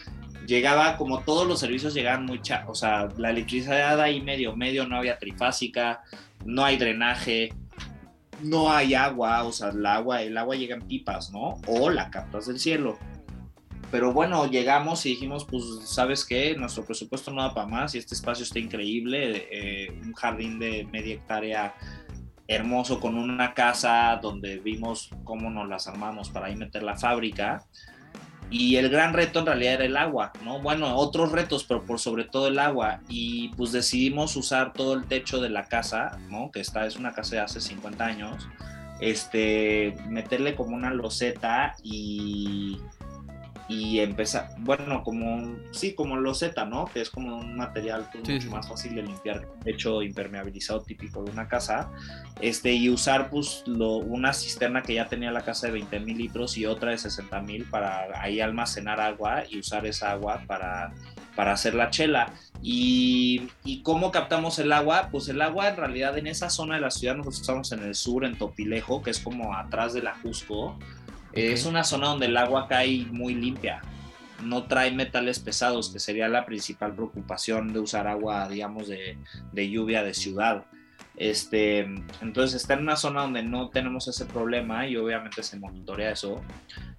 llegaba 0.48 0.98
como 0.98 1.20
todos 1.20 1.48
los 1.48 1.60
servicios 1.60 1.94
llegaban 1.94 2.26
muy 2.26 2.42
cha 2.42 2.66
o 2.68 2.74
sea, 2.74 3.10
la 3.18 3.30
electricidad 3.30 4.02
ahí 4.02 4.24
medio, 4.24 4.56
medio, 4.56 4.88
no 4.88 4.98
había 4.98 5.20
trifásica, 5.20 6.02
no 6.44 6.66
hay 6.66 6.78
drenaje, 6.78 7.54
no 8.42 8.74
hay 8.74 8.96
agua, 8.96 9.44
o 9.44 9.52
sea, 9.52 9.70
el 9.70 9.86
agua, 9.86 10.24
el 10.24 10.36
agua 10.36 10.56
llega 10.56 10.78
en 10.78 10.88
pipas, 10.88 11.30
¿no? 11.30 11.62
O 11.68 11.92
la 11.92 12.10
captas 12.10 12.48
del 12.48 12.60
cielo 12.60 12.98
pero 13.94 14.12
bueno, 14.12 14.48
llegamos 14.48 15.06
y 15.06 15.10
dijimos, 15.10 15.46
pues, 15.46 15.64
¿sabes 15.86 16.26
qué? 16.26 16.56
Nuestro 16.58 16.84
presupuesto 16.84 17.30
no 17.30 17.44
da 17.44 17.54
para 17.54 17.68
más 17.68 17.94
y 17.94 18.00
este 18.00 18.16
espacio 18.16 18.42
está 18.42 18.58
increíble, 18.58 19.48
eh, 19.52 20.02
un 20.04 20.14
jardín 20.14 20.58
de 20.58 20.88
media 20.92 21.14
hectárea 21.14 21.76
hermoso 22.48 23.00
con 23.00 23.16
una 23.16 23.54
casa 23.54 24.18
donde 24.20 24.58
vimos 24.58 25.12
cómo 25.24 25.52
nos 25.52 25.70
las 25.70 25.88
armamos 25.88 26.32
para 26.32 26.48
ahí 26.48 26.56
meter 26.56 26.82
la 26.82 26.98
fábrica. 26.98 27.68
Y 28.50 28.78
el 28.78 28.90
gran 28.90 29.14
reto 29.14 29.42
en 29.42 29.46
realidad 29.46 29.74
era 29.76 29.86
el 29.86 29.96
agua, 29.96 30.34
¿no? 30.44 30.60
Bueno, 30.60 30.96
otros 30.96 31.32
retos, 31.32 31.64
pero 31.64 31.86
por 31.86 32.00
sobre 32.00 32.24
todo 32.24 32.48
el 32.48 32.58
agua. 32.58 33.02
Y 33.10 33.50
pues 33.50 33.74
decidimos 33.74 34.36
usar 34.36 34.74
todo 34.74 34.96
el 34.96 35.06
techo 35.06 35.40
de 35.40 35.50
la 35.50 35.66
casa, 35.66 36.18
¿no? 36.32 36.50
Que 36.50 36.62
está, 36.62 36.88
es 36.88 36.96
una 36.96 37.14
casa 37.14 37.36
de 37.36 37.42
hace 37.44 37.62
50 37.62 38.04
años. 38.04 38.50
Este, 39.00 39.96
meterle 40.10 40.56
como 40.56 40.76
una 40.76 40.92
loseta 40.92 41.76
y 41.84 42.80
y 43.74 44.00
empezar, 44.00 44.50
bueno, 44.60 45.04
como, 45.04 45.58
sí, 45.72 45.96
como 45.96 46.16
loseta, 46.16 46.66
¿no? 46.66 46.86
Que 46.86 47.02
es 47.02 47.10
como 47.10 47.38
un 47.38 47.56
material 47.56 48.08
pues, 48.12 48.30
mucho 48.30 48.52
más 48.52 48.68
fácil 48.68 48.94
de 48.94 49.02
limpiar, 49.02 49.48
hecho 49.66 50.04
impermeabilizado 50.04 50.82
típico 50.82 51.24
de 51.24 51.32
una 51.32 51.48
casa, 51.48 51.90
este, 52.40 52.74
y 52.74 52.90
usar 52.90 53.30
pues 53.32 53.64
lo, 53.66 53.96
una 53.96 54.34
cisterna 54.34 54.84
que 54.84 54.94
ya 54.94 55.08
tenía 55.08 55.32
la 55.32 55.42
casa 55.42 55.68
de 55.68 55.74
20 55.74 56.00
mil 56.02 56.18
litros 56.18 56.56
y 56.58 56.68
otra 56.68 56.92
de 56.92 57.00
60 57.00 57.42
mil 57.42 57.66
para 57.66 58.22
ahí 58.22 58.42
almacenar 58.42 59.00
agua 59.00 59.44
y 59.50 59.60
usar 59.60 59.88
esa 59.88 60.12
agua 60.12 60.44
para, 60.46 60.94
para 61.36 61.54
hacer 61.54 61.74
la 61.74 61.90
chela. 61.90 62.32
Y, 62.62 63.50
y, 63.66 63.82
cómo 63.82 64.12
captamos 64.12 64.60
el 64.60 64.72
agua? 64.72 65.10
Pues 65.12 65.28
el 65.28 65.42
agua 65.42 65.68
en 65.68 65.76
realidad 65.76 66.18
en 66.18 66.28
esa 66.28 66.50
zona 66.50 66.76
de 66.76 66.82
la 66.82 66.92
ciudad, 66.92 67.16
nosotros 67.16 67.42
estamos 67.42 67.72
en 67.72 67.84
el 67.84 67.96
sur, 67.96 68.24
en 68.24 68.38
Topilejo, 68.38 69.02
que 69.02 69.10
es 69.10 69.20
como 69.20 69.54
atrás 69.54 69.94
de 69.94 70.02
la 70.02 70.16
Jusco, 70.22 70.78
es 71.34 71.66
una 71.66 71.84
zona 71.84 72.08
donde 72.08 72.28
el 72.28 72.38
agua 72.38 72.68
cae 72.68 73.06
muy 73.12 73.34
limpia, 73.34 73.82
no 74.44 74.64
trae 74.64 74.92
metales 74.92 75.40
pesados, 75.40 75.92
que 75.92 76.00
sería 76.00 76.28
la 76.28 76.46
principal 76.46 76.94
preocupación 76.94 77.74
de 77.74 77.80
usar 77.80 78.08
agua, 78.08 78.48
digamos, 78.48 78.88
de, 78.88 79.18
lluvia 79.54 80.04
de 80.04 80.14
ciudad. 80.14 80.66
Este, 81.16 81.80
entonces 82.22 82.62
está 82.62 82.74
en 82.74 82.82
una 82.82 82.96
zona 82.96 83.22
donde 83.22 83.44
no 83.44 83.70
tenemos 83.70 84.08
ese 84.08 84.26
problema 84.26 84.88
y 84.88 84.98
obviamente 84.98 85.44
se 85.44 85.60
monitorea 85.60 86.12
eso. 86.12 86.42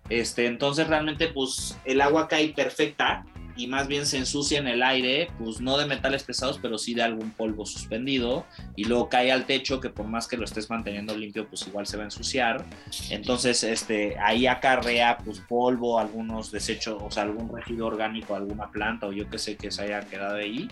Este, 0.09 0.47
entonces 0.47 0.87
realmente 0.87 1.29
pues 1.29 1.79
el 1.85 2.01
agua 2.01 2.29
cae 2.29 2.49
perfecta 2.49 3.25
y 3.57 3.67
más 3.67 3.89
bien 3.89 4.07
se 4.07 4.19
ensucia 4.19 4.59
en 4.59 4.67
el 4.67 4.83
aire, 4.83 5.29
pues 5.39 5.61
no 5.61 5.79
de 5.79 5.87
metales 5.87 6.23
pesados, 6.25 6.59
pero 6.61 6.79
sí 6.79 6.95
de 6.95 7.03
algún 7.03 7.31
polvo 7.31 7.67
suspendido 7.67 8.47
y 8.77 8.85
luego 8.85 9.09
cae 9.09 9.31
al 9.31 9.47
techo 9.47 9.81
que 9.81 9.91
por 9.91 10.07
más 10.07 10.27
que 10.27 10.37
lo 10.37 10.45
estés 10.45 10.69
manteniendo 10.71 11.17
limpio, 11.17 11.49
pues 11.49 11.67
igual 11.67 11.87
se 11.87 11.97
va 11.97 12.03
a 12.03 12.07
ensuciar. 12.07 12.65
Entonces, 13.11 13.63
este, 13.65 14.19
ahí 14.19 14.47
acarrea 14.47 15.19
pues 15.19 15.41
polvo, 15.41 15.99
algunos 15.99 16.51
desechos, 16.51 17.03
o 17.03 17.11
sea, 17.11 17.25
algún 17.25 17.55
residuo 17.55 17.87
orgánico, 17.87 18.35
alguna 18.35 18.71
planta 18.71 19.07
o 19.07 19.13
yo 19.13 19.29
que 19.29 19.39
sé 19.39 19.57
que 19.57 19.71
se 19.71 19.83
haya 19.83 20.01
quedado 20.01 20.37
ahí 20.37 20.69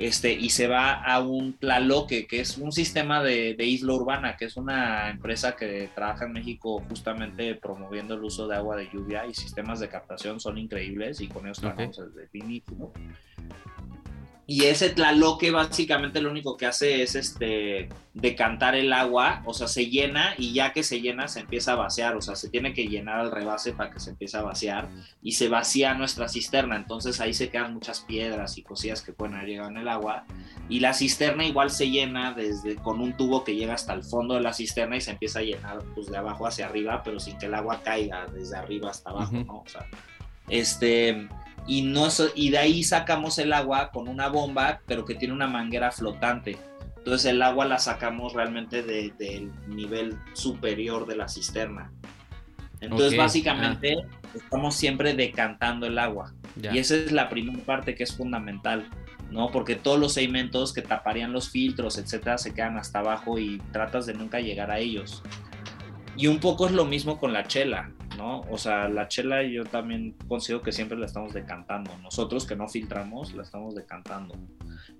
este, 0.00 0.32
y 0.32 0.48
se 0.48 0.66
va 0.66 0.94
a 0.94 1.20
un 1.20 1.52
Tlaloque, 1.52 2.26
que 2.26 2.40
es 2.40 2.56
un 2.56 2.72
sistema 2.72 3.22
de, 3.22 3.54
isla 3.58 3.92
urbana, 3.92 4.36
que 4.36 4.46
es 4.46 4.56
una 4.56 5.10
empresa 5.10 5.56
que 5.56 5.90
trabaja 5.94 6.24
en 6.24 6.32
México 6.32 6.82
justamente 6.88 7.54
promoviendo 7.54 8.14
el 8.14 8.24
uso 8.24 8.48
de 8.48 8.56
agua 8.56 8.76
de 8.76 8.88
lluvia 8.90 9.26
y 9.26 9.34
sistemas 9.34 9.78
de 9.78 9.88
captación 9.88 10.40
son 10.40 10.56
increíbles 10.56 11.20
y 11.20 11.28
con 11.28 11.46
eso 11.46 11.60
trabajamos 11.60 11.98
desde 11.98 12.30
el 12.32 12.44
inicio. 12.44 12.92
Y 14.50 14.64
ese 14.64 14.90
tlaloque 14.90 15.52
básicamente 15.52 16.20
lo 16.20 16.28
único 16.28 16.56
que 16.56 16.66
hace 16.66 17.04
es 17.04 17.14
este 17.14 17.88
decantar 18.14 18.74
el 18.74 18.92
agua, 18.92 19.44
o 19.46 19.54
sea, 19.54 19.68
se 19.68 19.86
llena 19.86 20.34
y 20.38 20.52
ya 20.52 20.72
que 20.72 20.82
se 20.82 21.00
llena 21.00 21.28
se 21.28 21.38
empieza 21.38 21.74
a 21.74 21.76
vaciar, 21.76 22.16
o 22.16 22.20
sea, 22.20 22.34
se 22.34 22.48
tiene 22.48 22.74
que 22.74 22.88
llenar 22.88 23.20
al 23.20 23.30
rebase 23.30 23.72
para 23.74 23.92
que 23.92 24.00
se 24.00 24.10
empiece 24.10 24.36
a 24.36 24.42
vaciar 24.42 24.88
y 25.22 25.32
se 25.32 25.48
vacía 25.48 25.94
nuestra 25.94 26.28
cisterna, 26.28 26.74
entonces 26.74 27.20
ahí 27.20 27.32
se 27.32 27.48
quedan 27.48 27.74
muchas 27.74 28.00
piedras 28.00 28.58
y 28.58 28.62
cosillas 28.62 29.02
que 29.02 29.12
pueden 29.12 29.36
haber 29.36 29.50
llegado 29.50 29.70
en 29.70 29.76
el 29.76 29.88
agua 29.88 30.24
y 30.68 30.80
la 30.80 30.94
cisterna 30.94 31.46
igual 31.46 31.70
se 31.70 31.88
llena 31.88 32.32
desde 32.32 32.74
con 32.74 33.00
un 33.00 33.16
tubo 33.16 33.44
que 33.44 33.54
llega 33.54 33.74
hasta 33.74 33.92
el 33.92 34.02
fondo 34.02 34.34
de 34.34 34.40
la 34.40 34.52
cisterna 34.52 34.96
y 34.96 35.00
se 35.00 35.12
empieza 35.12 35.38
a 35.38 35.42
llenar 35.42 35.78
pues 35.94 36.08
de 36.08 36.16
abajo 36.16 36.48
hacia 36.48 36.66
arriba, 36.66 37.04
pero 37.04 37.20
sin 37.20 37.38
que 37.38 37.46
el 37.46 37.54
agua 37.54 37.82
caiga 37.84 38.26
desde 38.26 38.56
arriba 38.56 38.90
hasta 38.90 39.10
abajo, 39.10 39.32
¿no? 39.46 39.60
O 39.60 39.68
sea, 39.68 39.86
este 40.48 41.28
y, 41.66 41.82
no, 41.82 42.08
y 42.34 42.50
de 42.50 42.58
ahí 42.58 42.82
sacamos 42.82 43.38
el 43.38 43.52
agua 43.52 43.90
con 43.90 44.08
una 44.08 44.28
bomba, 44.28 44.80
pero 44.86 45.04
que 45.04 45.14
tiene 45.14 45.34
una 45.34 45.46
manguera 45.46 45.90
flotante. 45.90 46.58
Entonces 46.98 47.30
el 47.30 47.40
agua 47.42 47.64
la 47.64 47.78
sacamos 47.78 48.34
realmente 48.34 48.82
del 48.82 49.52
nivel 49.66 50.18
superior 50.34 51.06
de 51.06 51.16
la 51.16 51.28
cisterna. 51.28 51.90
Entonces 52.80 53.16
básicamente 53.16 53.96
ah. 54.02 54.28
estamos 54.34 54.74
siempre 54.74 55.14
decantando 55.14 55.86
el 55.86 55.98
agua. 55.98 56.32
Y 56.60 56.78
esa 56.78 56.96
es 56.96 57.12
la 57.12 57.28
primera 57.28 57.58
parte 57.64 57.94
que 57.94 58.02
es 58.02 58.14
fundamental, 58.14 58.86
¿no? 59.30 59.50
Porque 59.50 59.76
todos 59.76 59.98
los 59.98 60.14
sedimentos 60.14 60.72
que 60.72 60.82
taparían 60.82 61.32
los 61.32 61.50
filtros, 61.50 61.98
etcétera, 61.98 62.38
se 62.38 62.52
quedan 62.52 62.76
hasta 62.76 62.98
abajo 62.98 63.38
y 63.38 63.58
tratas 63.72 64.06
de 64.06 64.14
nunca 64.14 64.40
llegar 64.40 64.70
a 64.70 64.78
ellos. 64.78 65.22
Y 66.16 66.26
un 66.26 66.38
poco 66.38 66.66
es 66.66 66.72
lo 66.72 66.84
mismo 66.84 67.18
con 67.18 67.32
la 67.32 67.46
chela. 67.46 67.92
¿No? 68.20 68.42
O 68.50 68.58
sea, 68.58 68.86
la 68.90 69.08
chela 69.08 69.42
yo 69.42 69.64
también 69.64 70.14
considero 70.28 70.60
que 70.60 70.72
siempre 70.72 70.98
la 70.98 71.06
estamos 71.06 71.32
decantando. 71.32 71.90
Nosotros 72.02 72.44
que 72.44 72.54
no 72.54 72.68
filtramos, 72.68 73.32
la 73.32 73.42
estamos 73.42 73.74
decantando. 73.74 74.34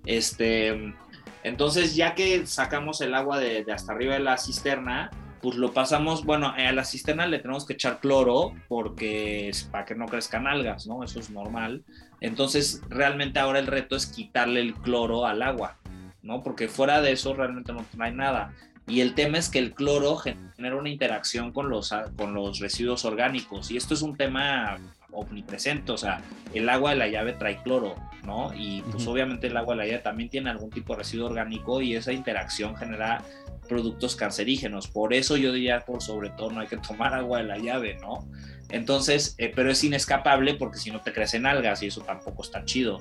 Este, 0.07 0.95
entonces, 1.43 1.95
ya 1.95 2.15
que 2.15 2.47
sacamos 2.47 2.99
el 3.01 3.13
agua 3.13 3.39
de, 3.39 3.63
hasta 3.71 3.93
arriba 3.93 4.15
de 4.15 4.21
la 4.21 4.39
cisterna, 4.39 5.11
pues 5.39 5.55
lo 5.55 5.71
pasamos, 5.71 6.25
bueno, 6.25 6.53
a 6.57 6.71
la 6.71 6.83
cisterna 6.83 7.27
le 7.27 7.37
tenemos 7.37 7.67
que 7.67 7.73
echar 7.73 7.99
cloro 7.99 8.53
porque 8.67 9.49
es 9.49 9.65
para 9.65 9.85
que 9.85 9.93
no 9.93 10.07
crezcan 10.07 10.47
algas, 10.47 10.87
¿no? 10.87 11.03
Eso 11.03 11.19
es 11.19 11.29
normal. 11.29 11.83
Entonces, 12.21 12.81
realmente 12.89 13.39
ahora 13.39 13.59
el 13.59 13.67
reto 13.67 13.95
es 13.95 14.07
quitarle 14.07 14.61
el 14.61 14.73
cloro 14.73 15.27
al 15.27 15.43
agua, 15.43 15.77
¿no? 16.23 16.41
Porque 16.41 16.67
fuera 16.67 17.01
de 17.01 17.11
eso 17.11 17.35
realmente 17.35 17.71
no 17.71 17.85
hay 17.99 18.13
nada 18.13 18.51
Y 18.91 18.99
el 18.99 19.13
tema 19.13 19.37
es 19.37 19.47
que 19.47 19.57
el 19.57 19.73
cloro 19.73 20.17
genera 20.17 20.75
una 20.75 20.89
interacción 20.89 21.53
con 21.53 21.69
los, 21.69 21.93
con 22.17 22.33
los 22.33 22.59
residuos 22.59 23.05
orgánicos. 23.05 23.71
Y 23.71 23.77
esto 23.77 23.93
es 23.93 24.01
un 24.01 24.17
tema 24.17 24.79
omnipresente, 25.13 25.93
o 25.93 25.97
sea, 25.97 26.21
el 26.53 26.67
agua 26.67 26.89
de 26.89 26.97
la 26.97 27.07
llave 27.07 27.31
trae 27.31 27.63
cloro, 27.63 27.95
¿no? 28.25 28.53
Y 28.53 28.81
pues 28.91 29.07
obviamente 29.07 29.47
el 29.47 29.55
agua 29.55 29.75
de 29.75 29.77
la 29.77 29.85
llave 29.85 29.99
también 29.99 30.29
tiene 30.29 30.49
algún 30.49 30.71
tipo 30.71 30.91
de 30.91 30.99
residuo 30.99 31.27
orgánico 31.27 31.81
y 31.81 31.95
esa 31.95 32.11
interacción 32.11 32.75
genera 32.75 33.23
productos 33.69 34.17
cancerígenos. 34.17 34.89
Por 34.89 35.13
eso 35.13 35.37
yo 35.37 35.53
diría, 35.53 35.85
por 35.85 36.01
sobre 36.01 36.29
todo, 36.31 36.51
no 36.51 36.59
hay 36.59 36.67
que 36.67 36.75
tomar 36.75 37.13
agua 37.13 37.37
de 37.37 37.45
la 37.45 37.59
llave, 37.59 37.97
¿no? 38.01 38.27
Entonces, 38.67 39.35
eh, 39.37 39.53
pero 39.55 39.71
es 39.71 39.81
inescapable 39.85 40.55
porque 40.55 40.79
si 40.79 40.91
no 40.91 40.99
te 40.99 41.13
crecen 41.13 41.45
algas 41.45 41.81
y 41.81 41.87
eso 41.87 42.01
tampoco 42.01 42.43
está 42.43 42.65
chido. 42.65 42.99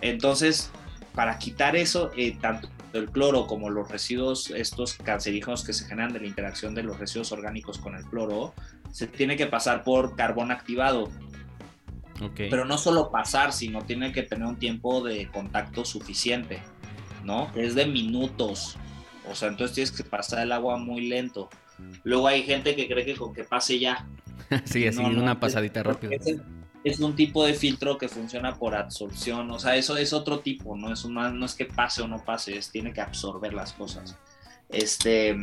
Entonces, 0.00 0.72
para 1.14 1.38
quitar 1.38 1.76
eso, 1.76 2.10
eh, 2.16 2.36
tanto 2.40 2.68
el 2.92 3.10
cloro 3.10 3.46
como 3.46 3.70
los 3.70 3.88
residuos 3.90 4.50
estos 4.50 4.94
cancerígenos 4.94 5.64
que 5.64 5.72
se 5.72 5.86
generan 5.86 6.12
de 6.12 6.20
la 6.20 6.26
interacción 6.26 6.74
de 6.74 6.82
los 6.82 6.98
residuos 6.98 7.32
orgánicos 7.32 7.78
con 7.78 7.94
el 7.94 8.04
cloro, 8.04 8.54
se 8.92 9.06
tiene 9.06 9.36
que 9.36 9.46
pasar 9.46 9.84
por 9.84 10.16
carbón 10.16 10.50
activado. 10.50 11.10
Pero 12.36 12.66
no 12.66 12.76
solo 12.76 13.10
pasar, 13.10 13.52
sino 13.52 13.82
tiene 13.82 14.12
que 14.12 14.22
tener 14.22 14.46
un 14.46 14.58
tiempo 14.58 15.02
de 15.02 15.28
contacto 15.28 15.86
suficiente, 15.86 16.60
¿no? 17.24 17.50
Es 17.54 17.74
de 17.74 17.86
minutos. 17.86 18.76
O 19.30 19.34
sea, 19.34 19.48
entonces 19.48 19.74
tienes 19.74 19.92
que 19.92 20.04
pasar 20.04 20.42
el 20.42 20.52
agua 20.52 20.76
muy 20.76 21.08
lento. 21.08 21.48
Luego 22.04 22.28
hay 22.28 22.42
gente 22.42 22.76
que 22.76 22.86
cree 22.86 23.06
que 23.06 23.16
con 23.16 23.32
que 23.32 23.44
pase 23.44 23.78
ya. 23.78 24.06
sí, 24.64 24.86
así 24.86 24.98
una 24.98 25.40
pasadita 25.40 25.82
rápida. 25.82 26.16
Es, 26.84 27.00
un 27.00 27.14
tipo 27.14 27.44
de 27.44 27.54
filtro 27.54 27.98
que 27.98 28.08
funciona 28.08 28.56
por 28.56 28.74
absorción. 28.74 29.50
O 29.50 29.58
sea, 29.58 29.76
eso 29.76 29.96
es 29.96 30.12
otro 30.12 30.40
tipo, 30.40 30.76
no 30.76 30.92
es, 30.92 31.04
una, 31.04 31.30
no 31.30 31.46
es 31.46 31.54
que 31.54 31.66
pase 31.66 32.02
o 32.02 32.08
no 32.08 32.24
pase, 32.24 32.56
es 32.56 32.70
tiene 32.70 32.92
que 32.92 33.00
absorber 33.00 33.52
las 33.52 33.72
cosas. 33.72 34.16
Este, 34.68 35.36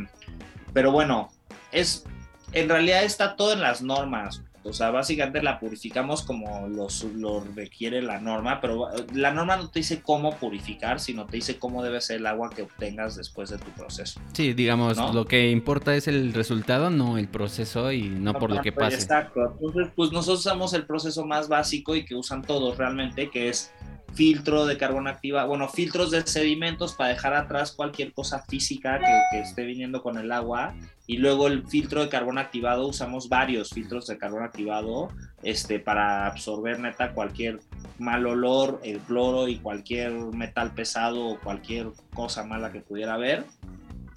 pero 0.72 0.92
bueno, 0.92 1.30
es, 1.72 2.04
en 2.52 2.68
realidad 2.68 3.04
está 3.04 3.36
todo 3.36 3.52
en 3.52 3.60
las 3.60 3.82
normas. 3.82 4.42
O 4.68 4.72
sea, 4.72 4.90
básicamente 4.90 5.42
la 5.42 5.58
purificamos 5.58 6.22
como 6.22 6.68
los, 6.68 7.04
lo 7.04 7.42
requiere 7.54 8.02
la 8.02 8.20
norma, 8.20 8.60
pero 8.60 8.88
la 9.14 9.32
norma 9.32 9.56
no 9.56 9.70
te 9.70 9.80
dice 9.80 10.02
cómo 10.02 10.36
purificar, 10.36 11.00
sino 11.00 11.26
te 11.26 11.36
dice 11.36 11.58
cómo 11.58 11.82
debe 11.82 12.00
ser 12.00 12.18
el 12.18 12.26
agua 12.26 12.50
que 12.50 12.62
obtengas 12.62 13.16
después 13.16 13.50
de 13.50 13.58
tu 13.58 13.70
proceso. 13.72 14.20
Sí, 14.32 14.52
digamos, 14.52 14.96
lo 15.14 15.24
que 15.24 15.50
importa 15.50 15.94
es 15.94 16.08
el 16.08 16.32
resultado, 16.32 16.90
no 16.90 17.18
el 17.18 17.28
proceso 17.28 17.92
y 17.92 18.08
no, 18.08 18.34
por 18.34 18.50
lo 18.50 18.62
que 18.62 18.72
pase. 18.72 18.96
Exacto. 18.96 19.56
Entonces, 19.60 19.92
pues 19.94 20.12
nosotros 20.12 20.40
usamos 20.40 20.72
el 20.74 20.86
proceso 20.86 21.24
más 21.24 21.48
básico 21.48 21.96
y 21.96 22.04
que 22.04 22.14
usan 22.14 22.42
todos 22.42 22.76
realmente, 22.76 23.30
que 23.30 23.48
es 23.48 23.72
filtro 24.14 24.66
de 24.66 24.76
carbono 24.76 25.10
activa, 25.10 25.44
bueno, 25.44 25.68
filtros 25.68 26.10
de 26.10 26.26
sedimentos 26.26 26.94
para 26.94 27.10
dejar 27.10 27.34
atrás 27.34 27.72
cualquier 27.72 28.12
cosa 28.12 28.42
física 28.48 28.98
que, 29.30 29.40
esté 29.40 29.64
viniendo 29.64 30.02
con 30.02 30.18
el 30.18 30.32
agua. 30.32 30.74
Y 31.08 31.16
luego 31.16 31.46
el 31.46 31.66
filtro 31.66 32.02
de 32.02 32.10
carbono 32.10 32.38
activado, 32.38 32.86
usamos 32.86 33.30
varios 33.30 33.70
filtros 33.70 34.06
de 34.06 34.18
carbono 34.18 34.44
activado 34.44 35.08
este, 35.42 35.80
para 35.80 36.26
absorber 36.26 36.78
neta 36.78 37.14
cualquier 37.14 37.60
mal 37.98 38.26
olor, 38.26 38.78
el 38.84 38.98
cloro 39.00 39.48
y 39.48 39.56
cualquier 39.56 40.12
metal 40.12 40.74
pesado 40.74 41.28
o 41.28 41.40
cualquier 41.40 41.92
cosa 42.12 42.44
mala 42.44 42.72
que 42.72 42.82
pudiera 42.82 43.14
haber. 43.14 43.46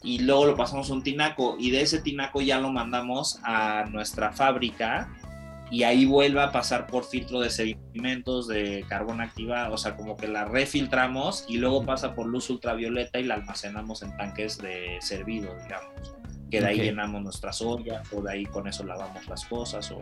Y 0.03 0.19
luego 0.19 0.47
lo 0.47 0.57
pasamos 0.57 0.89
a 0.89 0.93
un 0.93 1.01
tinaco 1.01 1.55
y 1.57 1.71
de 1.71 1.81
ese 1.81 2.01
tinaco 2.01 2.41
ya 2.41 2.59
lo 2.59 2.69
mandamos 2.73 3.39
a 3.43 3.85
nuestra 3.89 4.33
fábrica 4.33 5.09
y 5.71 5.83
ahí 5.83 6.03
vuelve 6.03 6.41
a 6.41 6.51
pasar 6.51 6.87
por 6.87 7.05
filtro 7.05 7.39
de 7.39 7.51
sedimentos 7.51 8.49
de 8.49 8.83
carbón 8.89 9.21
activado, 9.21 9.75
o 9.75 9.77
sea, 9.77 9.95
como 9.95 10.17
que 10.17 10.27
la 10.27 10.43
refiltramos 10.43 11.45
y 11.47 11.55
luego 11.55 11.85
pasa 11.85 12.15
por 12.15 12.25
luz 12.25 12.49
ultravioleta 12.49 13.17
y 13.17 13.23
la 13.23 13.35
almacenamos 13.35 14.03
en 14.03 14.17
tanques 14.17 14.57
de 14.57 14.97
servido, 14.99 15.55
digamos. 15.63 16.20
Que 16.51 16.61
de 16.61 16.67
ahí 16.67 16.81
llenamos 16.81 17.23
nuestras 17.23 17.61
ollas 17.61 18.07
o 18.13 18.21
de 18.21 18.31
ahí 18.31 18.45
con 18.45 18.67
eso 18.67 18.83
lavamos 18.83 19.27
las 19.27 19.45
cosas 19.45 19.89
o 19.91 20.01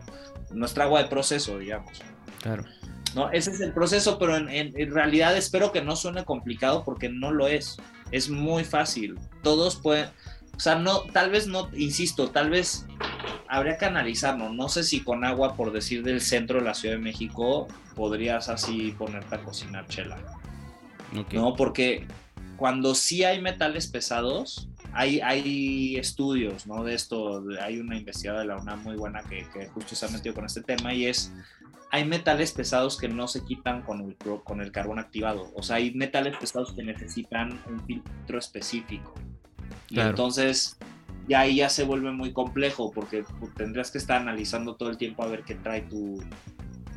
nuestra 0.52 0.86
agua 0.86 1.04
de 1.04 1.10
proceso, 1.10 1.58
digamos. 1.60 2.02
Claro. 2.42 2.66
¿No? 3.16 3.32
Ese 3.32 3.52
es 3.52 3.62
el 3.62 3.74
proceso, 3.74 4.20
pero 4.20 4.36
en, 4.36 4.50
en 4.50 4.94
realidad 4.94 5.38
espero 5.38 5.72
que 5.72 5.82
no 5.82 5.96
suene 5.96 6.26
complicado 6.26 6.84
porque 6.84 7.10
no 7.10 7.32
lo 7.32 7.48
es. 7.48 7.78
Es 8.12 8.30
muy 8.30 8.64
fácil. 8.64 9.18
Todos 9.44 9.76
pueden, 9.78 10.10
o 10.60 10.62
sea, 10.62 10.76
no, 10.76 11.04
tal 11.14 11.32
vez 11.32 11.48
no, 11.48 11.70
insisto, 11.74 12.32
tal 12.32 12.50
vez 12.50 12.86
habría 13.48 13.78
que 13.78 13.86
analizarlo. 13.86 14.50
No 14.52 14.68
sé 14.68 14.84
si 14.84 15.02
con 15.02 15.24
agua, 15.24 15.56
por 15.56 15.72
decir, 15.72 16.04
del 16.04 16.20
centro 16.20 16.60
de 16.60 16.66
la 16.66 16.74
Ciudad 16.74 16.96
de 16.96 17.02
México, 17.02 17.68
podrías 17.96 18.50
así 18.50 18.94
ponerte 18.98 19.36
a 19.36 19.44
cocinar 19.44 19.88
chela. 19.88 20.18
No, 21.32 21.56
porque 21.56 22.06
cuando 22.58 22.94
sí 22.94 23.24
hay 23.24 23.42
metales 23.42 23.88
pesados, 23.88 24.69
hay, 24.94 25.20
hay 25.22 25.96
estudios, 25.98 26.68
¿no? 26.68 26.84
De 26.84 26.94
esto, 26.94 27.44
hay 27.62 27.80
una 27.80 27.98
investigadora 27.98 28.42
de 28.42 28.48
la 28.48 28.58
UNAM 28.58 28.84
muy 28.84 28.96
buena 28.96 29.22
que, 29.24 29.48
que, 29.54 29.68
justo 29.68 29.96
se 29.96 30.06
ha 30.06 30.10
metido 30.10 30.36
con 30.36 30.46
este 30.46 30.62
tema 30.62 30.94
y 30.94 31.06
es, 31.06 31.34
hay 31.92 32.06
metales 32.06 32.52
pesados 32.52 32.98
que 32.98 33.08
no 33.08 33.28
se 33.28 33.44
quitan 33.46 33.82
con 33.82 34.02
el, 34.02 34.16
con 34.44 34.62
el 34.62 34.72
carbón 34.72 35.00
activado. 35.00 35.52
O 35.56 35.64
sea, 35.64 35.78
hay 35.78 35.94
metales 35.94 36.38
pesados 36.38 36.74
que 36.74 36.84
necesitan 36.84 37.62
un 37.68 37.86
filtro 37.86 38.40
específico. 38.40 39.14
Y 39.90 40.00
entonces 40.00 40.78
y 41.30 41.36
ahí 41.36 41.58
ya 41.58 41.70
se 41.70 41.84
vuelve 41.84 42.12
muy 42.12 42.34
complejo 42.34 42.92
porque 42.92 43.24
tendrías 43.56 43.92
que 43.92 44.00
estar 44.00 44.20
analizando 44.20 44.76
todo 44.76 44.90
el 44.90 44.98
tiempo 44.98 45.22
a 45.22 45.28
ver 45.28 45.44
qué 45.44 45.54
trae 45.54 45.84
tu, 45.84 46.20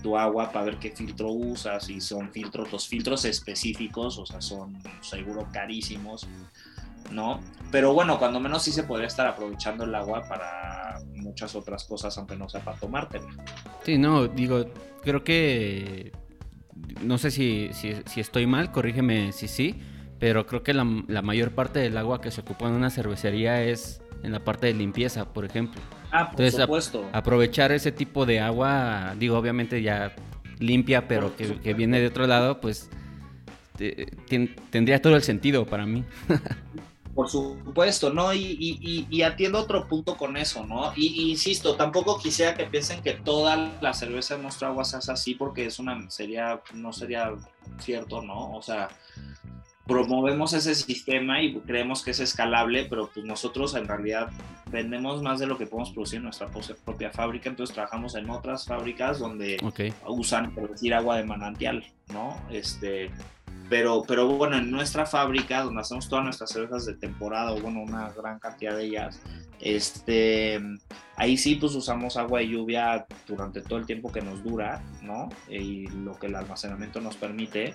tu 0.03 0.17
agua 0.17 0.51
para 0.51 0.65
ver 0.65 0.79
qué 0.79 0.91
filtro 0.91 1.31
usas 1.31 1.91
y 1.91 2.01
son 2.01 2.33
filtros, 2.33 2.73
los 2.73 2.89
filtros 2.89 3.27
específicos, 3.27 4.19
o 4.19 4.25
sea, 4.25 4.41
son 4.41 4.79
seguro 5.03 5.47
carísimos, 5.53 6.27
¿no? 7.13 7.41
Pero 7.71 7.95
bueno, 7.95 8.19
cuando 8.19 8.41
menos 8.41 8.63
sí 8.63 8.73
se 8.73 8.83
podría 8.83 9.07
estar 9.07 9.27
aprovechando 9.27 9.85
el 9.85 9.95
agua 9.95 10.23
para 10.29 11.01
muchas 11.15 11.55
otras 11.55 11.85
cosas, 11.85 12.17
aunque 12.19 12.37
no 12.37 12.49
sea 12.49 12.61
para 12.61 12.79
tomártela. 12.79 13.29
Sí, 13.85 13.99
no, 13.99 14.29
digo, 14.29 14.67
creo 15.03 15.25
que, 15.25 16.13
no 17.01 17.19
sé 17.19 17.31
si, 17.31 17.71
si, 17.73 18.21
estoy 18.21 18.47
mal, 18.47 18.73
corrígeme 18.73 19.33
si 19.33 19.49
sí, 19.49 19.81
pero 20.19 20.47
creo 20.47 20.63
que 20.63 20.75
la, 20.75 20.87
la 21.09 21.23
mayor 21.23 21.53
parte 21.53 21.79
del 21.79 21.97
agua 21.97 22.21
que 22.21 22.31
se 22.31 22.43
ocupa 22.43 22.67
en 22.67 22.75
una 22.75 22.91
cervecería 22.91 23.63
es 23.63 24.03
en 24.23 24.33
la 24.33 24.41
parte 24.41 24.69
de 24.69 24.75
limpieza, 24.75 25.33
por 25.33 25.45
ejemplo. 25.45 25.81
Ah, 26.11 26.31
por 26.31 26.51
supuesto. 26.51 27.09
aprovechar 27.13 27.73
ese 27.73 27.91
tipo 27.91 28.27
de 28.27 28.41
agua, 28.41 29.15
digo, 29.19 29.39
obviamente 29.39 29.83
ya 29.83 30.15
limpia, 30.59 31.09
pero 31.09 31.35
que, 31.37 31.75
viene 31.75 32.01
de 32.01 32.07
otro 32.07 32.27
lado, 32.27 32.61
pues 32.61 32.91
tendría 34.71 35.01
todo 35.01 35.17
el 35.17 35.23
sentido 35.23 35.67
para 35.67 35.87
mí. 35.87 36.05
Por 37.15 37.29
supuesto, 37.29 38.13
¿no? 38.13 38.33
Y, 38.33 39.23
atiendo 39.23 39.59
otro 39.59 39.87
punto 39.87 40.17
con 40.17 40.37
eso, 40.37 40.65
¿no? 40.67 40.93
Y, 40.97 41.31
insisto, 41.31 41.77
tampoco 41.77 42.19
quisiera 42.19 42.55
que 42.55 42.65
piensen 42.65 43.03
que 43.03 43.13
toda 43.13 43.57
la 43.81 43.93
cerveza 43.93 44.37
de 44.37 44.43
nuestro 44.43 44.69
agua 44.69 44.83
es 44.83 45.09
así, 45.09 45.35
porque 45.35 45.67
es 45.67 45.79
una, 45.79 46.11
sería, 46.11 46.61
no 46.75 46.93
sería 46.93 47.35
cierto, 47.79 48.23
¿no? 48.23 48.53
O 48.55 48.63
sea, 48.63 48.89
promovemos 49.87 50.53
ese 50.53 50.75
sistema 50.75 51.43
y 51.43 51.59
creemos 51.61 52.03
que 52.03 52.13
es 52.13 52.21
escalable, 52.21 52.87
pero 52.89 53.11
pues 53.13 53.27
nosotros 53.27 53.75
en 53.75 53.89
realidad 53.89 54.31
vendemos 54.71 55.23
más 55.23 55.39
de 55.39 55.47
lo 55.47 55.59
que 55.59 55.67
podemos 55.67 55.91
producir 55.91 56.19
en 56.19 56.25
nuestra 56.25 56.49
propia 56.85 57.11
fábrica, 57.11 57.51
entonces 57.51 57.75
trabajamos 57.75 58.15
en 58.15 58.31
otras 58.31 58.65
fábricas 58.65 59.19
donde 59.19 59.59
usan, 60.07 60.55
por 60.55 60.71
decir, 60.71 60.95
agua 60.95 61.17
de 61.17 61.25
manantial, 61.25 61.85
¿no? 62.13 62.41
Este, 62.51 63.11
pero, 63.73 64.05
pero 64.07 64.27
bueno, 64.27 64.59
en 64.59 64.71
nuestra 64.71 65.07
fábrica, 65.07 65.63
donde 65.63 65.81
hacemos 65.81 66.07
todas 66.07 66.27
nuestras 66.27 66.51
cervezas 66.51 66.85
de 66.85 66.93
temporada, 66.93 67.53
o 67.53 67.59
bueno, 67.59 67.81
una 67.81 68.11
gran 68.11 68.39
cantidad 68.39 68.77
de 68.77 68.85
ellas, 68.85 69.19
este, 69.63 70.61
ahí 71.17 71.39
sí 71.39 71.55
pues 71.55 71.75
usamos 71.75 72.19
agua 72.19 72.41
de 72.41 72.49
lluvia 72.49 73.07
durante 73.27 73.63
todo 73.63 73.79
el 73.79 73.87
tiempo 73.87 74.13
que 74.13 74.21
nos 74.21 74.45
dura, 74.45 74.83
¿no? 75.01 75.31
Y 75.49 75.87
lo 75.87 76.13
que 76.19 76.27
el 76.27 76.35
almacenamiento 76.35 77.01
nos 77.01 77.17
permite. 77.17 77.75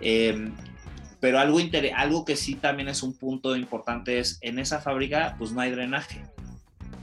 Eh, 0.00 0.52
pero 1.18 1.40
algo, 1.40 1.58
algo 1.96 2.24
que 2.24 2.36
sí 2.36 2.54
también 2.54 2.88
es 2.88 3.02
un 3.02 3.18
punto 3.18 3.56
importante 3.56 4.20
es, 4.20 4.38
en 4.42 4.60
esa 4.60 4.80
fábrica 4.80 5.34
pues 5.40 5.50
no 5.50 5.60
hay 5.60 5.72
drenaje, 5.72 6.22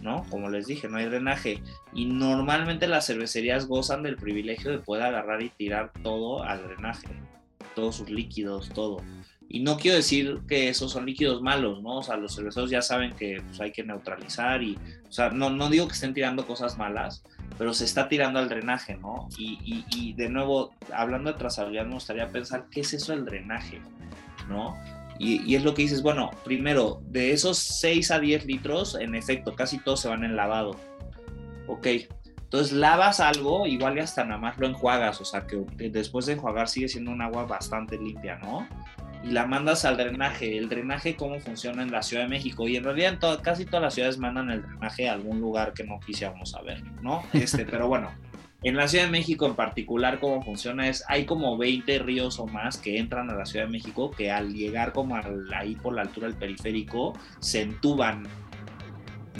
¿no? 0.01 0.25
Como 0.29 0.49
les 0.49 0.65
dije, 0.65 0.87
no 0.87 0.95
hay 0.95 1.07
drenaje. 1.07 1.61
Y 1.91 2.05
normalmente 2.05 2.87
las 2.87 3.05
cervecerías 3.05 3.65
gozan 3.65 4.01
del 4.01 4.15
privilegio 4.15 4.71
de 4.71 4.79
poder 4.79 5.03
agarrar 5.03 5.41
y 5.41 5.49
tirar 5.49 5.91
todo 6.03 6.43
al 6.43 6.63
drenaje, 6.63 7.09
todos 7.76 7.95
sus 7.95 8.09
líquidos, 8.09 8.70
todo. 8.70 8.97
Y 9.47 9.61
no 9.61 9.78
quiero 9.78 9.97
decir 9.97 10.41
que 10.47 10.70
esos 10.70 10.91
son 10.91 11.05
líquidos 11.05 11.41
malos, 11.41 11.82
¿no? 11.82 11.97
O 11.97 12.03
sea, 12.03 12.17
los 12.17 12.36
cerveceros 12.36 12.70
ya 12.70 12.84
saben 12.84 13.13
que 13.13 13.41
pues, 13.47 13.59
hay 13.59 13.72
que 13.72 13.84
neutralizar 13.84 14.61
y, 14.61 14.78
o 15.07 15.11
sea, 15.11 15.32
no, 15.32 15.49
no 15.49 15.70
digo 15.70 15.88
que 15.88 15.93
estén 15.93 16.13
tirando 16.13 16.45
cosas 16.45 16.78
malas, 16.78 17.24
pero 17.57 17.74
se 17.74 17.86
está 17.86 18.07
tirando 18.07 18.38
al 18.38 18.47
drenaje, 18.47 18.95
¿no? 18.95 19.28
Y, 19.39 19.57
y, 19.63 19.86
y 19.89 20.13
de 20.13 20.30
nuevo, 20.30 20.76
hablando 20.93 21.32
de 21.32 21.39
trazabilidad, 21.39 21.88
me 21.88 21.95
gustaría 21.95 22.30
pensar, 22.30 22.67
¿qué 22.70 22.82
es 22.82 22.93
eso 22.93 23.11
del 23.11 23.26
drenaje? 23.26 23.82
¿no? 24.49 24.78
Y, 25.20 25.55
es 25.55 25.63
lo 25.63 25.74
que 25.74 25.82
dices, 25.82 26.01
bueno, 26.01 26.32
primero, 26.45 27.01
de 27.07 27.34
esos 27.34 27.57
6 27.57 28.11
a 28.11 28.20
10 28.20 28.45
litros, 28.45 28.95
en 28.95 29.15
efecto, 29.15 29.53
casi 29.53 29.78
todos 29.78 29.99
se 29.99 30.07
van 30.07 30.24
en 30.24 30.38
lavado. 30.38 30.78
Ok, 31.67 31.88
entonces 32.50 32.74
lavas 32.74 33.20
algo, 33.20 33.68
igual 33.68 33.97
y 33.97 34.00
hasta 34.00 34.24
nada 34.24 34.39
más 34.39 34.58
lo 34.58 34.66
enjuagas, 34.66 35.22
o 35.22 35.26
sea 35.26 35.45
que 35.45 35.64
después 35.91 36.26
de 36.26 36.34
enjuagar 36.34 36.68
sigue 36.68 36.88
siendo 36.88 37.12
un 37.12 37.22
agua 37.22 37.45
bastante 37.45 37.95
limpia, 38.00 38.39
¿no? 38.39 38.68
y 39.24 39.32
la 39.32 39.45
mandas 39.45 39.86
al 39.86 39.97
drenaje. 39.97 40.58
El 40.58 40.70
drenaje, 40.70 41.16
cómo 41.16 41.39
funciona 41.39 41.84
en 41.84 41.91
la 41.91 42.02
Ciudad 42.02 42.24
de 42.24 42.30
México. 42.30 42.68
Y 42.68 42.78
en 42.78 42.84
realidad 42.84 43.18
en 43.22 43.41
casi 43.41 43.66
todas 43.66 43.82
las 43.82 43.93
ciudades 43.93 44.18
mandan 44.18 44.50
el 44.50 44.62
drenaje 44.62 45.10
a 45.10 45.14
algún 45.14 45.39
lugar 45.39 45.74
que 45.74 45.84
no 45.84 46.00
quisiéramos 46.00 46.52
saber, 46.52 46.84
¿no? 47.02 47.24
Este, 47.34 47.66
pero 47.66 47.88
bueno, 47.88 48.12
en 48.64 48.76
la 48.76 48.88
Ciudad 48.88 49.06
de 49.06 49.12
México 49.12 49.45
en 49.45 49.56
particular, 49.56 50.20
cómo 50.20 50.41
funciona 50.41 50.88
es, 50.88 51.04
hay 51.08 51.26
como 51.26 51.58
20 51.58 52.00
ríos 52.00 52.39
o 52.39 52.47
más 52.47 52.78
que 52.78 52.97
entran 52.97 53.30
a 53.30 53.36
la 53.36 53.45
Ciudad 53.45 53.66
de 53.66 53.72
México 53.72 54.12
que 54.12 54.32
al 54.32 54.54
llegar 54.54 54.93
como 54.93 55.16
ahí 55.56 55.76
por 55.76 55.93
la 55.93 56.02
altura 56.02 56.28
del 56.28 56.38
periférico, 56.38 57.14
se 57.39 57.62
entuban. 57.62 58.24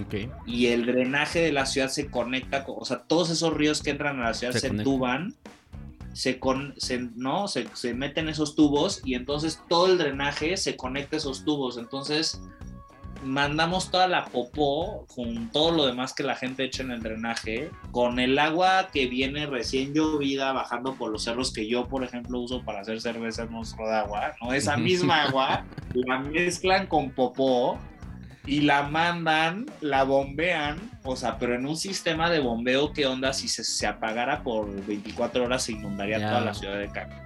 Okay. 0.06 0.32
Y 0.46 0.68
el 0.68 0.86
drenaje 0.86 1.42
de 1.42 1.52
la 1.52 1.66
ciudad 1.66 1.90
se 1.90 2.10
conecta, 2.10 2.64
con, 2.64 2.76
o 2.80 2.86
sea, 2.86 3.00
todos 3.00 3.30
esos 3.30 3.54
ríos 3.54 3.82
que 3.82 3.90
entran 3.90 4.20
a 4.20 4.26
la 4.26 4.34
ciudad 4.34 4.54
se, 4.54 4.68
entuban 4.68 5.36
se, 6.14 6.40
con, 6.40 6.76
¿no? 7.16 7.48
Se, 7.48 7.68
se, 7.74 7.94
meten 7.94 8.30
esos 8.30 8.56
tubos 8.56 9.02
y 9.04 9.16
entonces 9.16 9.62
todo 9.68 9.88
el 9.88 9.98
drenaje 9.98 10.58
se 10.58 10.76
conecta 10.76 11.16
a 11.16 11.20
esos 11.20 11.46
tubos. 11.46 11.78
Entonces 11.78 12.42
mandamos 13.24 13.92
toda 13.92 14.08
la 14.08 14.26
popó 14.26 15.06
con 15.14 15.50
todo 15.52 15.72
lo 15.72 15.86
demás 15.86 16.14
que 16.14 16.24
la 16.24 16.36
gente 16.36 16.64
echa 16.64 16.84
en 16.84 16.92
el 16.92 17.02
drenaje, 17.02 17.70
con 17.92 18.20
el 18.20 18.38
agua 18.40 18.90
que 18.92 19.08
viene 19.08 19.46
recién 19.46 19.94
llovida 19.94 20.54
bajando 20.54 20.96
por 20.96 21.12
los 21.12 21.24
cerros 21.24 21.52
que 21.52 21.68
yo, 21.68 21.88
por 21.88 22.04
ejemplo, 22.04 22.40
uso 22.40 22.64
para 22.64 22.82
hacer 22.82 23.02
cerveza 23.02 23.44
en 23.44 23.52
monstruo 23.52 23.88
de 23.88 23.96
agua, 23.96 24.34
¿no? 24.42 24.54
Esa 24.54 24.78
misma 24.78 25.24
agua 25.24 25.66
la 25.94 26.20
mezclan 26.20 26.88
con 26.88 27.12
popó 27.12 27.78
y 28.46 28.62
la 28.62 28.84
mandan, 28.84 29.66
la 29.82 30.04
bombean, 30.04 30.80
o 31.04 31.16
sea, 31.16 31.38
pero 31.38 31.56
en 31.56 31.66
un 31.66 31.78
sistema 31.78 32.30
de 32.30 32.40
bombeo, 32.40 32.94
¿qué 32.94 33.06
onda 33.06 33.34
si 33.34 33.48
se, 33.48 33.86
apagara 33.88 34.44
por 34.44 34.70
24 34.86 35.44
horas 35.44 35.64
se 35.64 35.74
inundaría 35.74 36.20
toda 36.20 36.42
la 36.42 36.54
ciudad 36.54 36.80
de 36.80 36.90
Cancún? 36.90 37.18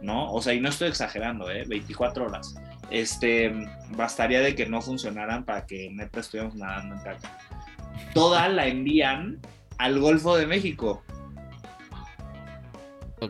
¿No? 0.00 0.32
O 0.32 0.40
sea, 0.42 0.54
y 0.54 0.60
no 0.60 0.68
estoy 0.68 0.88
exagerando, 0.88 1.50
¿eh? 1.50 1.64
24 1.66 2.26
horas. 2.26 2.54
Este, 2.90 3.52
bastaría 3.90 4.40
de 4.40 4.54
que 4.54 4.66
no 4.66 4.80
funcionaran 4.82 5.44
para 5.44 5.66
que 5.66 5.90
neta 5.90 6.20
estuviéramos 6.20 6.56
nadando 6.56 6.96
en 6.96 7.02
Cancún. 7.02 7.30
Toda 8.12 8.48
la 8.48 8.66
envían 8.66 9.40
al 9.78 9.98
Golfo 9.98 10.36
de 10.36 10.46
México. 10.46 11.02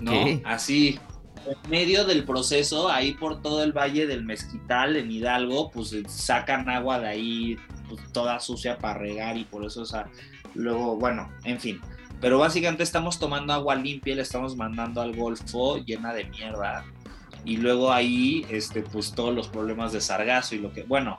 ¿No? 0.01 0.13
Así, 0.45 0.99
en 1.47 1.71
medio 1.71 2.05
del 2.05 2.25
proceso, 2.25 2.89
ahí 2.89 3.13
por 3.13 3.43
todo 3.43 3.63
el 3.63 3.73
valle 3.73 4.07
del 4.07 4.25
Mezquital, 4.25 4.97
en 4.97 5.11
Hidalgo, 5.11 5.71
pues 5.71 5.95
sacan 6.09 6.69
agua 6.69 6.99
de 7.01 7.09
ahí 7.09 7.57
pues, 7.89 8.01
toda 8.13 8.41
sucia 8.41 8.79
para 8.79 8.99
regar 8.99 9.37
y 9.37 9.45
por 9.45 9.65
eso, 9.65 9.83
o 9.83 9.87
sea, 9.87 10.07
luego, 10.55 10.97
bueno, 10.97 11.31
en 11.45 11.61
fin. 11.61 11.81
Pero 12.21 12.39
básicamente 12.39 12.83
estamos 12.83 13.19
tomando 13.19 13.53
agua 13.53 13.75
limpia 13.75 14.13
y 14.13 14.17
le 14.17 14.23
estamos 14.23 14.57
mandando 14.57 15.03
al 15.03 15.15
Golfo 15.15 15.79
llena 15.79 16.15
de 16.15 16.25
mierda. 16.25 16.85
Y 17.45 17.59
luego 17.59 17.93
ahí, 17.93 18.47
este, 18.49 18.83
pues 18.83 19.13
todos 19.13 19.35
los 19.35 19.49
problemas 19.49 19.93
de 19.93 20.01
sargazo 20.01 20.55
y 20.55 20.59
lo 20.59 20.73
que, 20.73 20.85
bueno, 20.85 21.19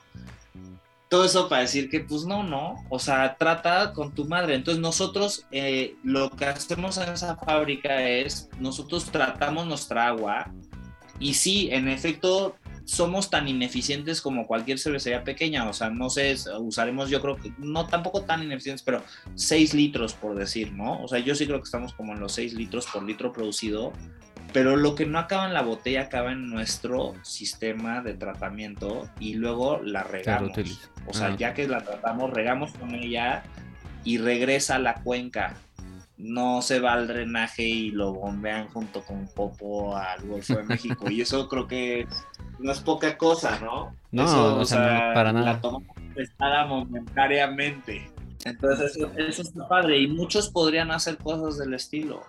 todo 1.15 1.23
eso 1.23 1.47
para 1.47 1.61
decir 1.61 1.89
que 1.89 2.01
pues 2.01 2.25
no, 2.25 2.43
no, 2.43 2.75
o 2.89 2.99
sea, 2.99 3.37
trata 3.37 3.93
con 3.93 4.13
tu 4.13 4.25
madre. 4.25 4.53
Entonces 4.53 4.81
nosotros 4.81 5.45
eh, 5.49 5.95
lo 6.03 6.29
que 6.29 6.43
hacemos 6.43 6.97
en 6.97 7.13
esa 7.13 7.37
fábrica 7.37 8.05
es, 8.05 8.49
nosotros 8.59 9.05
tratamos 9.05 9.65
nuestra 9.65 10.07
agua 10.07 10.51
y 11.17 11.35
sí, 11.35 11.69
en 11.71 11.87
efecto, 11.87 12.57
somos 12.83 13.29
tan 13.29 13.47
ineficientes 13.47 14.21
como 14.21 14.45
cualquier 14.45 14.77
cervecería 14.77 15.23
pequeña, 15.23 15.69
o 15.69 15.71
sea, 15.71 15.89
no 15.89 16.09
sé, 16.09 16.35
usaremos 16.59 17.09
yo 17.09 17.21
creo 17.21 17.37
que, 17.37 17.53
no 17.59 17.87
tampoco 17.87 18.23
tan 18.23 18.43
ineficientes, 18.43 18.83
pero 18.83 19.01
6 19.35 19.73
litros 19.73 20.11
por 20.11 20.35
decir, 20.35 20.73
¿no? 20.73 21.01
O 21.01 21.07
sea, 21.07 21.19
yo 21.19 21.33
sí 21.33 21.45
creo 21.47 21.59
que 21.59 21.63
estamos 21.63 21.93
como 21.93 22.11
en 22.11 22.19
los 22.19 22.33
6 22.33 22.55
litros 22.55 22.87
por 22.87 23.03
litro 23.03 23.31
producido, 23.31 23.93
pero 24.55 24.77
lo 24.77 24.95
que 24.95 25.05
no 25.05 25.19
acaba 25.19 25.47
en 25.47 25.53
la 25.53 25.63
botella 25.63 26.03
acaba 26.03 26.31
en 26.31 26.49
nuestro 26.49 27.13
sistema 27.23 28.01
de 28.01 28.13
tratamiento 28.13 29.09
y 29.19 29.33
luego 29.33 29.81
la 29.83 30.01
regamos. 30.03 30.57
o 31.05 31.13
sea, 31.13 31.27
ah, 31.27 31.35
ya 31.37 31.53
que 31.53 31.67
la 31.67 31.81
tratamos, 31.81 32.31
regamos 32.31 32.71
con 32.71 32.95
ella 32.95 33.43
y 34.05 34.17
regresa 34.17 34.75
a 34.75 34.79
la 34.79 34.93
cuenca. 34.93 35.55
No 36.17 36.61
se 36.61 36.79
va 36.79 36.93
al 36.93 37.05
drenaje 37.05 37.63
y 37.63 37.91
lo 37.91 38.13
bombean 38.13 38.69
junto 38.69 39.03
con 39.03 39.27
Popo 39.27 39.97
al 39.97 40.25
Golfo 40.25 40.55
de 40.55 40.63
México. 40.63 41.09
y 41.11 41.19
eso 41.19 41.49
creo 41.49 41.67
que 41.67 42.07
no 42.57 42.71
es 42.71 42.79
poca 42.79 43.17
cosa, 43.17 43.59
¿no? 43.59 43.93
No, 44.13 44.55
o, 44.55 44.63
sea, 44.63 45.11
para 45.13 45.33
nada. 45.33 45.45
La 45.47 45.59
tomamos 45.59 45.97
prestada 46.13 46.65
momentáneamente. 46.65 48.09
Entonces, 48.45 48.95
eso, 48.95 49.11
eso 49.17 49.41
está 49.41 49.67
padre. 49.67 49.99
Y 49.99 50.07
muchos 50.07 50.49
podrían 50.49 50.91
hacer 50.91 51.17
cosas 51.17 51.57
del 51.57 51.73
estilo. 51.73 52.23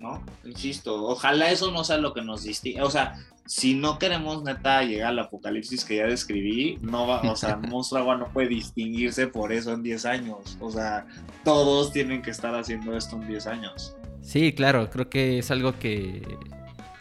¿No? 0.00 0.24
Insisto, 0.44 1.04
ojalá 1.06 1.50
eso 1.50 1.70
no 1.70 1.84
sea 1.84 1.98
lo 1.98 2.14
que 2.14 2.22
nos 2.22 2.42
distingue. 2.42 2.82
O 2.82 2.90
sea, 2.90 3.14
si 3.46 3.74
no 3.74 3.98
queremos 3.98 4.42
neta 4.42 4.82
llegar 4.82 5.10
al 5.10 5.18
apocalipsis 5.18 5.84
que 5.84 5.96
ya 5.96 6.06
describí, 6.06 6.78
no 6.80 7.06
va, 7.06 7.20
o 7.20 7.36
sea, 7.36 7.56
Monstruo 7.68 8.00
Agua 8.00 8.16
no 8.16 8.28
puede 8.32 8.48
distinguirse 8.48 9.26
por 9.26 9.52
eso 9.52 9.72
en 9.72 9.82
10 9.82 10.06
años. 10.06 10.56
O 10.60 10.70
sea, 10.70 11.06
todos 11.44 11.92
tienen 11.92 12.22
que 12.22 12.30
estar 12.30 12.54
haciendo 12.54 12.96
esto 12.96 13.16
en 13.16 13.28
10 13.28 13.46
años. 13.46 13.96
Sí, 14.22 14.52
claro, 14.52 14.90
creo 14.90 15.08
que 15.10 15.38
es 15.38 15.50
algo 15.50 15.78
que, 15.78 16.22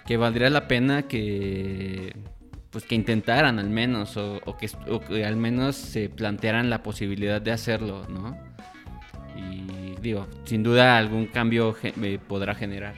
que 0.06 0.18
valdría 0.18 0.50
la 0.50 0.68
pena 0.68 1.04
que 1.04 2.16
pues 2.70 2.84
que 2.86 2.94
intentaran 2.94 3.58
al 3.58 3.70
menos 3.72 4.16
o, 4.16 4.40
que, 4.60 4.70
o 4.90 5.00
que 5.00 5.26
al 5.26 5.36
menos 5.36 5.76
se 5.76 6.08
plantearan 6.08 6.70
la 6.70 6.84
posibilidad 6.84 7.42
de 7.42 7.52
hacerlo, 7.52 8.06
¿no? 8.08 8.38
y 9.40 9.79
digo, 10.02 10.28
sin 10.46 10.64
duda 10.64 10.98
algún 10.98 11.28
cambio 11.28 11.76
podrá 12.28 12.56
generar. 12.56 12.96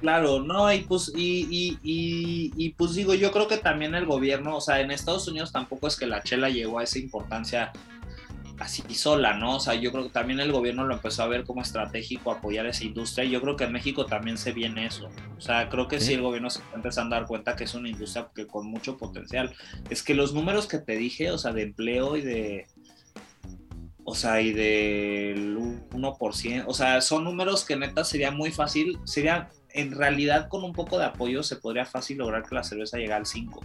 Claro, 0.00 0.42
no, 0.42 0.70
y 0.70 0.80
pues, 0.80 1.10
y, 1.16 1.78
y, 1.82 2.68
pues 2.76 2.94
digo, 2.94 3.14
yo 3.14 3.32
creo 3.32 3.48
que 3.48 3.56
también 3.56 3.94
el 3.94 4.04
gobierno, 4.04 4.56
o 4.56 4.60
sea, 4.60 4.80
en 4.80 4.90
Estados 4.90 5.26
Unidos 5.28 5.50
tampoco 5.50 5.86
es 5.86 5.96
que 5.96 6.06
la 6.06 6.22
chela 6.22 6.50
llegó 6.50 6.78
a 6.78 6.82
esa 6.82 6.98
importancia 6.98 7.72
así 8.58 8.82
sola, 8.94 9.34
¿no? 9.34 9.56
O 9.56 9.60
sea, 9.60 9.74
yo 9.74 9.90
creo 9.90 10.04
que 10.04 10.10
también 10.10 10.40
el 10.40 10.52
gobierno 10.52 10.84
lo 10.84 10.94
empezó 10.94 11.22
a 11.22 11.26
ver 11.26 11.44
como 11.44 11.62
estratégico 11.62 12.30
apoyar 12.30 12.66
esa 12.66 12.84
industria 12.84 13.24
y 13.24 13.30
yo 13.30 13.40
creo 13.40 13.56
que 13.56 13.64
en 13.64 13.72
México 13.72 14.06
también 14.06 14.38
se 14.38 14.52
viene 14.52 14.86
eso. 14.86 15.08
O 15.36 15.40
sea, 15.40 15.68
creo 15.68 15.88
que 15.88 16.00
sí, 16.00 16.14
el 16.14 16.22
gobierno 16.22 16.50
se 16.50 16.60
está 16.60 16.76
empezando 16.76 17.16
a 17.16 17.20
dar 17.20 17.28
cuenta 17.28 17.56
que 17.56 17.64
es 17.64 17.74
una 17.74 17.88
industria 17.88 18.28
que 18.34 18.46
con 18.46 18.66
mucho 18.66 18.96
potencial. 18.96 19.54
Es 19.90 20.02
que 20.02 20.14
los 20.14 20.34
números 20.34 20.66
que 20.66 20.78
te 20.78 20.96
dije, 20.96 21.30
o 21.30 21.38
sea, 21.38 21.52
de 21.52 21.62
empleo 21.62 22.16
y 22.16 22.20
de, 22.20 22.66
o 24.04 24.14
sea, 24.14 24.40
y 24.40 24.52
del 24.52 25.56
1%, 25.56 26.64
o 26.66 26.74
sea, 26.74 27.00
son 27.00 27.24
números 27.24 27.64
que 27.64 27.76
neta 27.76 28.04
sería 28.04 28.30
muy 28.30 28.50
fácil, 28.50 28.98
sería, 29.04 29.50
en 29.70 29.92
realidad 29.92 30.48
con 30.48 30.62
un 30.62 30.72
poco 30.72 30.98
de 30.98 31.06
apoyo 31.06 31.42
se 31.42 31.56
podría 31.56 31.86
fácil 31.86 32.18
lograr 32.18 32.44
que 32.44 32.54
la 32.54 32.62
cerveza 32.62 32.98
llegue 32.98 33.12
al 33.12 33.26
5. 33.26 33.60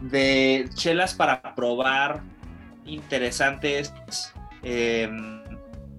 de 0.00 0.68
chelas 0.74 1.14
para 1.14 1.54
probar, 1.54 2.22
interesantes. 2.86 3.92
Em, 4.62 5.42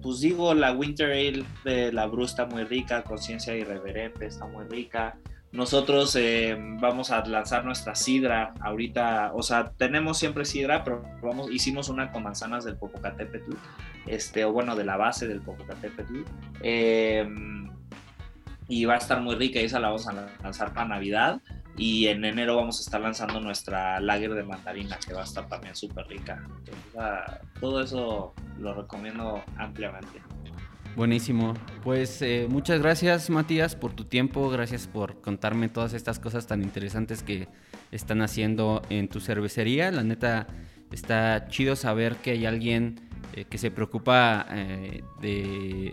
pues 0.02 0.20
digo, 0.20 0.54
la 0.54 0.72
Winter 0.72 1.10
Ale 1.12 1.44
de 1.64 1.92
la 1.92 2.06
Bru 2.06 2.24
está 2.24 2.46
muy 2.46 2.64
rica, 2.64 3.04
Conciencia 3.04 3.54
Irreverente 3.54 4.26
está 4.26 4.46
muy 4.46 4.64
rica. 4.66 5.16
Nosotros 5.56 6.14
em, 6.16 6.78
vamos 6.78 7.10
a 7.10 7.24
lanzar 7.24 7.64
nuestra 7.64 7.94
sidra 7.94 8.52
ahorita, 8.60 9.32
o 9.32 9.42
sea, 9.42 9.72
tenemos 9.78 10.18
siempre 10.18 10.44
sidra, 10.44 10.84
pero 10.84 11.02
vamos, 11.22 11.50
hicimos 11.50 11.88
una 11.88 12.12
con 12.12 12.24
manzanas 12.24 12.66
del 12.66 12.76
Popocatépetl, 12.76 13.54
este, 14.06 14.44
o 14.44 14.52
bueno, 14.52 14.76
de 14.76 14.84
la 14.84 14.98
base 14.98 15.26
del 15.26 15.40
Popocatépetl. 15.40 16.24
Em, 16.60 17.70
y 18.68 18.84
va 18.84 18.94
a 18.94 18.98
estar 18.98 19.22
muy 19.22 19.34
rica 19.34 19.58
y 19.58 19.64
esa 19.64 19.80
la 19.80 19.88
vamos 19.88 20.06
a 20.08 20.28
lanzar 20.42 20.74
para 20.74 20.88
Navidad. 20.88 21.40
Y 21.78 22.08
en 22.08 22.24
enero 22.26 22.56
vamos 22.56 22.78
a 22.78 22.82
estar 22.82 23.00
lanzando 23.00 23.40
nuestra 23.40 23.98
lager 24.00 24.34
de 24.34 24.42
mandarina, 24.42 24.98
que 24.98 25.14
va 25.14 25.22
a 25.22 25.24
estar 25.24 25.48
también 25.48 25.74
súper 25.74 26.06
rica. 26.06 26.42
todo 27.60 27.80
eso 27.80 28.34
lo 28.58 28.74
recomiendo 28.74 29.42
ampliamente. 29.56 30.20
Buenísimo. 30.96 31.54
Pues 31.84 32.22
eh, 32.22 32.46
muchas 32.48 32.80
gracias 32.80 33.28
Matías 33.30 33.76
por 33.76 33.92
tu 33.92 34.04
tiempo, 34.04 34.48
gracias 34.48 34.86
por 34.86 35.20
contarme 35.20 35.68
todas 35.68 35.92
estas 35.92 36.18
cosas 36.18 36.46
tan 36.46 36.62
interesantes 36.62 37.22
que 37.22 37.48
están 37.92 38.22
haciendo 38.22 38.82
en 38.88 39.08
tu 39.08 39.20
cervecería. 39.20 39.90
La 39.90 40.02
neta 40.02 40.46
está 40.90 41.48
chido 41.48 41.76
saber 41.76 42.16
que 42.16 42.30
hay 42.32 42.46
alguien 42.46 42.98
eh, 43.34 43.44
que 43.44 43.58
se 43.58 43.70
preocupa 43.70 44.46
eh, 44.50 45.04
de, 45.20 45.92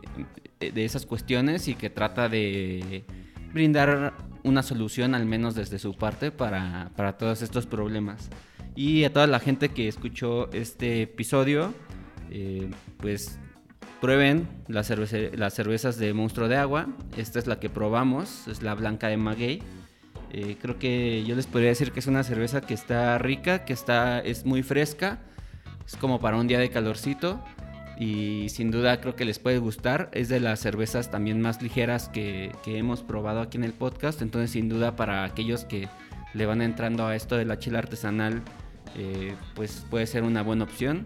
de 0.60 0.86
esas 0.86 1.06
cuestiones 1.06 1.68
y 1.68 1.76
que 1.76 1.89
trata 1.89 2.30
de 2.30 3.04
brindar 3.54 4.14
una 4.43 4.64
solución, 4.64 5.16
al 5.16 5.26
menos 5.26 5.56
desde 5.56 5.80
su 5.80 5.93
parte, 5.95 6.32
para, 6.32 6.91
todos 7.18 7.41
estos 7.41 7.66
problemas. 7.66 8.30
Y 8.76 9.04
a 9.04 9.14
toda 9.14 9.28
la 9.28 9.39
gente 9.39 9.70
que 9.70 9.88
escuchó 9.88 10.51
este 10.51 11.04
episodio, 11.04 11.74
eh, 12.30 12.70
pues 12.97 13.39
prueben 14.01 14.47
las, 14.67 14.88
cervezas 14.88 15.97
de 15.97 16.13
Monstruo 16.13 16.47
de 16.47 16.57
Agua. 16.57 16.88
Esta 17.17 17.39
es 17.39 17.47
la 17.47 17.59
que 17.59 17.69
probamos, 17.69 18.47
es 18.47 18.61
la 18.61 18.75
blanca 18.75 19.07
de 19.07 19.17
Maguey. 19.17 19.61
Eh, 20.31 20.57
creo 20.61 20.79
que 20.79 21.23
yo 21.25 21.36
les 21.36 21.45
podría 21.45 21.69
decir 21.69 21.91
que 21.91 21.99
es 21.99 22.07
una 22.07 22.23
cerveza 22.23 22.61
que 22.61 22.73
está 22.73 23.17
rica, 23.17 23.65
que 23.65 23.73
está, 23.73 24.19
es 24.19 24.45
muy 24.45 24.63
fresca. 24.63 25.19
Es 25.86 25.95
como 25.95 26.19
para 26.19 26.38
un 26.38 26.47
día 26.47 26.59
de 26.59 26.69
calorcito 26.69 27.39
y 27.97 28.49
sin 28.49 28.71
duda 28.71 28.99
creo 28.99 29.15
que 29.15 29.25
les 29.25 29.39
puede 29.39 29.59
gustar. 29.59 30.09
Es 30.13 30.29
de 30.29 30.39
las 30.39 30.59
cervezas 30.59 31.11
también 31.11 31.41
más 31.41 31.61
ligeras 31.61 32.09
que, 32.09 32.51
hemos 32.65 33.03
probado 33.03 33.41
aquí 33.41 33.57
en 33.57 33.63
el 33.63 33.73
podcast, 33.73 34.21
entonces 34.21 34.51
sin 34.51 34.69
duda 34.69 34.95
para 34.95 35.23
aquellos 35.23 35.65
que 35.65 35.88
le 36.34 36.45
van 36.45 36.61
entrando 36.61 37.05
a 37.05 37.15
esto 37.15 37.38
de 37.38 37.45
la 37.45 37.59
chila 37.59 37.79
artesanal, 37.79 38.41
eh, 38.97 39.36
pues 39.53 39.86
puede 39.89 40.07
ser 40.07 40.23
una 40.23 40.41
buena 40.41 40.63
opción. 40.63 41.05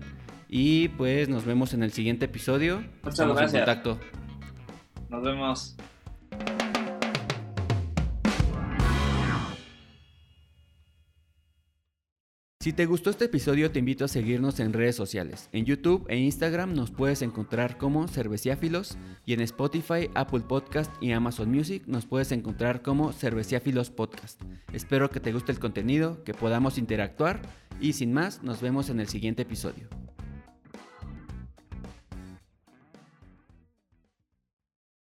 Y 0.50 0.90
pues 0.90 1.30
nos 1.30 1.46
vemos 1.46 1.74
en 1.74 1.84
el 1.84 1.92
siguiente 1.92 2.26
episodio. 2.26 2.84
Muchas 3.04 3.28
gracias. 3.28 3.66
contacto. 3.66 4.00
Nos 5.10 5.24
vemos. 5.24 5.76
Si 12.68 12.74
te 12.74 12.86
gustó 12.86 13.12
este 13.12 13.24
episodio 13.24 13.72
te 13.72 13.80
invito 13.80 14.04
a 14.04 14.10
seguirnos 14.10 14.60
en 14.60 14.74
redes 14.74 14.94
sociales. 14.94 15.48
En 15.54 15.64
YouTube 15.64 16.06
e 16.10 16.18
Instagram 16.18 16.74
nos 16.74 16.92
puedes 16.92 17.22
encontrar 17.22 17.78
como 17.78 18.10
Cerveciáfilos 18.10 18.98
y 19.26 19.32
en 19.32 19.40
Spotify, 19.40 20.10
Apple 20.16 20.42
Podcast 20.42 20.92
y 21.02 21.14
Amazon 21.14 21.50
Music 21.50 21.84
nos 21.88 22.06
puedes 22.06 22.34
encontrar 22.34 22.82
como 22.82 23.14
Cerveciáfilos 23.14 23.90
Podcast. 23.90 24.42
Espero 24.74 25.10
que 25.10 25.22
te 25.22 25.32
guste 25.32 25.54
el 25.54 25.60
contenido, 25.60 26.26
que 26.26 26.34
podamos 26.34 26.78
interactuar 26.78 27.42
y 27.80 27.94
sin 27.94 28.12
más 28.12 28.44
nos 28.44 28.60
vemos 28.60 28.90
en 28.90 29.00
el 29.00 29.08
siguiente 29.08 29.44
episodio. 29.44 29.88